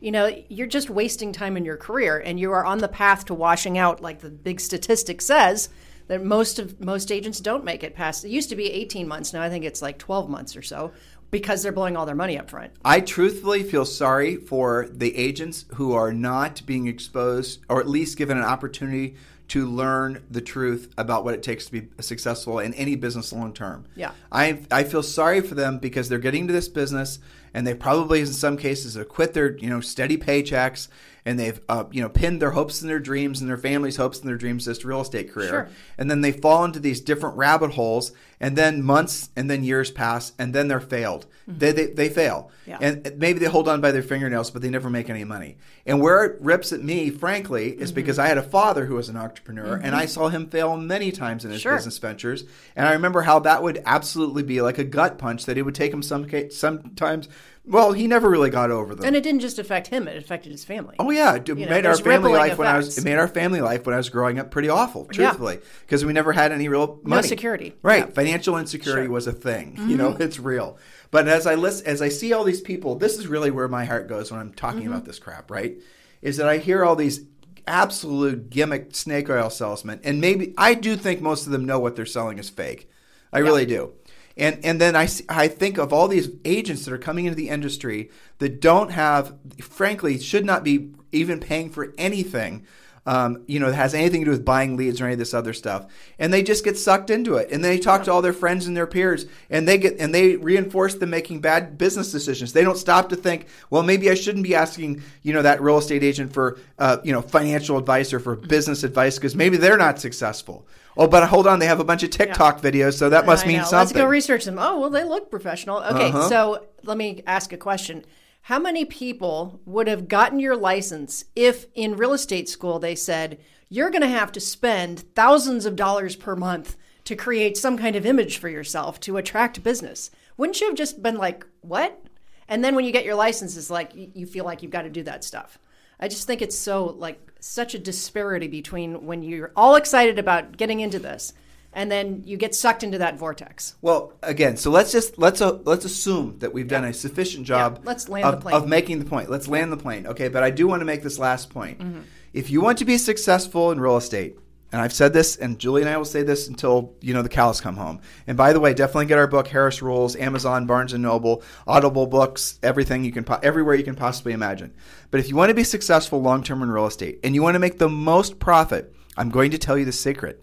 you 0.00 0.10
know, 0.10 0.34
you're 0.48 0.66
just 0.66 0.90
wasting 0.90 1.32
time 1.32 1.56
in 1.56 1.64
your 1.64 1.76
career, 1.76 2.18
and 2.18 2.40
you 2.40 2.50
are 2.50 2.64
on 2.64 2.78
the 2.78 2.88
path 2.88 3.24
to 3.26 3.34
washing 3.34 3.78
out, 3.78 4.00
like 4.02 4.18
the 4.18 4.30
big 4.30 4.60
statistic 4.60 5.20
says. 5.22 5.68
That 6.08 6.24
most 6.24 6.58
of 6.58 6.80
most 6.80 7.12
agents 7.12 7.40
don't 7.40 7.64
make 7.64 7.84
it 7.84 7.94
past. 7.94 8.24
It 8.24 8.30
used 8.30 8.48
to 8.50 8.56
be 8.56 8.70
18 8.70 9.06
months. 9.06 9.32
Now 9.32 9.42
I 9.42 9.50
think 9.50 9.64
it's 9.64 9.82
like 9.82 9.98
12 9.98 10.28
months 10.28 10.56
or 10.56 10.62
so 10.62 10.92
because 11.30 11.62
they're 11.62 11.72
blowing 11.72 11.96
all 11.96 12.06
their 12.06 12.14
money 12.14 12.38
up 12.38 12.48
front. 12.50 12.72
I 12.84 13.00
truthfully 13.00 13.62
feel 13.62 13.84
sorry 13.84 14.36
for 14.36 14.88
the 14.90 15.14
agents 15.16 15.66
who 15.74 15.92
are 15.92 16.12
not 16.12 16.64
being 16.64 16.86
exposed 16.86 17.60
or 17.68 17.80
at 17.80 17.88
least 17.88 18.16
given 18.16 18.38
an 18.38 18.44
opportunity 18.44 19.16
to 19.48 19.66
learn 19.66 20.22
the 20.30 20.40
truth 20.40 20.92
about 20.98 21.24
what 21.24 21.34
it 21.34 21.42
takes 21.42 21.66
to 21.66 21.72
be 21.72 21.88
successful 22.00 22.58
in 22.58 22.74
any 22.74 22.96
business 22.96 23.32
long 23.32 23.52
term. 23.52 23.86
Yeah. 23.94 24.12
I 24.30 24.60
I 24.70 24.84
feel 24.84 25.02
sorry 25.02 25.40
for 25.40 25.54
them 25.54 25.78
because 25.78 26.08
they're 26.08 26.18
getting 26.18 26.42
into 26.42 26.52
this 26.52 26.68
business 26.68 27.18
and 27.54 27.66
they 27.66 27.74
probably 27.74 28.20
in 28.20 28.26
some 28.26 28.56
cases 28.56 28.94
have 28.94 29.08
quit 29.08 29.32
their, 29.32 29.56
you 29.56 29.70
know, 29.70 29.80
steady 29.80 30.18
paychecks 30.18 30.88
and 31.28 31.38
they've 31.38 31.60
uh, 31.68 31.84
you 31.90 32.00
know 32.00 32.08
pinned 32.08 32.40
their 32.40 32.52
hopes 32.52 32.80
and 32.80 32.88
their 32.88 32.98
dreams 32.98 33.42
and 33.42 33.50
their 33.50 33.58
family's 33.58 33.96
hopes 33.96 34.18
and 34.18 34.26
their 34.26 34.38
dreams 34.38 34.64
to 34.64 34.70
this 34.70 34.82
real 34.82 35.02
estate 35.02 35.30
career. 35.30 35.48
Sure. 35.48 35.68
And 35.98 36.10
then 36.10 36.22
they 36.22 36.32
fall 36.32 36.64
into 36.64 36.80
these 36.80 37.02
different 37.02 37.36
rabbit 37.36 37.72
holes 37.72 38.12
and 38.40 38.56
then 38.56 38.82
months 38.82 39.28
and 39.36 39.50
then 39.50 39.62
years 39.62 39.90
pass 39.90 40.32
and 40.38 40.54
then 40.54 40.68
they're 40.68 40.80
failed. 40.80 41.26
Mm-hmm. 41.46 41.58
They, 41.58 41.72
they 41.72 41.86
they 41.86 42.08
fail. 42.08 42.50
Yeah. 42.66 42.78
And 42.80 43.12
maybe 43.18 43.40
they 43.40 43.46
hold 43.46 43.68
on 43.68 43.82
by 43.82 43.92
their 43.92 44.02
fingernails, 44.02 44.50
but 44.50 44.62
they 44.62 44.70
never 44.70 44.88
make 44.88 45.10
any 45.10 45.24
money. 45.24 45.58
And 45.84 46.00
where 46.00 46.24
it 46.24 46.40
rips 46.40 46.72
at 46.72 46.82
me, 46.82 47.10
frankly, 47.10 47.72
is 47.72 47.90
mm-hmm. 47.90 47.96
because 47.96 48.18
I 48.18 48.28
had 48.28 48.38
a 48.38 48.42
father 48.42 48.86
who 48.86 48.94
was 48.94 49.10
an 49.10 49.16
entrepreneur, 49.16 49.74
and 49.74 49.84
mm-hmm. 49.84 49.94
I 49.96 50.06
saw 50.06 50.28
him 50.28 50.48
fail 50.48 50.76
many 50.76 51.12
times 51.12 51.44
in 51.44 51.50
his 51.50 51.60
Sure. 51.60 51.74
business 51.76 51.98
ventures. 51.98 52.44
And 52.76 52.86
I 52.86 52.92
remember 52.92 53.22
how 53.22 53.38
that 53.40 53.62
would 53.62 53.82
absolutely 53.84 54.42
be 54.42 54.60
like 54.60 54.78
a 54.78 54.84
gut 54.84 55.18
punch 55.18 55.46
that 55.46 55.58
it 55.58 55.62
would 55.62 55.74
take 55.74 55.92
him 55.92 56.02
some 56.02 56.26
sometimes. 56.50 57.28
Well, 57.68 57.92
he 57.92 58.06
never 58.06 58.30
really 58.30 58.50
got 58.50 58.70
over 58.70 58.94
them. 58.94 59.04
And 59.04 59.14
it 59.14 59.22
didn't 59.22 59.40
just 59.40 59.58
affect 59.58 59.88
him; 59.88 60.08
it 60.08 60.16
affected 60.16 60.50
his 60.52 60.64
family. 60.64 60.96
Oh 60.98 61.10
yeah, 61.10 61.34
it 61.34 61.46
know, 61.46 61.54
made 61.54 61.84
our 61.84 61.96
family 61.96 62.32
life 62.32 62.56
when 62.58 62.66
I 62.66 62.76
was 62.78 62.96
it 62.96 63.04
made 63.04 63.16
our 63.18 63.28
family 63.28 63.60
life 63.60 63.84
when 63.84 63.94
I 63.94 63.98
was 63.98 64.08
growing 64.08 64.38
up 64.38 64.50
pretty 64.50 64.68
awful, 64.68 65.04
truthfully, 65.04 65.58
because 65.82 66.04
we 66.04 66.12
never 66.12 66.32
had 66.32 66.50
any 66.50 66.68
real 66.68 66.98
money, 67.02 67.28
security. 67.28 67.74
Right, 67.82 67.98
Yeah. 67.98 68.04
Mm-hmm. 68.04 68.12
financial 68.14 68.56
insecurity 68.56 69.08
was 69.08 69.26
a 69.26 69.32
thing. 69.32 69.76
You 69.86 69.96
know, 69.96 70.16
it's 70.18 70.38
real. 70.38 70.78
But 71.10 71.28
as 71.28 71.46
I 71.46 71.54
listen, 71.56 71.86
as 71.86 72.00
I 72.02 72.08
see 72.08 72.32
all 72.32 72.44
these 72.44 72.60
people, 72.60 72.94
this 72.96 73.18
is 73.18 73.26
really 73.26 73.50
where 73.50 73.68
my 73.68 73.84
heart 73.84 74.08
goes 74.08 74.30
when 74.30 74.40
I'm 74.40 74.52
talking 74.52 74.80
Mm-hmm. 74.82 74.92
about 74.92 75.04
this 75.04 75.18
crap. 75.18 75.50
Right, 75.50 75.76
is 76.22 76.38
that 76.38 76.48
I 76.48 76.58
hear 76.58 76.84
all 76.84 76.96
these 76.96 77.20
absolute 77.66 78.48
gimmick 78.50 78.94
snake 78.96 79.28
oil 79.28 79.50
salesmen, 79.50 80.00
and 80.02 80.20
maybe 80.20 80.54
I 80.56 80.74
do 80.74 80.96
think 80.96 81.20
most 81.20 81.46
of 81.46 81.52
them 81.52 81.64
know 81.66 81.78
what 81.78 81.96
they're 81.96 82.06
selling 82.06 82.38
is 82.38 82.48
fake. 82.50 82.90
I 83.30 83.40
really 83.40 83.66
do. 83.66 83.92
And 84.38 84.64
and 84.64 84.80
then 84.80 84.94
I, 84.94 85.08
I 85.28 85.48
think 85.48 85.78
of 85.78 85.92
all 85.92 86.06
these 86.06 86.30
agents 86.44 86.84
that 86.84 86.94
are 86.94 86.98
coming 86.98 87.26
into 87.26 87.36
the 87.36 87.48
industry 87.48 88.10
that 88.38 88.60
don't 88.60 88.92
have, 88.92 89.34
frankly, 89.60 90.18
should 90.18 90.44
not 90.44 90.62
be 90.62 90.92
even 91.10 91.40
paying 91.40 91.70
for 91.70 91.92
anything, 91.98 92.64
um, 93.08 93.42
you 93.46 93.58
know, 93.58 93.72
has 93.72 93.94
anything 93.94 94.20
to 94.20 94.26
do 94.26 94.30
with 94.32 94.44
buying 94.44 94.76
leads 94.76 95.00
or 95.00 95.04
any 95.04 95.14
of 95.14 95.18
this 95.18 95.32
other 95.32 95.54
stuff. 95.54 95.86
And 96.18 96.30
they 96.30 96.42
just 96.42 96.62
get 96.62 96.76
sucked 96.76 97.08
into 97.08 97.36
it. 97.36 97.50
And 97.50 97.64
they 97.64 97.78
talk 97.78 98.04
to 98.04 98.12
all 98.12 98.20
their 98.20 98.34
friends 98.34 98.66
and 98.66 98.76
their 98.76 98.86
peers, 98.86 99.24
and 99.48 99.66
they 99.66 99.78
get 99.78 99.96
and 99.98 100.14
they 100.14 100.36
reinforce 100.36 100.94
them 100.96 101.08
making 101.08 101.40
bad 101.40 101.78
business 101.78 102.12
decisions. 102.12 102.52
They 102.52 102.62
don't 102.64 102.76
stop 102.76 103.08
to 103.08 103.16
think, 103.16 103.46
well, 103.70 103.82
maybe 103.82 104.10
I 104.10 104.14
shouldn't 104.14 104.44
be 104.44 104.54
asking, 104.54 105.02
you 105.22 105.32
know, 105.32 105.40
that 105.40 105.62
real 105.62 105.78
estate 105.78 106.04
agent 106.04 106.34
for, 106.34 106.58
uh, 106.78 106.98
you 107.02 107.12
know, 107.14 107.22
financial 107.22 107.78
advice 107.78 108.12
or 108.12 108.20
for 108.20 108.36
business 108.36 108.84
advice 108.84 109.16
because 109.16 109.34
maybe 109.34 109.56
they're 109.56 109.78
not 109.78 109.98
successful. 109.98 110.66
Oh, 110.98 111.06
but 111.06 111.26
hold 111.28 111.46
on, 111.46 111.60
they 111.60 111.66
have 111.66 111.80
a 111.80 111.84
bunch 111.84 112.02
of 112.02 112.10
TikTok 112.10 112.60
videos, 112.60 112.98
so 112.98 113.08
that 113.08 113.24
must 113.24 113.44
I 113.44 113.48
mean 113.48 113.58
know. 113.58 113.64
something. 113.64 113.96
Let's 113.96 114.04
go 114.04 114.06
research 114.06 114.44
them. 114.44 114.58
Oh, 114.58 114.80
well, 114.80 114.90
they 114.90 115.04
look 115.04 115.30
professional. 115.30 115.78
Okay, 115.78 116.08
Uh-huh. 116.08 116.28
so 116.28 116.66
let 116.82 116.98
me 116.98 117.22
ask 117.26 117.52
a 117.52 117.56
question. 117.56 118.04
How 118.48 118.58
many 118.58 118.86
people 118.86 119.60
would 119.66 119.88
have 119.88 120.08
gotten 120.08 120.40
your 120.40 120.56
license 120.56 121.26
if 121.36 121.66
in 121.74 121.98
real 121.98 122.14
estate 122.14 122.48
school 122.48 122.78
they 122.78 122.94
said, 122.94 123.38
you're 123.68 123.90
going 123.90 124.00
to 124.00 124.08
have 124.08 124.32
to 124.32 124.40
spend 124.40 125.00
thousands 125.14 125.66
of 125.66 125.76
dollars 125.76 126.16
per 126.16 126.34
month 126.34 126.74
to 127.04 127.14
create 127.14 127.58
some 127.58 127.76
kind 127.76 127.94
of 127.94 128.06
image 128.06 128.38
for 128.38 128.48
yourself 128.48 129.00
to 129.00 129.18
attract 129.18 129.62
business? 129.62 130.10
Wouldn't 130.38 130.62
you 130.62 130.66
have 130.68 130.78
just 130.78 131.02
been 131.02 131.18
like, 131.18 131.44
what? 131.60 132.02
And 132.48 132.64
then 132.64 132.74
when 132.74 132.86
you 132.86 132.90
get 132.90 133.04
your 133.04 133.16
license, 133.16 133.54
it's 133.54 133.68
like 133.68 133.90
you 133.94 134.24
feel 134.24 134.46
like 134.46 134.62
you've 134.62 134.72
got 134.72 134.84
to 134.84 134.88
do 134.88 135.02
that 135.02 135.24
stuff. 135.24 135.58
I 136.00 136.08
just 136.08 136.26
think 136.26 136.40
it's 136.40 136.56
so 136.56 136.86
like 136.86 137.20
such 137.40 137.74
a 137.74 137.78
disparity 137.78 138.48
between 138.48 139.04
when 139.04 139.22
you're 139.22 139.52
all 139.56 139.74
excited 139.74 140.18
about 140.18 140.56
getting 140.56 140.80
into 140.80 140.98
this 140.98 141.34
and 141.78 141.92
then 141.92 142.24
you 142.26 142.36
get 142.36 142.56
sucked 142.56 142.82
into 142.82 142.98
that 142.98 143.16
vortex. 143.16 143.76
Well, 143.80 144.12
again, 144.24 144.56
so 144.56 144.68
let's 144.68 144.90
just 144.90 145.16
let's 145.16 145.40
uh, 145.40 145.60
let's 145.62 145.84
assume 145.84 146.40
that 146.40 146.52
we've 146.52 146.66
done 146.66 146.84
a 146.84 146.92
sufficient 146.92 147.46
job. 147.46 147.82
let's 147.84 148.08
land 148.08 148.26
of, 148.26 148.34
the 148.34 148.40
plane. 148.40 148.56
of 148.56 148.66
making 148.66 148.98
the 148.98 149.04
point. 149.04 149.30
Let's 149.30 149.46
land 149.46 149.70
the 149.70 149.76
plane. 149.76 150.04
Okay, 150.08 150.26
but 150.26 150.42
I 150.42 150.50
do 150.50 150.66
want 150.66 150.80
to 150.80 150.84
make 150.84 151.04
this 151.04 151.20
last 151.20 151.50
point. 151.50 151.78
Mm-hmm. 151.78 152.00
If 152.32 152.50
you 152.50 152.60
want 152.60 152.78
to 152.78 152.84
be 152.84 152.98
successful 152.98 153.70
in 153.70 153.78
real 153.78 153.96
estate, 153.96 154.36
and 154.72 154.82
I've 154.82 154.92
said 154.92 155.12
this, 155.12 155.36
and 155.36 155.56
Julie 155.56 155.82
and 155.82 155.88
I 155.88 155.96
will 155.96 156.04
say 156.04 156.24
this 156.24 156.48
until 156.48 156.96
you 157.00 157.14
know 157.14 157.22
the 157.22 157.28
cows 157.28 157.60
come 157.60 157.76
home. 157.76 158.00
And 158.26 158.36
by 158.36 158.52
the 158.52 158.58
way, 158.58 158.74
definitely 158.74 159.06
get 159.06 159.18
our 159.18 159.28
book 159.28 159.46
Harris 159.46 159.80
Rules, 159.80 160.16
Amazon, 160.16 160.66
Barnes 160.66 160.94
and 160.94 161.02
Noble, 161.04 161.44
Audible 161.64 162.08
books, 162.08 162.58
everything 162.60 163.04
you 163.04 163.12
can 163.12 163.22
po- 163.22 163.38
everywhere 163.40 163.76
you 163.76 163.84
can 163.84 163.94
possibly 163.94 164.32
imagine. 164.32 164.74
But 165.12 165.20
if 165.20 165.28
you 165.28 165.36
want 165.36 165.50
to 165.50 165.54
be 165.54 165.62
successful 165.62 166.20
long 166.20 166.42
term 166.42 166.60
in 166.60 166.72
real 166.72 166.86
estate, 166.86 167.20
and 167.22 167.36
you 167.36 167.42
want 167.44 167.54
to 167.54 167.60
make 167.60 167.78
the 167.78 167.88
most 167.88 168.40
profit, 168.40 168.92
I'm 169.16 169.30
going 169.30 169.52
to 169.52 169.58
tell 169.58 169.78
you 169.78 169.84
the 169.84 169.92
secret. 169.92 170.42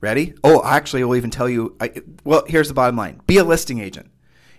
Ready? 0.00 0.34
Oh, 0.44 0.62
actually, 0.64 1.02
I 1.02 1.06
will 1.06 1.16
even 1.16 1.30
tell 1.30 1.48
you. 1.48 1.76
I, 1.80 1.92
well, 2.24 2.44
here's 2.46 2.68
the 2.68 2.74
bottom 2.74 2.96
line: 2.96 3.20
be 3.26 3.38
a 3.38 3.44
listing 3.44 3.80
agent, 3.80 4.10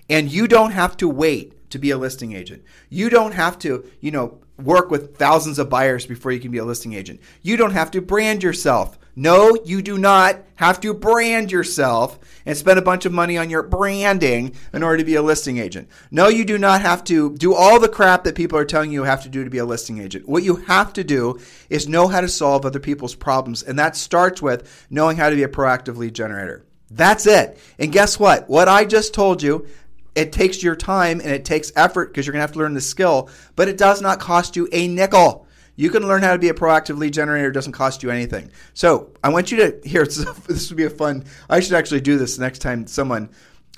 and 0.10 0.32
you 0.32 0.48
don't 0.48 0.72
have 0.72 0.98
to 0.98 1.08
wait 1.08 1.70
to 1.70 1.80
be 1.80 1.92
a 1.92 1.98
listing 1.98 2.34
agent. 2.34 2.64
You 2.90 3.10
don't 3.10 3.34
have 3.34 3.58
to, 3.60 3.86
you 4.02 4.12
know, 4.12 4.40
work 4.58 4.92
with 4.92 5.18
thousands 5.18 5.60
of 5.60 5.70
buyers 5.70 6.06
before 6.06 6.32
you 6.32 6.40
can 6.40 6.52
be 6.52 6.58
a 6.58 6.66
listing 6.66 6.94
agent. 6.94 7.22
You 7.42 7.58
don't 7.58 7.72
have 7.72 7.92
to 7.92 8.02
brand 8.02 8.44
yourself. 8.44 9.00
No, 9.20 9.58
you 9.66 9.82
do 9.82 9.98
not 9.98 10.38
have 10.56 10.80
to 10.80 10.94
brand 10.94 11.52
yourself 11.52 12.18
and 12.46 12.56
spend 12.56 12.80
a 12.80 12.82
bunch 12.82 13.06
of 13.06 13.12
money 13.12 13.38
on 13.38 13.50
your 13.50 13.64
branding 13.64 14.56
in 14.72 14.82
order 14.82 14.96
to 15.00 15.04
be 15.04 15.16
a 15.16 15.22
listing 15.22 15.58
agent. 15.58 15.90
No, 16.10 16.30
you 16.30 16.46
do 16.46 16.58
not 16.58 16.80
have 16.80 17.04
to 17.04 17.36
do 17.36 17.54
all 17.54 17.82
the 17.82 17.90
crap 17.90 18.24
that 18.24 18.36
people 18.36 18.58
are 18.58 18.64
telling 18.64 18.94
you 18.94 19.02
you 19.02 19.04
have 19.04 19.24
to 19.24 19.30
do 19.30 19.44
to 19.44 19.50
be 19.50 19.58
a 19.58 19.66
listing 19.66 20.00
agent. 20.00 20.30
What 20.30 20.44
you 20.44 20.56
have 20.56 20.94
to 20.94 21.04
do 21.04 21.38
is 21.70 21.90
know 21.90 22.08
how 22.08 22.22
to 22.22 22.30
solve 22.30 22.66
other 22.66 22.80
people's 22.80 23.14
problems, 23.14 23.62
and 23.62 23.78
that 23.78 23.98
starts 23.98 24.42
with 24.42 24.88
knowing 24.90 25.18
how 25.18 25.30
to 25.30 25.36
be 25.36 25.44
a 25.44 25.50
proactive 25.50 25.98
lead 25.98 26.16
generator. 26.16 26.66
That's 26.90 27.28
it. 27.28 27.60
And 27.78 27.92
guess 27.92 28.18
what? 28.22 28.50
What 28.50 28.70
I 28.70 28.86
just 28.86 29.14
told 29.14 29.44
you, 29.44 29.68
it 30.16 30.32
takes 30.32 30.64
your 30.64 30.78
time 30.78 31.20
and 31.20 31.32
it 31.32 31.44
takes 31.44 31.74
effort 31.76 32.12
because 32.12 32.26
you're 32.26 32.32
going 32.32 32.40
to 32.40 32.48
have 32.48 32.54
to 32.54 32.60
learn 32.60 32.74
the 32.74 32.80
skill, 32.80 33.30
but 33.58 33.68
it 33.68 33.78
does 33.78 34.02
not 34.02 34.22
cost 34.22 34.56
you 34.56 34.70
a 34.72 34.88
nickel. 34.88 35.46
You 35.80 35.90
can 35.90 36.06
learn 36.06 36.24
how 36.24 36.34
to 36.34 36.40
be 36.40 36.50
a 36.50 36.54
proactive 36.54 36.98
lead 36.98 37.14
generator. 37.14 37.48
It 37.48 37.54
doesn't 37.54 37.72
cost 37.72 38.04
you 38.04 38.10
anything. 38.10 38.52
So 38.74 39.12
I 39.24 39.30
want 39.30 39.50
you 39.50 39.58
to 39.60 39.80
here. 39.88 40.04
This 40.48 40.70
would 40.70 40.76
be 40.76 40.84
a 40.84 40.90
fun. 40.90 41.24
I 41.50 41.62
should 41.62 41.72
actually 41.72 42.02
do 42.02 42.18
this 42.18 42.38
next 42.38 42.60
time 42.60 42.86
someone 42.86 43.30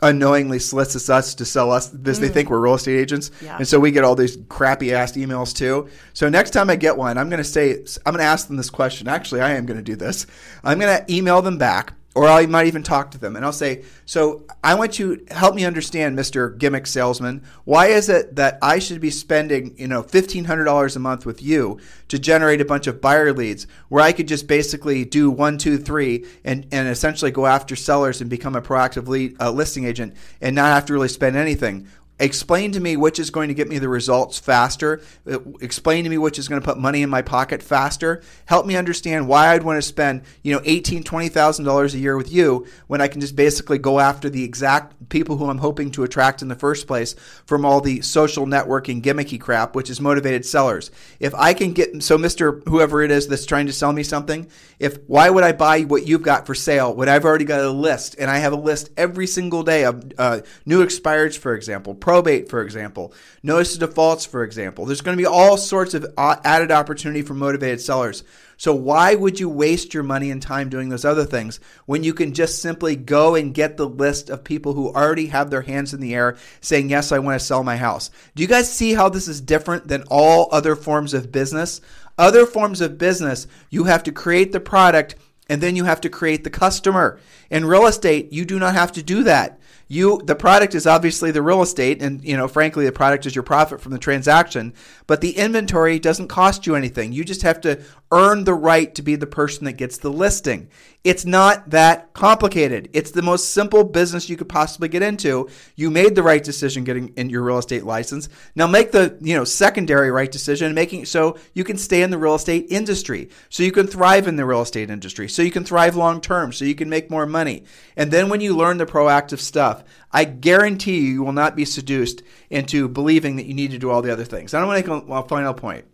unknowingly 0.02 0.58
solicits 0.58 1.12
us 1.12 1.36
to 1.36 1.46
sell 1.46 1.72
us 1.72 1.90
because 1.90 2.20
they 2.20 2.30
mm. 2.30 2.34
think 2.34 2.50
we're 2.50 2.60
real 2.60 2.74
estate 2.74 2.98
agents. 2.98 3.30
Yeah. 3.40 3.58
And 3.58 3.68
so 3.68 3.80
we 3.80 3.92
get 3.92 4.04
all 4.04 4.16
these 4.16 4.38
crappy 4.50 4.94
ass 4.96 5.12
emails 5.12 5.56
too. 5.56 5.90
So 6.14 6.28
next 6.28 6.52
time 6.52 6.72
I 6.72 6.76
get 6.76 6.98
one, 6.98 7.20
I'm 7.20 7.30
going 7.30 7.38
to 7.38 7.44
say, 7.44 7.74
I'm 8.04 8.14
going 8.14 8.18
to 8.18 8.24
ask 8.24 8.48
them 8.48 8.58
this 8.58 8.72
question. 8.72 9.08
Actually, 9.08 9.42
I 9.42 9.52
am 9.52 9.68
going 9.68 9.78
to 9.78 9.84
do 9.84 9.96
this. 9.96 10.26
I'm 10.64 10.80
going 10.80 10.98
to 10.98 11.14
email 11.14 11.44
them 11.44 11.60
back 11.60 11.94
or 12.14 12.28
I 12.28 12.46
might 12.46 12.68
even 12.68 12.84
talk 12.84 13.12
to 13.12 13.18
them 13.18 13.36
and 13.36 13.46
I'll 13.46 13.54
say, 13.54 13.84
So 14.06 14.44
I 14.64 14.76
want 14.76 15.00
you 15.00 15.18
to 15.18 15.34
help 15.34 15.56
me 15.56 15.64
understand, 15.64 16.18
Mr. 16.18 16.58
Gimmick 16.58 16.86
Salesman, 16.86 17.44
why 17.64 17.88
is 17.88 18.10
it 18.10 18.36
that 18.36 18.58
I 18.62 18.80
should 18.80 19.00
be 19.00 19.10
spending, 19.10 19.76
you 19.78 19.88
know, 19.88 20.04
$1,500 20.04 20.96
a 20.96 21.00
month 21.00 21.26
with 21.26 21.42
you 21.42 21.80
to 22.10 22.20
generate 22.20 22.60
a 22.60 22.66
bunch 22.66 22.88
of 22.88 23.00
buyer 23.00 23.32
leads 23.32 23.66
where 23.88 24.04
I 24.04 24.12
could 24.12 24.28
just 24.28 24.48
basically 24.48 25.06
do 25.06 25.32
one, 25.32 25.58
two, 25.58 25.78
three 25.78 26.26
and, 26.44 26.68
and 26.72 26.90
essentially 26.90 27.32
go 27.32 27.46
after 27.46 27.76
sellers 27.78 28.20
and 28.20 28.30
become 28.30 28.56
a 28.56 28.62
proactive 28.62 29.08
lead, 29.08 29.38
uh, 29.40 29.52
listing 29.52 29.86
agent 29.86 30.16
and 30.42 30.56
not 30.56 30.74
have 30.74 30.86
to 30.88 30.94
really 30.94 31.08
spend 31.08 31.38
anything? 31.38 31.88
Explain 32.22 32.72
to 32.72 32.80
me 32.80 32.96
which 32.96 33.20
is 33.20 33.30
going 33.30 33.48
to 33.48 33.54
get 33.54 33.68
me 33.68 33.80
the 33.80 33.90
results 33.90 34.40
faster. 34.40 35.02
Uh, 35.30 35.40
explain 35.60 36.04
to 36.04 36.10
me 36.10 36.18
which 36.18 36.40
is 36.40 36.48
going 36.48 36.62
to 36.62 36.66
put 36.66 36.78
money 36.78 37.02
in 37.02 37.10
my 37.10 37.22
pocket 37.22 37.64
faster. 37.64 38.22
Help 38.46 38.66
me 38.66 38.76
understand 38.76 39.28
why 39.28 39.50
i'd 39.50 39.64
want 39.64 39.78
to 39.78 39.82
spend 39.82 40.22
you 40.44 40.54
know 40.54 40.62
eighteen 40.66 41.04
twenty 41.04 41.30
thousand 41.30 41.66
dollars 41.66 41.94
a 41.94 42.00
year 42.00 42.16
with 42.16 42.32
you 42.32 42.66
when 42.88 43.02
i 43.02 43.08
can 43.08 43.22
just 43.22 43.36
basically 43.36 43.78
go 43.78 44.00
after 44.00 44.30
the 44.30 44.44
exact 44.44 45.10
people 45.10 45.38
who 45.38 45.50
i'm 45.50 45.58
hoping 45.58 45.92
to 45.92 46.04
attract 46.04 46.42
in 46.42 46.48
the 46.48 46.56
first 46.56 46.88
place 46.88 47.16
from 47.46 47.66
all 47.66 47.82
the 47.82 48.02
social 48.02 48.46
networking 48.46 49.02
gimmicky 49.02 49.40
crap 49.40 49.76
which 49.76 49.90
is 49.90 50.00
motivated 50.00 50.46
sellers. 50.46 50.92
If 51.20 51.34
i 51.36 51.54
can 51.54 51.74
get 51.74 52.04
so 52.04 52.18
mr 52.18 52.62
whoever 52.68 53.02
it 53.02 53.12
is 53.12 53.28
that's 53.28 53.46
trying 53.46 53.68
to 53.68 53.74
sell 53.74 53.92
me 53.92 54.04
something 54.04 54.48
if 54.80 54.98
why 55.08 55.30
would 55.30 55.44
i 55.44 55.52
buy 55.52 55.82
what 55.82 56.08
you've 56.08 56.22
got 56.22 56.46
for 56.46 56.56
sale 56.56 56.94
when 56.94 57.10
i've 57.10 57.26
already 57.26 57.46
got 57.46 57.62
a 57.62 57.70
list 57.70 58.16
and 58.20 58.30
i 58.30 58.38
have 58.38 58.54
a 58.54 58.58
list 58.58 58.90
every 58.98 59.28
single 59.28 59.64
day 59.64 59.86
of 59.86 60.12
uh, 60.18 60.42
new 60.66 60.86
expireds 60.86 61.38
for 61.38 61.56
example 61.56 61.96
probate, 62.12 62.50
for 62.50 62.62
example, 62.62 63.14
notice 63.42 63.74
of 63.76 63.80
defaults, 63.80 64.26
for 64.26 64.44
example. 64.44 64.86
There's 64.86 65.00
going 65.00 65.16
to 65.16 65.22
be 65.22 65.26
all 65.26 65.56
sorts 65.56 65.94
of 65.94 66.06
uh, 66.18 66.36
added 66.44 66.70
opportunity 66.70 67.22
for 67.22 67.34
motivated 67.34 67.80
sellers. 67.80 68.26
So 68.58 68.76
why 68.76 69.16
would 69.16 69.40
you 69.40 69.48
waste 69.48 69.94
your 69.94 70.04
money 70.04 70.30
and 70.30 70.42
time 70.42 70.68
doing 70.68 70.90
those 70.90 71.06
other 71.06 71.24
things 71.24 71.62
when 71.86 72.04
you 72.04 72.14
can 72.14 72.34
just 72.34 72.62
simply 72.62 72.98
go 72.98 73.36
and 73.36 73.54
get 73.54 73.78
the 73.78 73.88
list 73.88 74.30
of 74.30 74.44
people 74.44 74.74
who 74.74 74.90
already 74.90 75.28
have 75.28 75.50
their 75.50 75.62
hands 75.62 75.94
in 75.94 76.02
the 76.02 76.14
air 76.14 76.36
saying, 76.60 76.90
yes, 76.90 77.14
I 77.14 77.20
want 77.20 77.40
to 77.40 77.46
sell 77.46 77.64
my 77.64 77.78
house? 77.78 78.12
Do 78.36 78.44
you 78.44 78.50
guys 78.50 78.70
see 78.70 78.94
how 78.94 79.08
this 79.08 79.30
is 79.30 79.40
different 79.40 79.88
than 79.88 80.04
all 80.10 80.50
other 80.52 80.76
forms 80.76 81.14
of 81.14 81.32
business? 81.32 81.80
Other 82.18 82.46
forms 82.46 82.82
of 82.82 82.98
business, 82.98 83.48
you 83.70 83.86
have 83.86 84.04
to 84.04 84.12
create 84.12 84.52
the 84.52 84.60
product 84.60 85.16
and 85.48 85.64
then 85.64 85.78
you 85.78 85.86
have 85.86 86.02
to 86.02 86.10
create 86.10 86.44
the 86.44 86.50
customer. 86.50 87.22
In 87.50 87.64
real 87.64 87.88
estate, 87.88 88.34
you 88.34 88.44
do 88.44 88.60
not 88.60 88.74
have 88.74 88.92
to 88.92 89.02
do 89.02 89.24
that 89.24 89.61
you 89.92 90.22
the 90.24 90.36
product 90.36 90.74
is 90.74 90.88
obviously 90.88 91.32
the 91.32 91.42
real 91.42 91.62
estate 91.62 92.02
and 92.02 92.24
you 92.24 92.38
know 92.38 92.48
frankly 92.48 92.86
the 92.86 92.92
product 92.92 93.26
is 93.26 93.36
your 93.36 93.44
profit 93.44 93.82
from 93.82 93.92
the 93.92 94.00
transaction 94.00 94.74
but 95.06 95.20
the 95.20 95.38
inventory 95.38 96.00
doesn't 96.00 96.30
cost 96.30 96.66
you 96.66 96.76
anything. 96.76 97.12
You 97.12 97.24
just 97.24 97.42
have 97.42 97.60
to 97.62 97.82
earn 98.12 98.44
the 98.44 98.54
right 98.54 98.94
to 98.96 99.02
be 99.02 99.16
the 99.16 99.28
person 99.28 99.66
that 99.66 99.74
gets 99.74 99.98
the 99.98 100.12
listing. 100.12 100.70
It's 101.04 101.26
not 101.26 101.72
that 101.72 102.14
complicated. 102.14 102.90
It's 102.94 103.10
the 103.12 103.24
most 103.24 103.54
simple 103.54 103.84
business 103.84 104.30
you 104.30 104.38
could 104.38 104.50
possibly 104.50 104.88
get 104.88 105.02
into. 105.02 105.50
You 105.76 105.90
made 105.90 106.14
the 106.14 106.22
right 106.22 106.44
decision 106.44 106.84
getting 106.84 107.08
in 107.16 107.30
your 107.30 107.42
real 107.42 107.58
estate 107.58 107.86
license. 107.86 108.30
Now 108.56 108.68
make 108.68 108.92
the 108.92 109.18
you 109.22 109.34
know 109.34 109.44
secondary 109.44 110.12
right 110.12 110.32
decision 110.32 110.76
making 110.76 111.06
so 111.06 111.38
you 111.54 111.64
can 111.64 111.78
stay 111.78 112.04
in 112.04 112.12
the 112.12 112.18
real 112.20 112.36
estate 112.36 112.68
industry 112.70 113.30
so 113.50 113.64
you 113.64 113.72
can 113.72 113.88
thrive 113.88 114.28
in 114.28 114.36
the 114.36 114.46
real 114.46 114.62
estate 114.62 114.92
industry 114.92 115.28
so 115.28 115.42
you 115.42 115.52
can 115.52 115.64
thrive 115.64 115.96
long 115.96 116.22
term 116.22 116.54
so 116.54 116.66
you 116.66 116.76
can 116.76 116.90
make 116.90 117.10
more 117.10 117.26
money. 117.26 117.64
And 117.96 118.12
then 118.12 118.30
when 118.30 118.42
you 118.42 118.56
learn 118.56 118.78
the 118.78 118.86
proactive 118.86 119.40
stuff 119.40 119.84
I 120.12 120.26
guarantee 120.26 121.00
you, 121.00 121.14
you 121.14 121.24
will 121.24 121.32
not 121.32 121.56
be 121.56 121.66
seduced 121.66 122.22
into 122.50 122.90
believing 122.90 123.38
that 123.38 123.46
you 123.46 123.54
need 123.54 123.72
to 123.72 123.78
do 123.78 123.90
all 123.90 124.02
the 124.02 124.12
other 124.12 124.26
things. 124.26 124.54
I 124.54 124.60
don't 124.60 124.68
want 124.68 124.86
to 124.86 124.92
make 124.98 125.10
a, 125.10 125.14
a 125.14 125.28
final 125.28 125.54
point. 125.54 125.86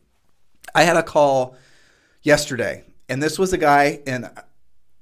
I 0.74 0.84
had 0.84 0.98
a 0.98 1.04
call 1.04 1.56
yesterday, 2.24 2.84
and 3.10 3.22
this 3.22 3.38
was 3.40 3.54
a 3.54 3.58
guy, 3.58 4.00
and 4.08 4.30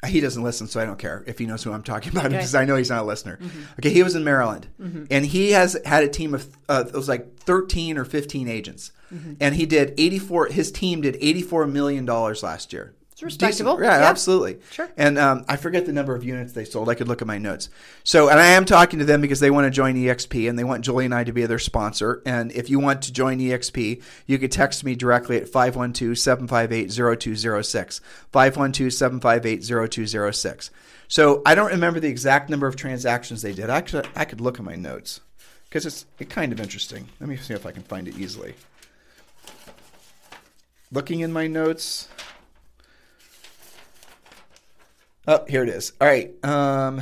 he 0.05 0.19
doesn't 0.21 0.43
listen, 0.43 0.67
so 0.67 0.79
I 0.79 0.85
don't 0.85 0.99
care 0.99 1.23
if 1.25 1.39
he 1.39 1.45
knows 1.47 1.63
who 1.63 1.71
I'm 1.71 1.81
talking 1.83 2.11
about 2.11 2.25
Okay. 2.27 2.35
because 2.37 2.53
I 2.55 2.65
know 2.65 2.75
he's 2.75 2.89
not 2.91 3.03
a 3.03 3.05
listener. 3.05 3.39
Okay, 3.79 3.89
he 3.89 4.03
was 4.03 4.15
in 4.15 4.23
Maryland, 4.23 4.67
and 5.09 5.25
he 5.25 5.51
has 5.51 5.77
had 5.85 6.03
a 6.03 6.07
team 6.07 6.33
of 6.33 6.55
uh, 6.69 6.83
it 6.87 6.93
was 6.93 7.09
like 7.09 7.37
13 7.39 7.97
or 7.97 8.05
15 8.05 8.47
agents, 8.47 8.91
and 9.39 9.55
he 9.55 9.65
did 9.65 9.93
84. 9.97 10.47
His 10.47 10.71
team 10.71 11.01
did 11.01 11.17
84 11.21 11.67
million 11.67 12.05
dollars 12.05 12.43
last 12.43 12.71
year. 12.73 12.93
It's 13.15 13.23
respectable. 13.23 13.77
Decent. 13.77 13.93
Yeah, 13.93 13.99
Yeah. 14.01 14.09
absolutely. 14.09 14.57
Sure. 14.71 14.89
And 14.97 15.17
um, 15.17 15.45
I 15.47 15.55
forget 15.55 15.85
the 15.85 15.93
number 15.93 16.13
of 16.15 16.25
units 16.25 16.51
they 16.51 16.65
sold. 16.65 16.89
I 16.89 16.95
could 16.95 17.07
look 17.07 17.21
at 17.21 17.27
my 17.27 17.37
notes. 17.37 17.69
So, 18.03 18.27
and 18.27 18.37
I 18.37 18.47
am 18.47 18.65
talking 18.65 18.99
to 18.99 19.05
them 19.05 19.21
because 19.21 19.39
they 19.39 19.49
want 19.49 19.63
to 19.67 19.71
join 19.71 19.95
EXP 19.95 20.49
and 20.49 20.59
they 20.59 20.65
want 20.65 20.83
Julie 20.83 21.05
and 21.05 21.15
I 21.15 21.23
to 21.23 21.31
be 21.31 21.45
their 21.45 21.57
sponsor. 21.57 22.21
And 22.25 22.51
if 22.51 22.69
you 22.69 22.77
want 22.77 23.01
to 23.03 23.13
join 23.13 23.39
EXP, 23.39 24.03
you 24.25 24.37
could 24.37 24.51
text 24.51 24.83
me 24.83 24.95
directly 24.95 25.37
at 25.37 25.47
512 25.47 26.17
758 26.19 26.91
0206. 26.91 28.01
512 28.33 28.91
758 28.91 29.63
0206. 29.63 30.71
So 31.07 31.41
I 31.45 31.55
don't 31.55 31.71
remember 31.71 32.01
the 32.01 32.09
exact 32.09 32.49
number 32.49 32.67
of 32.67 32.75
transactions 32.75 33.41
they 33.41 33.53
did. 33.53 33.69
Actually, 33.69 34.09
I 34.13 34.25
could 34.25 34.41
look 34.41 34.59
at 34.59 34.65
my 34.65 34.75
notes 34.75 35.21
because 35.69 35.85
it's 35.85 36.05
it 36.19 36.29
kind 36.29 36.51
of 36.51 36.59
interesting. 36.59 37.07
Let 37.21 37.29
me 37.29 37.37
see 37.37 37.53
if 37.53 37.65
I 37.65 37.71
can 37.71 37.83
find 37.83 38.09
it 38.09 38.17
easily. 38.17 38.55
Looking 40.91 41.21
in 41.21 41.31
my 41.31 41.47
notes. 41.47 42.09
Oh, 45.27 45.43
here 45.47 45.63
it 45.63 45.69
is. 45.69 45.91
All 45.99 46.07
right. 46.07 46.33
Um, 46.45 47.01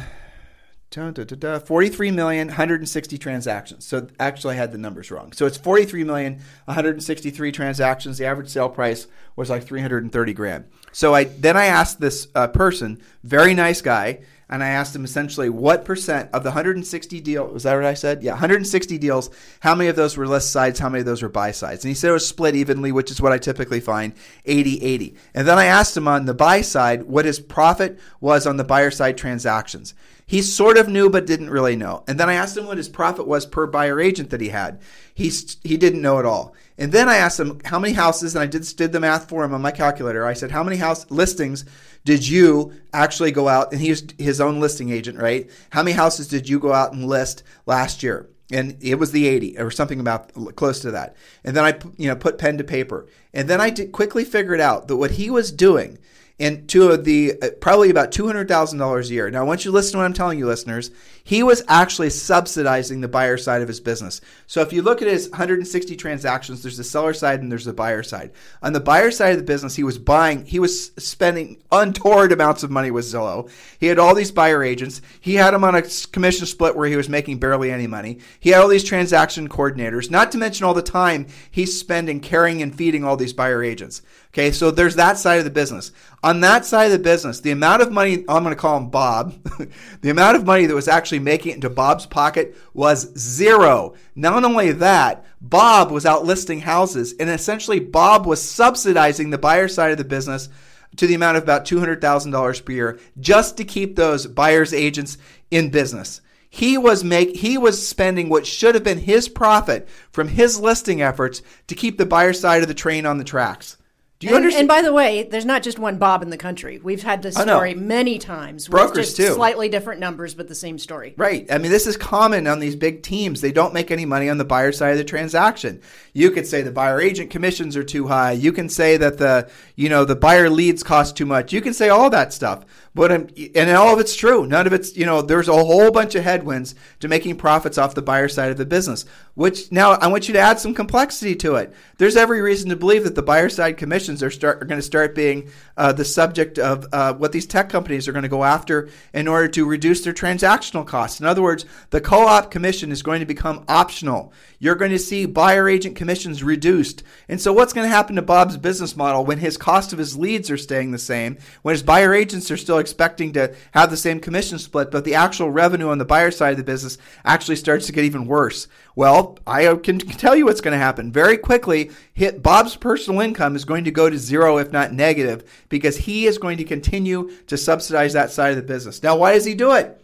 da, 0.92 1.12
da, 1.12 1.24
da, 1.26 1.36
da, 1.36 1.60
43 1.60 2.12
million, 2.12 2.48
160 2.48 3.18
transactions. 3.18 3.86
So 3.86 4.08
actually, 4.20 4.56
I 4.56 4.58
had 4.58 4.72
the 4.72 4.78
numbers 4.78 5.12
wrong. 5.12 5.34
So 5.34 5.46
it's 5.46 5.58
43 5.58 6.06
million, 6.06 6.42
163 6.66 7.52
transactions. 7.52 8.18
The 8.18 8.26
average 8.26 8.48
sale 8.48 8.70
price 8.70 9.08
was 9.36 9.50
like 9.50 9.66
330 9.66 10.34
grand. 10.34 10.66
So 10.94 11.14
I 11.14 11.26
then 11.26 11.58
I 11.58 11.66
asked 11.66 12.00
this 12.00 12.28
uh, 12.34 12.48
person, 12.48 13.02
very 13.24 13.54
nice 13.54 13.82
guy, 13.82 14.22
and 14.54 14.64
I 14.64 14.70
asked 14.70 14.96
him 14.96 15.04
essentially 15.04 15.50
what 15.50 15.84
percent 15.84 16.30
of 16.32 16.44
the 16.44 16.50
160 16.50 17.20
deal 17.22 17.48
was 17.48 17.64
that 17.64 17.74
what 17.74 17.86
I 17.86 17.96
said? 17.96 18.22
Yeah, 18.22 18.34
160 18.34 19.00
deals. 19.00 19.32
How 19.62 19.74
many 19.74 19.90
of 19.90 19.96
those 19.96 20.16
were 20.16 20.28
list 20.28 20.52
sides? 20.52 20.78
How 20.78 20.90
many 20.90 21.00
of 21.00 21.08
those 21.08 21.24
were 21.24 21.30
buy 21.30 21.50
sides? 21.50 21.84
And 21.84 21.90
he 21.90 21.96
said 21.96 22.12
it 22.12 22.14
was 22.14 22.28
split 22.28 22.56
evenly, 22.56 22.92
which 22.92 23.10
is 23.10 23.20
what 23.20 23.32
I 23.32 23.40
typically 23.40 23.80
find 23.80 24.14
80 24.46 24.84
80. 24.84 25.16
And 25.34 25.48
then 25.48 25.58
I 25.58 25.66
asked 25.66 25.98
him 25.98 26.08
on 26.08 26.26
the 26.26 26.36
buy 26.36 26.62
side 26.62 27.04
what 27.04 27.26
his 27.26 27.40
profit 27.40 28.00
was 28.22 28.46
on 28.46 28.58
the 28.58 28.64
buyer 28.64 28.92
side 28.92 29.18
transactions. 29.18 29.96
He 30.28 30.44
sort 30.44 30.78
of 30.78 30.88
knew 30.88 31.10
but 31.10 31.26
didn't 31.26 31.50
really 31.50 31.76
know. 31.76 32.04
And 32.08 32.20
then 32.20 32.30
I 32.30 32.36
asked 32.36 32.56
him 32.56 32.68
what 32.68 32.78
his 32.78 32.90
profit 32.90 33.28
was 33.28 33.48
per 33.48 33.66
buyer 33.66 34.00
agent 34.00 34.30
that 34.30 34.40
he 34.40 34.50
had. 34.50 34.80
He 35.16 35.32
he 35.64 35.78
didn't 35.78 36.02
know 36.02 36.20
at 36.20 36.26
all. 36.26 36.56
And 36.78 36.92
then 36.92 37.10
I 37.10 37.18
asked 37.18 37.40
him 37.40 37.60
how 37.66 37.78
many 37.78 37.94
houses, 37.94 38.36
and 38.36 38.44
I 38.44 38.48
did 38.48 38.64
did 38.76 38.92
the 38.92 39.00
math 39.00 39.30
for 39.30 39.44
him 39.44 39.54
on 39.54 39.62
my 39.62 39.72
calculator. 39.72 40.26
I 40.26 40.34
said, 40.34 40.52
how 40.52 40.64
many 40.64 40.78
house 40.78 41.10
listings 41.12 41.66
did 42.06 42.28
you 42.28 42.74
actually 42.92 43.32
go 43.32 43.48
out? 43.48 43.72
And 43.72 43.82
he's 43.82 44.06
his 44.18 44.42
own 44.42 44.60
listing 44.60 44.90
agent, 44.90 45.20
right? 45.20 45.50
How 45.70 45.84
many 45.84 45.96
houses 45.96 46.28
did 46.28 46.50
you 46.50 46.60
go 46.60 46.74
out 46.74 46.94
and 46.94 47.06
list 47.06 47.44
last 47.66 48.04
year? 48.04 48.30
And 48.52 48.78
it 48.82 48.96
was 48.96 49.12
the 49.12 49.28
80 49.28 49.58
or 49.58 49.72
something 49.72 50.00
about 50.00 50.32
close 50.56 50.80
to 50.82 50.92
that. 50.92 51.16
And 51.44 51.56
then 51.56 51.64
I, 51.64 51.80
you 51.98 52.08
know, 52.08 52.16
put 52.16 52.38
pen 52.38 52.58
to 52.58 52.64
paper. 52.64 53.08
And 53.34 53.50
then 53.50 53.62
I 53.62 53.72
quickly 53.72 54.26
figured 54.26 54.60
out 54.60 54.88
that 54.88 54.98
what 54.98 55.12
he 55.12 55.30
was 55.30 55.52
doing 55.52 55.98
and 56.40 56.68
to 56.70 56.98
the 56.98 57.34
uh, 57.42 57.50
probably 57.62 57.90
about 57.90 58.12
two 58.12 58.26
hundred 58.28 58.48
thousand 58.48 58.80
dollars 58.80 59.10
a 59.10 59.14
year. 59.14 59.30
Now, 59.30 59.42
I 59.42 59.44
want 59.44 59.66
you 59.66 59.72
to 59.72 59.76
listen 59.76 59.94
to 59.94 59.98
what 60.00 60.06
I'm 60.06 60.14
telling 60.14 60.40
you, 60.40 60.46
listeners. 60.46 60.92
He 61.26 61.42
was 61.42 61.64
actually 61.70 62.10
subsidizing 62.10 63.00
the 63.00 63.08
buyer 63.08 63.38
side 63.38 63.62
of 63.62 63.70
his 63.70 63.80
business. 63.80 64.20
So, 64.46 64.62
if 64.62 64.74
you 64.74 64.82
look 64.82 65.02
at 65.02 65.08
his 65.08 65.30
160 65.30 65.96
transactions, 65.96 66.62
there's 66.62 66.76
the 66.76 66.84
seller 66.84 67.14
side 67.14 67.42
and 67.42 67.50
there's 67.50 67.64
the 67.64 67.72
buyer 67.72 68.04
side. 68.04 68.32
On 68.62 68.74
the 68.74 68.82
buyer 68.82 69.10
side 69.10 69.32
of 69.32 69.38
the 69.38 69.44
business, 69.44 69.76
he 69.76 69.84
was 69.84 69.98
buying, 69.98 70.46
he 70.46 70.60
was 70.60 70.92
spending 70.98 71.64
untoward 71.72 72.34
amounts 72.34 72.64
of 72.64 72.72
money 72.72 72.92
with 72.92 73.06
Zillow. 73.06 73.50
He 73.80 73.88
had 73.88 74.00
all 74.00 74.14
these 74.14 74.32
buyer 74.32 74.64
agents. 74.64 75.02
He 75.22 75.36
had 75.36 75.54
them 75.54 75.64
on 75.64 75.76
a 75.76 75.84
commission 76.12 76.46
split 76.46 76.76
where 76.76 76.90
he 76.90 76.98
was 76.98 77.08
making 77.08 77.40
barely 77.40 77.72
any 77.72 77.88
money. 77.88 78.20
He 78.42 78.50
had 78.50 78.62
all 78.62 78.68
these 78.68 78.84
transaction 78.84 79.48
coordinators. 79.48 80.12
Not 80.12 80.30
to 80.34 80.38
mention 80.38 80.66
all 80.66 80.74
the 80.74 80.82
time 80.82 81.28
he's 81.50 81.80
spending 81.80 82.20
carrying 82.20 82.62
and 82.62 82.76
feeding 82.76 83.06
all 83.06 83.16
these 83.16 83.34
buyer 83.34 83.64
agents. 83.64 84.02
Okay, 84.34 84.52
so 84.52 84.72
there's 84.72 84.96
that 84.96 85.20
side 85.20 85.38
of 85.38 85.44
the 85.44 85.52
business. 85.52 85.92
On 86.24 86.40
that 86.40 86.66
side 86.66 86.86
of 86.86 86.92
the 86.92 86.98
business, 86.98 87.40
the 87.40 87.52
amount 87.52 87.84
of 87.84 87.92
money, 87.92 88.26
I'm 88.28 88.44
going 88.44 88.56
to 88.56 88.56
call 88.56 88.78
him 88.78 88.90
Bob, 88.90 89.36
the 90.02 90.10
amount 90.10 90.38
of 90.38 90.46
money 90.46 90.66
that 90.66 90.74
was 90.74 90.88
actually 90.88 91.13
making 91.20 91.52
it 91.52 91.56
into 91.56 91.70
Bob's 91.70 92.06
pocket 92.06 92.56
was 92.74 93.18
zero. 93.18 93.96
Not 94.16 94.44
only 94.44 94.72
that, 94.72 95.26
Bob 95.42 95.92
was 95.92 96.06
out 96.06 96.26
listing 96.26 96.62
houses, 96.62 97.14
and 97.20 97.30
essentially 97.30 97.80
Bob 97.80 98.26
was 98.26 98.42
subsidizing 98.42 99.30
the 99.30 99.38
buyer 99.38 99.68
side 99.68 99.92
of 99.92 99.98
the 99.98 100.04
business 100.04 100.50
to 100.96 101.08
the 101.08 101.16
amount 101.16 101.38
of 101.38 101.44
about 101.44 101.66
$200,000 101.66 102.66
per 102.66 102.72
year 102.72 103.00
just 103.20 103.58
to 103.58 103.64
keep 103.64 103.96
those 103.96 104.28
buyers 104.28 104.74
agents 104.74 105.18
in 105.52 105.70
business. 105.70 106.22
He 106.50 106.78
was 106.78 107.04
make 107.04 107.36
he 107.36 107.58
was 107.58 107.88
spending 107.88 108.30
what 108.30 108.46
should 108.46 108.76
have 108.76 108.84
been 108.84 109.00
his 109.00 109.28
profit 109.28 109.90
from 110.12 110.28
his 110.28 110.60
listing 110.60 111.02
efforts 111.02 111.42
to 111.66 111.74
keep 111.74 111.98
the 111.98 112.06
buyer 112.06 112.32
side 112.32 112.62
of 112.62 112.68
the 112.68 112.76
train 112.76 113.08
on 113.08 113.18
the 113.18 113.24
tracks. 113.24 113.78
Do 114.24 114.30
you 114.30 114.36
and, 114.36 114.46
understand? 114.46 114.62
and 114.62 114.68
by 114.70 114.82
the 114.82 114.94
way, 114.94 115.24
there's 115.24 115.44
not 115.44 115.64
just 115.64 115.78
one 115.78 115.98
Bob 115.98 116.24
in 116.24 116.30
the 116.30 116.38
country. 116.38 116.80
We've 116.82 117.04
had 117.04 117.22
this 117.22 117.36
story 117.36 117.74
many 117.74 118.18
times. 118.18 118.70
Brokers, 118.70 118.92
with 118.92 119.06
just 119.06 119.18
too. 119.18 119.34
Slightly 119.34 119.68
different 119.68 120.00
numbers, 120.00 120.34
but 120.34 120.48
the 120.48 120.56
same 120.56 120.80
story. 120.80 121.14
Right. 121.18 121.46
I 121.52 121.58
mean, 121.58 121.72
this 121.72 121.86
is 121.86 121.98
common 121.98 122.48
on 122.48 122.60
these 122.60 122.78
big 122.78 123.04
teams. 123.04 123.42
They 123.42 123.52
don't 123.52 123.74
make 123.74 123.92
any 123.92 124.06
money 124.06 124.30
on 124.30 124.38
the 124.38 124.46
buyer 124.46 124.72
side 124.72 124.92
of 124.92 124.98
the 124.98 125.04
transaction. 125.04 125.82
You 126.14 126.32
could 126.32 126.48
say 126.48 126.62
the 126.62 126.72
buyer 126.72 127.02
agent 127.02 127.32
commissions 127.32 127.76
are 127.76 127.84
too 127.84 128.08
high. 128.08 128.32
You 128.32 128.54
can 128.54 128.70
say 128.70 128.96
that 128.96 129.18
the, 129.18 129.50
you 129.76 129.90
know, 129.90 130.06
the 130.06 130.16
buyer 130.16 130.50
leads 130.50 130.84
cost 130.84 131.18
too 131.18 131.26
much. 131.26 131.52
You 131.52 131.60
can 131.60 131.74
say 131.74 131.90
all 131.90 132.10
that 132.12 132.32
stuff. 132.32 132.64
But 132.96 133.12
um, 133.12 133.28
and 133.56 133.70
all 133.72 133.94
of 133.94 134.00
it's 134.00 134.16
true. 134.16 134.46
None 134.46 134.68
of 134.68 134.74
it's, 134.74 134.96
you 134.96 135.06
know, 135.06 135.22
there's 135.22 135.48
a 135.48 135.54
whole 135.54 135.92
bunch 135.92 136.14
of 136.16 136.24
headwinds 136.24 136.76
to 137.00 137.08
making 137.08 137.38
profits 137.38 137.78
off 137.78 137.96
the 137.96 138.02
buyer 138.02 138.28
side 138.28 138.52
of 138.52 138.58
the 138.58 138.66
business. 138.66 139.06
Which 139.34 139.72
now 139.72 139.94
I 139.94 140.08
want 140.08 140.28
you 140.28 140.34
to 140.36 140.40
add 140.40 140.60
some 140.60 140.76
complexity 140.76 141.36
to 141.38 141.56
it. 141.56 141.74
There's 141.98 142.16
every 142.16 142.42
reason 142.42 142.70
to 142.70 142.76
believe 142.76 143.04
that 143.06 143.16
the 143.16 143.24
buyer 143.24 143.50
side 143.50 143.78
commissions 143.78 144.22
are 144.22 144.30
start 144.30 144.62
are 144.62 144.66
going 144.66 144.80
to 144.80 144.86
start 144.86 145.16
being 145.16 145.50
uh, 145.76 145.92
the 145.92 146.06
subject 146.06 146.60
of 146.60 146.86
uh, 146.94 147.14
what 147.14 147.32
these 147.32 147.48
tech 147.48 147.70
companies 147.70 148.08
are 148.08 148.12
going 148.12 148.24
to 148.24 148.30
go 148.30 148.44
after 148.44 148.90
in 149.12 149.28
order 149.28 149.48
to 149.48 149.66
reduce 149.66 150.02
their 150.02 150.14
transactional 150.14 150.86
costs. 150.86 151.20
In 151.20 151.26
other 151.26 151.42
words, 151.42 151.66
the 151.90 152.02
co-op 152.02 152.52
commission 152.52 152.92
is 152.92 153.02
going 153.02 153.22
to 153.22 153.26
become 153.26 153.66
optional. 153.68 154.34
You're 154.60 154.76
going 154.76 154.92
to 154.92 155.00
see 155.00 155.26
buyer 155.26 155.68
agent 155.68 155.96
commissions 155.96 156.44
reduced. 156.44 157.04
And 157.28 157.42
so 157.42 157.52
what's 157.52 157.74
going 157.74 157.86
to 157.86 157.96
happen 157.96 158.16
to 158.16 158.22
Bob's 158.22 158.56
business 158.56 158.96
model 158.96 159.26
when 159.26 159.40
his 159.40 159.58
cost 159.58 159.94
of 159.94 160.00
his 160.00 160.16
leads 160.16 160.52
are 160.52 160.58
staying 160.58 160.92
the 160.92 161.00
same, 161.00 161.38
when 161.64 161.74
his 161.74 161.84
buyer 161.84 162.14
agents 162.14 162.52
are 162.52 162.58
still 162.58 162.78
expecting 162.84 163.34
to 163.34 163.56
have 163.72 163.90
the 163.90 163.98
same 163.98 164.20
commission 164.20 164.60
split, 164.60 164.92
but 164.92 165.06
the 165.06 165.16
actual 165.16 165.50
revenue 165.50 165.90
on 165.90 165.98
the 165.98 166.06
buyer 166.06 166.30
side 166.30 166.52
of 166.52 166.58
the 166.58 166.64
business 166.64 167.00
actually 167.26 167.56
starts 167.56 167.88
to 167.88 167.92
get 167.92 168.06
even 168.06 168.28
worse? 168.28 168.68
Well, 168.96 169.40
I 169.48 169.74
can 169.76 169.98
tell 169.98 170.36
you 170.36 170.46
what's 170.46 170.62
going 170.62 170.74
to 170.74 170.78
happen. 170.78 171.12
Very 171.12 171.38
quickly, 171.38 171.90
hit 172.14 172.44
Bob's 172.44 172.76
personal 172.76 173.22
income 173.22 173.56
is 173.56 173.66
going 173.66 173.86
to 173.86 173.92
go 173.92 174.10
to 174.10 174.18
zero, 174.18 174.58
if 174.58 174.72
not 174.72 174.94
negative, 174.94 175.66
because 175.70 175.98
he 175.98 176.28
is 176.28 176.38
going 176.38 176.58
to 176.58 176.64
continue 176.64 177.32
to 177.48 177.58
subsidize 177.58 178.14
that 178.14 178.32
side 178.32 178.52
of 178.52 178.58
the 178.58 178.62
business. 178.62 179.02
Now, 179.02 179.16
why 179.18 179.34
does 179.34 179.46
he 179.46 179.56
do 179.56 179.72
it? 179.74 180.00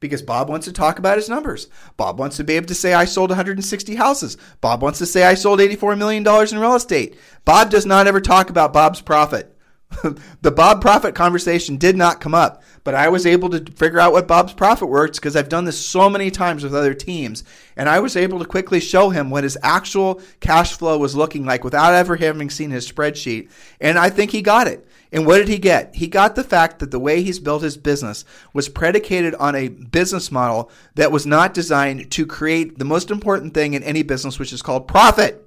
Because 0.00 0.20
Bob 0.20 0.50
wants 0.50 0.66
to 0.66 0.72
talk 0.72 0.98
about 0.98 1.16
his 1.16 1.30
numbers. 1.30 1.68
Bob 1.96 2.18
wants 2.18 2.36
to 2.36 2.44
be 2.44 2.54
able 2.56 2.66
to 2.66 2.74
say, 2.74 2.92
I 2.92 3.06
sold 3.06 3.30
160 3.30 3.94
houses. 3.94 4.36
Bob 4.60 4.82
wants 4.82 4.98
to 4.98 5.06
say, 5.06 5.24
I 5.24 5.32
sold 5.32 5.60
$84 5.60 5.96
million 5.96 6.26
in 6.26 6.58
real 6.58 6.74
estate. 6.74 7.16
Bob 7.46 7.70
does 7.70 7.86
not 7.86 8.06
ever 8.06 8.20
talk 8.20 8.50
about 8.50 8.74
Bob's 8.74 9.00
profit. 9.00 9.53
the 10.42 10.50
Bob 10.50 10.80
profit 10.80 11.14
conversation 11.14 11.76
did 11.76 11.96
not 11.96 12.20
come 12.20 12.34
up, 12.34 12.62
but 12.82 12.94
I 12.94 13.08
was 13.08 13.26
able 13.26 13.48
to 13.50 13.72
figure 13.72 14.00
out 14.00 14.12
what 14.12 14.28
Bob's 14.28 14.52
profit 14.52 14.88
works 14.88 15.18
because 15.18 15.36
I've 15.36 15.48
done 15.48 15.64
this 15.64 15.78
so 15.78 16.10
many 16.10 16.30
times 16.30 16.62
with 16.62 16.74
other 16.74 16.94
teams. 16.94 17.44
And 17.76 17.88
I 17.88 18.00
was 18.00 18.16
able 18.16 18.38
to 18.38 18.44
quickly 18.44 18.80
show 18.80 19.10
him 19.10 19.30
what 19.30 19.44
his 19.44 19.58
actual 19.62 20.20
cash 20.40 20.76
flow 20.76 20.98
was 20.98 21.16
looking 21.16 21.44
like 21.44 21.64
without 21.64 21.94
ever 21.94 22.16
having 22.16 22.50
seen 22.50 22.70
his 22.70 22.90
spreadsheet. 22.90 23.50
And 23.80 23.98
I 23.98 24.10
think 24.10 24.30
he 24.30 24.42
got 24.42 24.66
it. 24.66 24.86
And 25.12 25.26
what 25.26 25.38
did 25.38 25.48
he 25.48 25.58
get? 25.58 25.94
He 25.94 26.08
got 26.08 26.34
the 26.34 26.42
fact 26.42 26.80
that 26.80 26.90
the 26.90 26.98
way 26.98 27.22
he's 27.22 27.38
built 27.38 27.62
his 27.62 27.76
business 27.76 28.24
was 28.52 28.68
predicated 28.68 29.34
on 29.36 29.54
a 29.54 29.68
business 29.68 30.32
model 30.32 30.70
that 30.96 31.12
was 31.12 31.24
not 31.24 31.54
designed 31.54 32.10
to 32.10 32.26
create 32.26 32.78
the 32.78 32.84
most 32.84 33.12
important 33.12 33.54
thing 33.54 33.74
in 33.74 33.84
any 33.84 34.02
business, 34.02 34.40
which 34.40 34.52
is 34.52 34.60
called 34.60 34.88
profit. 34.88 35.46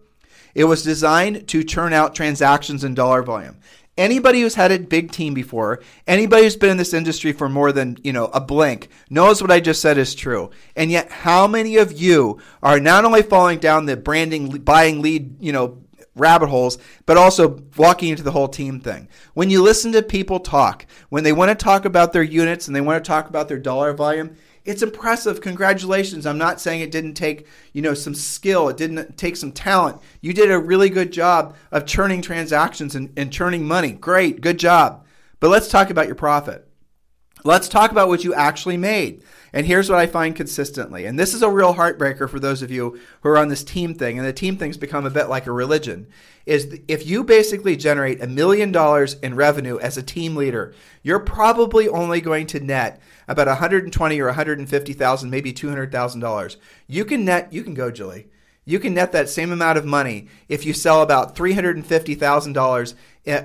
It 0.55 0.63
was 0.63 0.83
designed 0.83 1.47
to 1.49 1.63
churn 1.63 1.93
out 1.93 2.15
transactions 2.15 2.83
and 2.83 2.95
dollar 2.95 3.21
volume. 3.21 3.57
Anybody 3.97 4.41
who's 4.41 4.55
had 4.55 4.71
a 4.71 4.79
big 4.79 5.11
team 5.11 5.33
before, 5.33 5.81
anybody 6.05 6.43
who's 6.43 6.55
been 6.55 6.69
in 6.69 6.77
this 6.77 6.93
industry 6.93 7.31
for 7.31 7.49
more 7.49 7.71
than, 7.71 7.97
you 8.03 8.13
know, 8.13 8.25
a 8.25 8.39
blink 8.39 8.89
knows 9.09 9.41
what 9.41 9.51
I 9.51 9.59
just 9.59 9.81
said 9.81 9.97
is 9.97 10.13
true. 10.13 10.51
And 10.75 10.91
yet 10.91 11.11
how 11.11 11.47
many 11.47 11.77
of 11.77 11.91
you 11.91 12.39
are 12.61 12.79
not 12.79 13.05
only 13.05 13.23
falling 13.23 13.59
down 13.59 13.85
the 13.85 13.97
branding 13.97 14.49
buying 14.59 15.01
lead, 15.01 15.41
you 15.41 15.51
know, 15.51 15.81
rabbit 16.15 16.49
holes, 16.49 16.77
but 17.05 17.17
also 17.17 17.59
walking 17.77 18.09
into 18.09 18.23
the 18.23 18.31
whole 18.31 18.47
team 18.47 18.79
thing. 18.79 19.07
When 19.33 19.49
you 19.49 19.61
listen 19.61 19.91
to 19.93 20.01
people 20.01 20.39
talk, 20.39 20.85
when 21.09 21.23
they 21.23 21.33
want 21.33 21.49
to 21.49 21.63
talk 21.63 21.85
about 21.85 22.13
their 22.13 22.23
units 22.23 22.67
and 22.67 22.75
they 22.75 22.81
want 22.81 23.03
to 23.03 23.07
talk 23.07 23.29
about 23.29 23.47
their 23.47 23.59
dollar 23.59 23.93
volume, 23.93 24.35
it's 24.67 24.83
impressive. 24.83 25.39
Congratulations. 25.39 26.25
I'm 26.25 26.37
not 26.37 26.59
saying 26.59 26.81
it 26.81 26.91
didn't 26.91 27.13
take, 27.13 27.47
you 27.71 27.81
know, 27.81 27.93
some 27.93 28.13
skill. 28.13 28.67
It 28.67 28.75
didn't 28.75 29.17
take 29.17 29.37
some 29.37 29.53
talent. 29.53 30.01
You 30.19 30.33
did 30.33 30.51
a 30.51 30.59
really 30.59 30.89
good 30.89 31.13
job 31.13 31.55
of 31.71 31.85
churning 31.85 32.21
transactions 32.21 32.93
and, 32.93 33.13
and 33.17 33.31
churning 33.31 33.65
money. 33.65 33.93
Great. 33.93 34.41
Good 34.41 34.59
job. 34.59 35.05
But 35.39 35.49
let's 35.49 35.69
talk 35.69 35.89
about 35.89 36.07
your 36.07 36.15
profit. 36.15 36.66
Let's 37.43 37.69
talk 37.69 37.91
about 37.91 38.07
what 38.07 38.23
you 38.23 38.33
actually 38.33 38.77
made. 38.77 39.23
And 39.53 39.65
here's 39.65 39.89
what 39.89 39.99
I 39.99 40.07
find 40.07 40.35
consistently. 40.35 41.05
And 41.05 41.17
this 41.17 41.33
is 41.33 41.41
a 41.41 41.49
real 41.49 41.75
heartbreaker 41.75 42.29
for 42.29 42.39
those 42.39 42.61
of 42.61 42.71
you 42.71 42.99
who 43.21 43.29
are 43.29 43.37
on 43.37 43.47
this 43.47 43.63
team 43.63 43.93
thing. 43.93 44.17
And 44.17 44.27
the 44.27 44.33
team 44.33 44.57
thing's 44.57 44.77
become 44.77 45.05
a 45.05 45.11
bit 45.11 45.29
like 45.29 45.47
a 45.47 45.51
religion. 45.51 46.07
Is 46.45 46.79
if 46.87 47.05
you 47.05 47.23
basically 47.23 47.75
generate 47.75 48.21
a 48.21 48.27
million 48.27 48.71
dollars 48.71 49.15
in 49.15 49.35
revenue 49.35 49.77
as 49.79 49.97
a 49.97 50.03
team 50.03 50.35
leader, 50.35 50.73
you're 51.03 51.19
probably 51.19 51.87
only 51.87 52.21
going 52.21 52.47
to 52.47 52.59
net 52.59 53.01
about 53.27 53.47
120 53.47 54.19
or 54.19 54.25
150,000, 54.25 55.29
maybe 55.29 55.53
$200,000. 55.53 56.57
You 56.87 57.05
can 57.05 57.25
net, 57.25 57.51
you 57.53 57.63
can 57.63 57.73
go, 57.73 57.91
Julie. 57.91 58.27
You 58.67 58.79
can 58.79 58.93
net 58.93 59.13
that 59.13 59.29
same 59.29 59.53
amount 59.53 59.77
of 59.77 59.85
money 59.85 60.27
if 60.49 60.65
you 60.65 60.73
sell 60.73 61.01
about 61.01 61.37
$350,000 61.37 62.93
eh, 62.93 62.95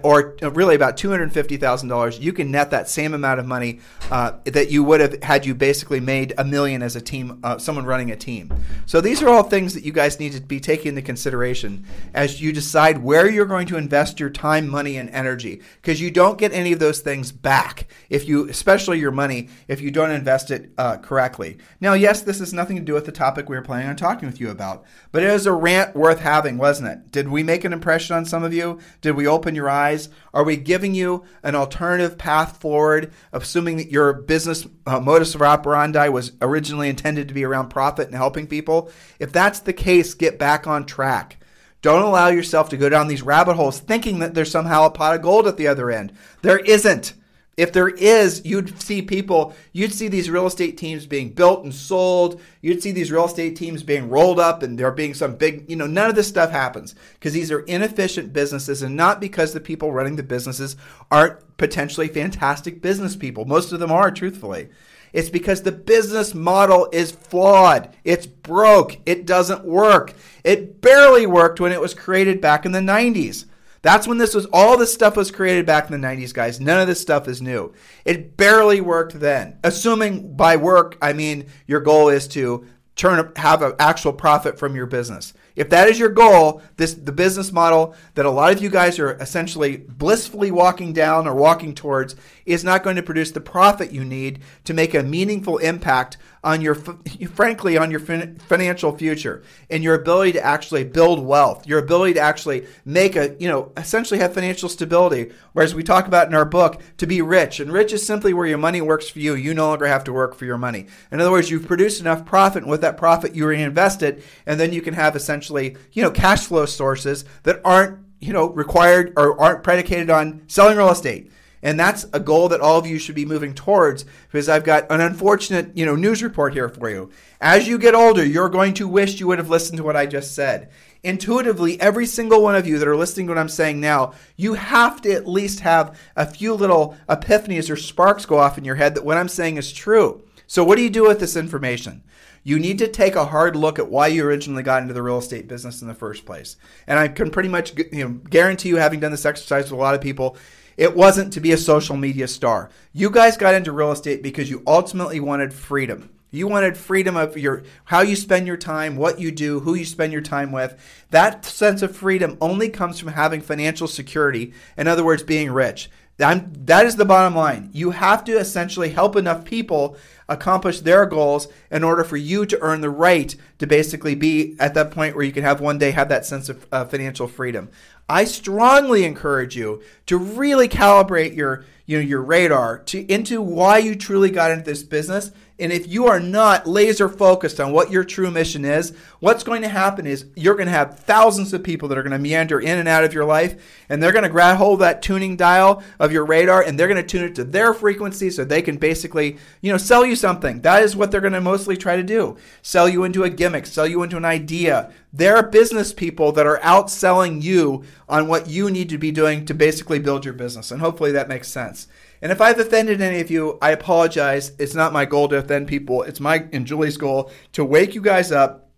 or 0.03 0.37
really 0.43 0.75
about 0.75 0.97
$250,000. 0.97 2.21
You 2.21 2.33
can 2.33 2.51
net 2.51 2.71
that 2.71 2.89
same 2.89 3.15
amount 3.15 3.41
of 3.41 3.47
money 3.47 3.81
uh, 4.11 4.33
that 4.45 4.71
you 4.71 4.85
would 4.85 5.01
have 5.01 5.23
had 5.23 5.45
you 5.45 5.55
basically 5.55 6.01
made 6.01 6.35
a 6.39 6.45
million 6.45 6.83
as 6.83 6.97
a 6.97 7.01
team, 7.01 7.41
uh, 7.43 7.59
someone 7.59 7.85
running 7.85 8.11
a 8.11 8.17
team. 8.17 8.53
So 8.87 9.01
these 9.01 9.23
are 9.23 9.29
all 9.29 9.43
things 9.43 9.75
that 9.75 9.85
you 9.85 9.93
guys 9.93 10.21
need 10.21 10.33
to 10.33 10.41
be 10.41 10.61
taking 10.61 10.91
into 10.91 11.03
consideration 11.03 11.85
as 12.15 12.41
you 12.41 12.53
decide 12.53 12.99
where 12.99 13.31
you're 13.31 13.47
going 13.47 13.67
to 13.69 13.77
invest 13.77 14.21
your 14.21 14.31
time, 14.31 14.69
money, 14.69 14.97
and 14.97 15.11
energy 15.11 15.61
because 15.81 16.01
you 16.01 16.11
don't 16.11 16.39
get 16.39 16.53
any 16.53 16.73
of 16.73 16.79
those 16.79 17.01
things 17.01 17.33
back 17.33 17.87
if 18.09 18.29
you, 18.29 18.49
especially 18.49 18.99
your 18.99 19.11
money, 19.11 19.49
if 19.69 19.81
you 19.81 19.91
don't 19.91 20.11
invest 20.11 20.51
it 20.51 20.71
uh, 20.79 20.97
correctly. 20.99 21.59
Now, 21.81 21.95
yes, 21.95 22.23
this 22.23 22.39
has 22.39 22.53
nothing 22.53 22.77
to 22.77 22.83
do 22.83 22.95
with 22.95 23.07
the 23.07 23.13
topic 23.13 23.49
we 23.49 23.57
were 23.57 23.63
planning 23.63 23.89
on 23.89 23.97
talking 23.97 24.29
with 24.29 24.41
you 24.41 24.51
about, 24.51 24.85
but 25.11 25.23
it 25.23 25.33
was 25.33 25.47
a 25.47 25.53
rant 25.53 25.97
worth 25.97 26.21
having, 26.21 26.59
wasn't 26.59 26.89
it? 26.89 27.11
Did 27.11 27.29
we 27.29 27.43
make 27.43 27.65
an 27.65 27.73
impression 27.73 28.15
on 28.17 28.25
some 28.25 28.45
of 28.45 28.53
you? 28.53 28.79
Did 29.01 29.17
we 29.17 29.27
open 29.27 29.55
your 29.55 29.72
eyes? 29.73 30.09
Are 30.35 30.45
we 30.45 30.57
giving 30.57 30.95
you 30.95 31.25
an 31.43 31.55
alternative 31.55 32.19
path 32.19 32.59
forward, 32.59 33.13
assuming 33.33 33.79
that 33.79 33.91
your 33.91 34.13
business 34.13 34.67
uh, 34.87 35.01
modus 35.01 35.35
operandi 35.35 36.09
was 36.09 36.33
originally 36.41 36.89
intended 36.89 37.29
to 37.29 37.35
be 37.35 37.45
around 37.45 37.71
profit 37.71 38.07
and 38.07 38.15
helping 38.15 38.47
people? 38.47 38.91
If 39.19 39.33
that's 39.33 39.61
the 39.61 39.73
case, 39.73 40.15
get 40.15 40.39
back 40.39 40.67
on 40.67 40.87
track. 40.87 41.39
Don't 41.81 42.03
allow 42.03 42.29
yourself 42.29 42.69
to 42.69 42.77
go 42.77 42.89
down 42.89 43.09
these 43.09 43.23
rabbit 43.23 43.55
holes 43.55 43.81
thinking 43.81 44.21
that 44.21 44.35
there's 44.35 44.51
somehow 44.51 44.87
a 44.87 44.91
pot 44.91 45.17
of 45.17 45.23
gold 45.23 45.49
at 45.49 45.57
the 45.57 45.67
other 45.67 45.91
end. 45.91 46.13
There 46.43 46.59
isn't. 46.59 47.15
If 47.57 47.73
there 47.73 47.89
is, 47.89 48.47
you'd 48.47 48.81
see 48.81 49.03
people, 49.03 49.55
you'd 49.73 49.93
see 49.93 50.09
these 50.09 50.31
real 50.31 50.47
estate 50.47 50.79
teams 50.79 51.05
being 51.05 51.31
built 51.31 51.65
and 51.65 51.75
sold. 51.75 52.41
You'd 52.63 52.83
see 52.83 52.93
these 52.93 53.13
real 53.13 53.27
estate 53.27 53.57
teams 53.57 53.83
being 53.83 54.09
rolled 54.09 54.41
up 54.41 54.63
and 54.63 54.79
there 54.79 54.91
being 54.91 55.13
some 55.13 55.37
big, 55.37 55.69
you 55.69 55.77
know, 55.77 55.87
none 55.87 56.09
of 56.09 56.17
this 56.17 56.29
stuff 56.29 56.51
happens 56.51 56.95
because 57.15 57.35
these 57.35 57.53
are 57.53 57.61
inefficient 57.61 58.33
businesses 58.33 58.83
and 58.83 58.97
not 58.97 59.21
because 59.21 59.53
the 59.53 59.61
people 59.61 59.93
running 59.93 60.17
the 60.17 60.23
businesses 60.23 60.77
aren't 61.11 61.59
potentially 61.59 62.09
fantastic 62.09 62.81
business 62.81 63.17
people. 63.17 63.45
Most 63.45 63.71
of 63.71 63.81
them 63.81 63.93
are, 63.93 64.11
truthfully. 64.11 64.71
It's 65.13 65.29
because 65.29 65.63
the 65.63 65.73
business 65.73 66.35
model 66.35 66.89
is 66.91 67.13
flawed. 67.13 67.95
It's 68.03 68.27
broke. 68.27 68.99
It 69.05 69.27
doesn't 69.27 69.65
work. 69.65 70.15
It 70.43 70.81
barely 70.81 71.27
worked 71.27 71.61
when 71.61 71.73
it 71.73 71.83
was 71.83 71.93
created 71.93 72.41
back 72.41 72.65
in 72.65 72.73
the 72.73 72.79
90s. 72.79 73.45
That's 73.83 74.07
when 74.07 74.19
this 74.19 74.35
was 74.35 74.47
all 74.53 74.79
this 74.79 74.95
stuff 74.95 75.17
was 75.17 75.33
created 75.33 75.67
back 75.67 75.91
in 75.91 76.01
the 76.01 76.07
90s, 76.07 76.33
guys. 76.33 76.61
None 76.61 76.81
of 76.81 76.87
this 76.87 77.01
stuff 77.01 77.27
is 77.27 77.43
new. 77.43 77.75
It 78.05 78.37
barely 78.37 78.81
worked 78.81 79.19
then. 79.19 79.59
Assuming 79.65 80.37
by 80.37 80.57
work, 80.57 80.97
I 81.03 81.13
mean 81.13 81.47
your 81.67 81.81
goal 81.81 82.09
is 82.09 82.29
to 82.29 82.65
turn 82.95 83.33
have 83.37 83.63
an 83.63 83.73
actual 83.79 84.13
profit 84.13 84.59
from 84.59 84.77
your 84.77 84.87
business. 84.87 85.33
If 85.57 85.71
that 85.71 85.89
is 85.89 85.99
your 85.99 86.11
goal, 86.11 86.63
this 86.77 86.95
the 86.95 87.13
business 87.13 87.53
model 87.53 87.95
that 88.15 88.27
a 88.27 88.31
lot 88.31 88.53
of 88.53 88.63
you 88.63 88.71
guys 88.71 88.99
are 88.99 89.13
essentially 89.15 89.79
blissfully 89.79 90.51
walking 90.51 90.93
down 90.93 91.27
or 91.27 91.35
walking 91.35 91.75
towards 91.75 92.17
is 92.47 92.65
not 92.65 92.83
going 92.83 92.97
to 92.97 93.03
produce 93.03 93.31
the 93.31 93.41
profit 93.41 93.93
you 93.93 94.05
need 94.05 94.41
to 94.65 94.75
make 94.75 94.95
a 94.95 95.03
meaningful 95.03 95.59
impact 95.59 96.17
on 96.45 96.61
your 96.61 96.75
frankly 97.35 97.77
on 97.77 97.91
your 97.91 98.01
fin- 98.01 98.37
financial 98.49 98.97
future 98.97 99.43
and 99.71 99.83
your 99.85 99.95
ability 99.95 100.33
to 100.33 100.45
actually 100.45 100.85
build 100.85 101.25
wealth, 101.25 101.67
your 101.67 101.79
ability 101.79 102.15
to 102.15 102.21
actually 102.21 102.67
make 102.85 103.17
a, 103.17 103.37
you 103.39 103.49
know, 103.49 103.73
essentially 103.77 104.21
have 104.21 104.35
financial 104.35 104.69
stability. 104.69 105.33
Whereas 105.53 105.75
we 105.75 105.83
talk 105.83 106.07
about 106.07 106.29
in 106.29 106.35
our 106.35 106.45
book 106.45 106.81
to 106.99 107.07
be 107.07 107.23
rich, 107.23 107.61
and 107.61 107.73
rich 107.73 107.93
is 107.93 108.05
simply 108.05 108.33
where 108.33 108.47
your 108.47 108.59
money 108.59 108.81
works 108.81 109.09
for 109.09 109.19
you. 109.19 109.35
You 109.35 109.55
no 109.55 109.69
longer 109.69 109.87
have 109.87 110.05
to 110.05 110.13
work 110.13 110.35
for 110.35 110.45
your 110.45 110.59
money. 110.59 110.87
In 111.11 111.21
other 111.21 111.31
words, 111.31 111.51
you've 111.51 111.67
produced 111.67 112.01
enough 112.01 112.25
profit, 112.25 112.63
and 112.63 112.71
with 112.71 112.81
that 112.81 112.97
profit, 112.97 113.35
you 113.35 113.47
reinvest 113.47 114.03
it, 114.03 114.23
and 114.47 114.59
then 114.59 114.73
you 114.73 114.83
can 114.83 114.95
have 114.95 115.17
essentially, 115.17 115.77
you 115.93 116.03
know, 116.03 116.11
cash 116.11 116.47
flow 116.47 116.67
sources 116.67 117.25
that 117.45 117.61
aren't, 117.65 117.99
you 118.21 118.33
know, 118.33 118.49
required 118.51 119.13
or 119.17 119.41
aren't 119.41 119.63
predicated 119.63 120.11
on 120.11 120.43
selling 120.49 120.77
real 120.77 120.91
estate. 120.91 121.31
And 121.63 121.79
that's 121.79 122.07
a 122.13 122.19
goal 122.19 122.49
that 122.49 122.61
all 122.61 122.79
of 122.79 122.87
you 122.87 122.99
should 122.99 123.15
be 123.15 123.25
moving 123.25 123.55
towards 123.55 124.05
because 124.27 124.49
I've 124.49 124.65
got 124.65 124.91
an 124.91 125.01
unfortunate, 125.01 125.77
you 125.77 125.87
know, 125.87 125.95
news 125.95 126.23
report 126.23 126.55
here 126.55 126.69
for 126.69 126.91
you. 126.91 127.11
As 127.41 127.69
you 127.69 127.79
get 127.79 127.95
older, 127.95 128.25
you're 128.25 128.49
going 128.49 128.75
to 128.75 128.89
wish 128.89 129.21
you 129.21 129.29
would 129.29 129.39
have 129.39 129.51
listened 129.51 129.77
to 129.77 129.85
what 129.85 129.97
I 129.97 130.07
just 130.07 130.35
said. 130.35 130.71
intuitively, 131.05 131.81
every 131.81 132.07
single 132.07 132.43
one 132.43 132.55
of 132.55 132.67
you 132.67 132.79
that 132.79 132.87
are 132.87 132.97
listening 132.97 133.27
to 133.27 133.33
what 133.33 133.39
I'm 133.39 133.49
saying 133.49 133.81
now, 133.81 134.13
you 134.37 134.55
have 134.55 135.01
to 135.03 135.13
at 135.13 135.27
least 135.27 135.61
have 135.61 135.99
a 136.17 136.27
few 136.27 136.55
little 136.55 136.97
epiphanies 137.09 137.71
or 137.71 137.77
sparks 137.77 138.27
go 138.27 138.39
off 138.39 138.59
in 138.59 138.65
your 138.65 138.77
head 138.77 138.95
that 138.95 139.05
what 139.05 139.17
I'm 139.17 139.29
saying 139.29 139.57
is 139.57 139.73
true. 139.73 140.23
So, 140.47 140.63
what 140.63 140.77
do 140.77 140.83
you 140.83 140.91
do 140.91 141.07
with 141.07 141.19
this 141.19 141.37
information? 141.37 142.03
You 142.45 142.59
need 142.59 142.79
to 142.79 142.89
take 142.89 143.15
a 143.15 143.27
hard 143.27 143.55
look 143.55 143.79
at 143.79 143.89
why 143.89 144.09
you 144.09 144.25
originally 144.25 144.63
got 144.63 144.83
into 144.83 144.95
the 144.95 145.03
real 145.03 145.19
estate 145.19 145.49
business 145.49 145.81
in 145.81 145.89
the 145.89 145.95
first 145.95 146.27
place. 146.27 146.57
And 146.87 146.99
I 146.99 147.09
can 147.09 147.31
pretty 147.31 147.49
much 147.49 147.77
you 147.77 148.05
know, 148.05 148.09
guarantee 148.29 148.69
you, 148.69 148.77
having 148.77 149.01
done 149.01 149.13
this 149.13 149.25
exercise 149.25 149.65
with 149.65 149.79
a 149.79 149.83
lot 149.83 149.95
of 149.95 150.01
people, 150.01 150.37
it 150.77 150.97
wasn't 150.97 151.33
to 151.33 151.41
be 151.41 151.53
a 151.53 151.57
social 151.57 151.97
media 151.97 152.29
star. 152.29 152.71
You 152.93 153.11
guys 153.11 153.37
got 153.37 153.55
into 153.55 153.73
real 153.73 153.93
estate 153.93 154.23
because 154.23 154.51
you 154.51 154.63
ultimately 154.67 155.21
wanted 155.21 155.53
freedom. 155.53 156.11
You 156.31 156.49
wanted 156.49 156.79
freedom 156.79 157.15
of 157.15 157.37
your 157.37 157.63
how 157.85 158.01
you 158.01 158.17
spend 158.17 158.47
your 158.47 158.57
time, 158.57 158.97
what 158.97 159.21
you 159.21 159.31
do, 159.31 159.61
who 159.61 159.75
you 159.75 159.85
spend 159.85 160.13
your 160.15 160.23
time 160.23 160.51
with. 160.51 160.81
That 161.11 161.45
sense 161.45 161.83
of 161.83 161.95
freedom 161.95 162.39
only 162.41 162.71
comes 162.71 162.99
from 162.99 163.13
having 163.13 163.43
financial 163.43 163.87
security. 163.87 164.55
In 164.79 164.89
other 164.89 165.05
words, 165.05 165.23
being 165.23 165.51
rich. 165.51 165.91
I'm, 166.19 166.53
that 166.67 166.87
is 166.87 166.97
the 166.97 167.05
bottom 167.05 167.35
line. 167.35 167.71
You 167.73 167.91
have 167.91 168.25
to 168.25 168.39
essentially 168.39 168.91
help 168.91 169.17
enough 169.17 169.45
people 169.45 169.97
accomplish 170.29 170.81
their 170.81 171.05
goals 171.05 171.49
in 171.71 171.83
order 171.85 172.05
for 172.05 172.17
you 172.17 172.47
to 172.47 172.59
earn 172.61 172.81
the 172.81 172.91
right 172.91 173.35
to 173.63 173.67
basically 173.69 174.17
be 174.17 174.57
at 174.59 174.75
that 174.75 174.91
point 174.91 175.15
where 175.15 175.25
you 175.25 175.31
can 175.31 175.45
have 175.45 175.61
one 175.61 175.79
day 175.79 175.93
have 175.93 176.09
that 176.09 176.27
sense 176.27 176.49
of 176.49 176.67
uh, 176.73 176.85
financial 176.85 177.29
freedom. 177.29 177.71
I 178.09 178.25
strongly 178.25 179.05
encourage 179.05 179.57
you 179.57 179.85
to 180.07 180.19
really 180.19 180.67
calibrate 180.67 181.37
your 181.37 181.65
you 181.87 181.97
know 181.97 182.03
your 182.03 182.23
radar 182.23 182.81
to 182.87 183.07
into 183.07 183.41
why 183.41 183.79
you 183.79 183.95
truly 183.95 184.31
got 184.31 184.51
into 184.51 184.65
this 184.65 184.83
business 184.83 185.31
and 185.63 185.73
if 185.73 185.87
you 185.87 186.09
are 186.09 186.19
not 186.19 186.67
laser 186.67 187.09
focused 187.09 187.61
on 187.61 187.71
what 187.71 187.93
your 187.93 188.03
true 188.03 188.33
mission 188.33 188.65
is, 188.65 188.93
what's 189.21 189.45
going 189.45 189.63
to 189.63 189.69
happen 189.69 190.09
is 190.09 190.27
you're 190.35 190.57
going 190.57 190.67
to 190.67 190.73
have 190.73 190.99
thousands 190.99 191.53
of 191.53 191.63
people 191.63 191.89
that 191.89 191.99
are 191.99 192.03
going 192.03 192.11
to 192.11 192.19
meander 192.19 192.59
in 192.59 192.81
and 192.81 192.89
out 192.89 193.05
of 193.05 193.15
your 193.15 193.25
life, 193.25 193.63
and 193.89 194.03
they're 194.03 194.11
going 194.11 194.25
to 194.25 194.29
grab 194.29 194.57
hold 194.57 194.75
of 194.75 194.79
that 194.81 195.03
tuning 195.03 195.37
dial 195.37 195.85
of 196.01 196.11
your 196.11 196.25
radar, 196.25 196.63
and 196.63 196.77
they're 196.77 196.89
going 196.89 197.01
to 197.01 197.07
tune 197.07 197.23
it 197.23 197.37
to 197.37 197.45
their 197.45 197.73
frequency 197.75 198.29
so 198.29 198.45
they 198.45 198.61
can 198.61 198.77
basically, 198.77 199.37
you 199.61 199.71
know, 199.71 199.79
sell 199.79 200.05
you 200.05 200.17
something. 200.17 200.63
That 200.63 200.83
is 200.83 200.97
what 200.97 201.13
they're 201.13 201.21
going 201.21 201.33
to 201.35 201.41
mostly 201.41 201.77
try 201.77 201.95
to 201.95 202.03
do: 202.03 202.37
sell 202.63 202.89
you 202.89 203.05
into 203.05 203.23
a 203.23 203.31
gimmick, 203.31 203.52
sell 203.65 203.87
you 203.87 204.03
into 204.03 204.17
an 204.17 204.25
idea. 204.25 204.93
There 205.13 205.37
are 205.37 205.47
business 205.47 205.93
people 205.93 206.33
that 206.33 206.47
are 206.47 206.59
outselling 206.61 207.43
you 207.43 207.85
on 208.09 208.29
what 208.29 208.49
you 208.49 208.71
need 208.71 208.89
to 208.89 208.99
be 208.99 209.11
doing 209.11 209.45
to 209.47 209.55
basically 209.55 209.99
build 209.99 210.25
your 210.25 210.35
business, 210.35 210.71
and 210.71 210.81
hopefully 210.81 211.13
that 211.13 211.29
makes 211.29 211.49
sense. 211.49 211.89
And 212.21 212.31
if 212.31 212.41
I've 212.41 212.59
offended 212.59 213.01
any 213.01 213.21
of 213.21 213.31
you, 213.31 213.59
I 213.61 213.71
apologize. 213.71 214.53
It's 214.59 214.75
not 214.75 214.93
my 214.93 215.05
goal 215.05 215.29
to 215.29 215.37
offend 215.37 215.67
people. 215.67 216.03
It's 216.03 216.21
my 216.21 216.47
and 216.53 216.67
Julie's 216.67 216.97
goal 216.97 217.31
to 217.53 217.65
wake 217.65 217.95
you 217.95 218.01
guys 218.01 218.31
up 218.31 218.71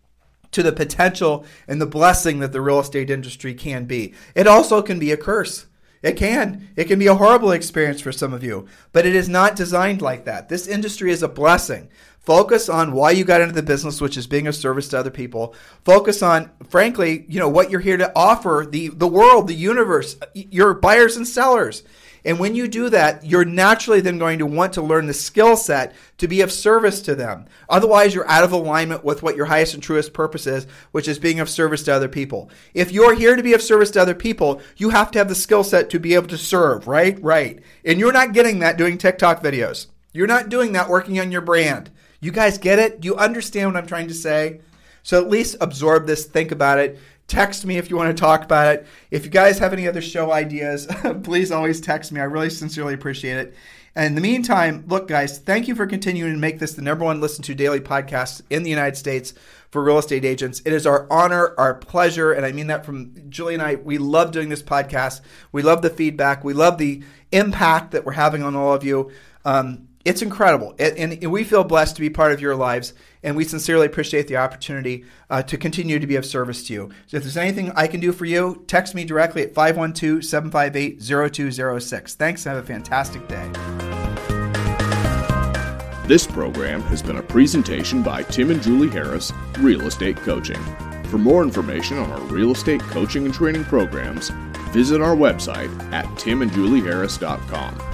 to 0.53 0.63
the 0.63 0.73
potential 0.73 1.45
and 1.69 1.81
the 1.81 1.87
blessing 1.87 2.39
that 2.39 2.53
the 2.53 2.61
real 2.61 2.81
estate 2.81 3.11
industry 3.11 3.53
can 3.55 3.85
be. 3.85 4.15
It 4.35 4.47
also 4.47 4.81
can 4.83 4.99
be 4.99 5.13
a 5.13 5.17
curse. 5.17 5.67
It 6.05 6.19
can. 6.19 6.69
It 6.77 6.85
can 6.85 6.99
be 6.99 7.07
a 7.07 7.15
horrible 7.15 7.51
experience 7.51 8.03
for 8.03 8.13
some 8.13 8.35
of 8.35 8.45
you, 8.45 8.67
but 8.93 9.07
it 9.07 9.17
is 9.17 9.27
not 9.27 9.57
designed 9.57 10.03
like 10.03 10.27
that. 10.27 10.51
This 10.51 10.69
industry 10.69 11.11
is 11.11 11.23
a 11.23 11.29
blessing. 11.29 11.89
Focus 12.21 12.69
on 12.69 12.93
why 12.93 13.13
you 13.13 13.25
got 13.25 13.41
into 13.41 13.55
the 13.55 13.63
business, 13.63 14.03
which 14.03 14.19
is 14.19 14.27
being 14.27 14.47
of 14.47 14.55
service 14.55 14.89
to 14.89 14.99
other 14.99 15.11
people. 15.11 15.55
Focus 15.83 16.23
on, 16.23 16.51
frankly, 16.69 17.25
you 17.27 17.39
know, 17.39 17.49
what 17.49 17.71
you're 17.71 17.81
here 17.81 17.97
to 17.97 18.13
offer 18.15 18.67
the, 18.69 18.89
the 18.89 19.09
world, 19.09 19.49
the 19.49 19.55
universe, 19.55 20.17
your 20.35 20.75
buyers 20.75 21.17
and 21.17 21.27
sellers. 21.27 21.83
And 22.25 22.39
when 22.39 22.55
you 22.55 22.69
do 22.69 22.89
that, 22.89 23.25
you're 23.25 23.45
naturally 23.45 24.01
then 24.01 24.19
going 24.19 24.39
to 24.39 24.47
want 24.47 24.73
to 24.75 24.83
learn 24.83 25.07
the 25.07 25.15
skill 25.15 25.57
set 25.57 25.95
to 26.19 26.27
be 26.27 26.41
of 26.41 26.51
service 26.51 27.03
to 27.03 27.15
them. 27.15 27.47
Otherwise, 27.69 28.15
you're 28.15 28.29
out 28.29 28.45
of 28.45 28.53
alignment 28.53 29.05
with 29.05 29.23
what 29.23 29.37
your 29.37 29.47
highest 29.47 29.75
and 29.75 29.83
truest 29.83 30.13
purpose 30.13 30.47
is, 30.47 30.67
which 30.93 31.07
is 31.07 31.19
being 31.19 31.41
of 31.41 31.51
service 31.51 31.83
to 31.85 31.93
other 31.93 32.09
people. 32.09 32.51
If 32.73 32.93
you're 32.93 33.15
here 33.15 33.37
to 33.37 33.43
be 33.43 33.53
of 33.53 33.63
service 33.63 33.91
to 33.93 34.01
other 34.01 34.15
people, 34.15 34.63
you 34.77 34.91
have 34.91 35.11
to 35.11 35.19
have 35.19 35.29
the 35.29 35.35
skill 35.35 35.65
set 35.65 35.91
to 35.91 36.01
be 36.01 36.15
able 36.15 36.29
to 36.29 36.39
serve, 36.39 36.87
right? 36.87 37.23
Right. 37.23 37.61
And 37.85 37.99
you're 37.99 38.13
not 38.13 38.33
getting 38.33 38.61
that 38.61 38.79
doing 38.79 38.97
TikTok 38.97 39.43
videos. 39.43 39.89
You're 40.13 40.27
not 40.27 40.49
doing 40.49 40.73
that 40.73 40.89
working 40.89 41.21
on 41.21 41.33
your 41.33 41.43
brand. 41.43 41.91
You 42.21 42.31
guys 42.31 42.57
get 42.57 42.79
it? 42.79 43.01
Do 43.01 43.07
you 43.07 43.17
understand 43.17 43.69
what 43.69 43.77
I'm 43.77 43.87
trying 43.87 44.09
to 44.09 44.15
say? 44.15 44.61
So 45.03 45.21
at 45.21 45.29
least 45.29 45.57
absorb 45.61 46.07
this, 46.07 46.25
think 46.25 46.51
about 46.51 46.79
it. 46.79 46.99
Text 47.27 47.65
me 47.65 47.79
if 47.79 47.89
you 47.89 47.97
want 47.97 48.15
to 48.15 48.21
talk 48.21 48.45
about 48.45 48.75
it. 48.75 48.87
If 49.11 49.25
you 49.25 49.31
guys 49.31 49.59
have 49.59 49.73
any 49.73 49.89
other 49.89 50.03
show 50.03 50.31
ideas, 50.31 50.87
please 51.23 51.51
always 51.51 51.81
text 51.81 52.13
me. 52.13 52.21
I 52.21 52.25
really 52.25 52.51
sincerely 52.51 52.95
appreciate 52.95 53.39
it. 53.39 53.55
And 53.97 54.07
in 54.09 54.15
the 54.17 54.21
meantime, 54.21 54.85
look, 54.89 55.07
guys, 55.07 55.39
thank 55.39 55.69
you 55.69 55.75
for 55.75 55.87
continuing 55.87 56.33
to 56.33 56.39
make 56.39 56.59
this 56.59 56.75
the 56.75 56.83
number 56.83 57.05
one 57.05 57.21
listened 57.21 57.45
to 57.45 57.55
daily 57.55 57.81
podcast 57.81 58.43
in 58.51 58.65
the 58.65 58.71
United 58.71 58.97
States 58.97 59.35
for 59.71 59.83
real 59.85 59.99
estate 59.99 60.25
agents. 60.25 60.61
It 60.65 60.73
is 60.73 60.87
our 60.87 61.07
honor, 61.11 61.55
our 61.59 61.75
pleasure, 61.75 62.33
and 62.33 62.45
I 62.45 62.53
mean 62.53 62.67
that 62.67 62.85
from 62.85 63.15
Julie 63.29 63.55
and 63.55 63.63
I. 63.63 63.77
We 63.77 63.99
love 63.99 64.33
doing 64.33 64.49
this 64.49 64.63
podcast. 64.63 65.21
We 65.53 65.63
love 65.63 65.83
the 65.83 65.91
feedback. 65.91 66.43
We 66.43 66.55
love 66.55 66.79
the 66.79 67.05
impact 67.31 67.93
that 67.93 68.05
we're 68.05 68.13
having 68.13 68.43
on 68.43 68.57
all 68.57 68.75
of 68.75 68.83
you. 68.83 69.13
Um, 69.45 69.89
it's 70.05 70.23
incredible. 70.23 70.75
And, 70.79 71.15
and, 71.15 71.33
we 71.33 71.45
feel 71.45 71.65
blessed 71.65 71.97
to 71.97 72.01
be 72.01 72.11
part 72.11 72.33
of 72.33 72.41
your 72.41 72.55
lives. 72.55 72.93
And 73.23 73.37
we 73.37 73.45
sincerely 73.45 73.87
appreciate 73.87 74.29
the 74.29 74.37
opportunity 74.37 75.05
uh, 75.31 75.43
to 75.45 75.57
continue 75.57 75.99
to 75.99 76.07
be 76.07 76.17
of 76.17 76.27
service 76.27 76.67
to 76.67 76.73
you. 76.75 76.91
So 77.07 77.17
if 77.17 77.23
there's 77.23 77.39
anything 77.39 77.73
I 77.73 77.87
can 77.87 78.01
do 78.01 78.13
for 78.13 78.27
you, 78.27 78.65
text 78.67 78.95
me 78.95 79.05
directly 79.05 79.43
at 79.43 79.55
512 79.55 80.25
758 80.25 81.01
0206. 81.01 82.15
Thanks 82.17 82.45
and 82.45 82.55
have 82.55 82.65
a 82.65 82.67
fantastic 82.67 83.27
day. 83.29 83.51
This 86.07 86.27
program 86.27 86.83
has 86.83 87.03
been 87.03 87.17
a 87.17 87.23
presentation 87.23 88.03
by 88.03 88.25
Tim 88.25 88.51
and 88.51 88.63
Julie 88.63 88.91
Harris, 88.91 89.33
Real 89.59 89.87
Estate 89.87 90.19
Coaching. 90.19 90.63
For 91.05 91.17
more 91.17 91.43
information 91.43 91.97
on 91.97 92.11
our 92.11 92.21
real 92.23 92.51
estate 92.51 92.83
coaching 92.83 93.25
and 93.25 93.33
training 93.33 93.65
programs, 93.65 94.29
visit 94.71 95.01
our 95.01 95.17
website 95.17 95.71
at 95.93 96.05
timandjulieharris.com. 96.17 97.94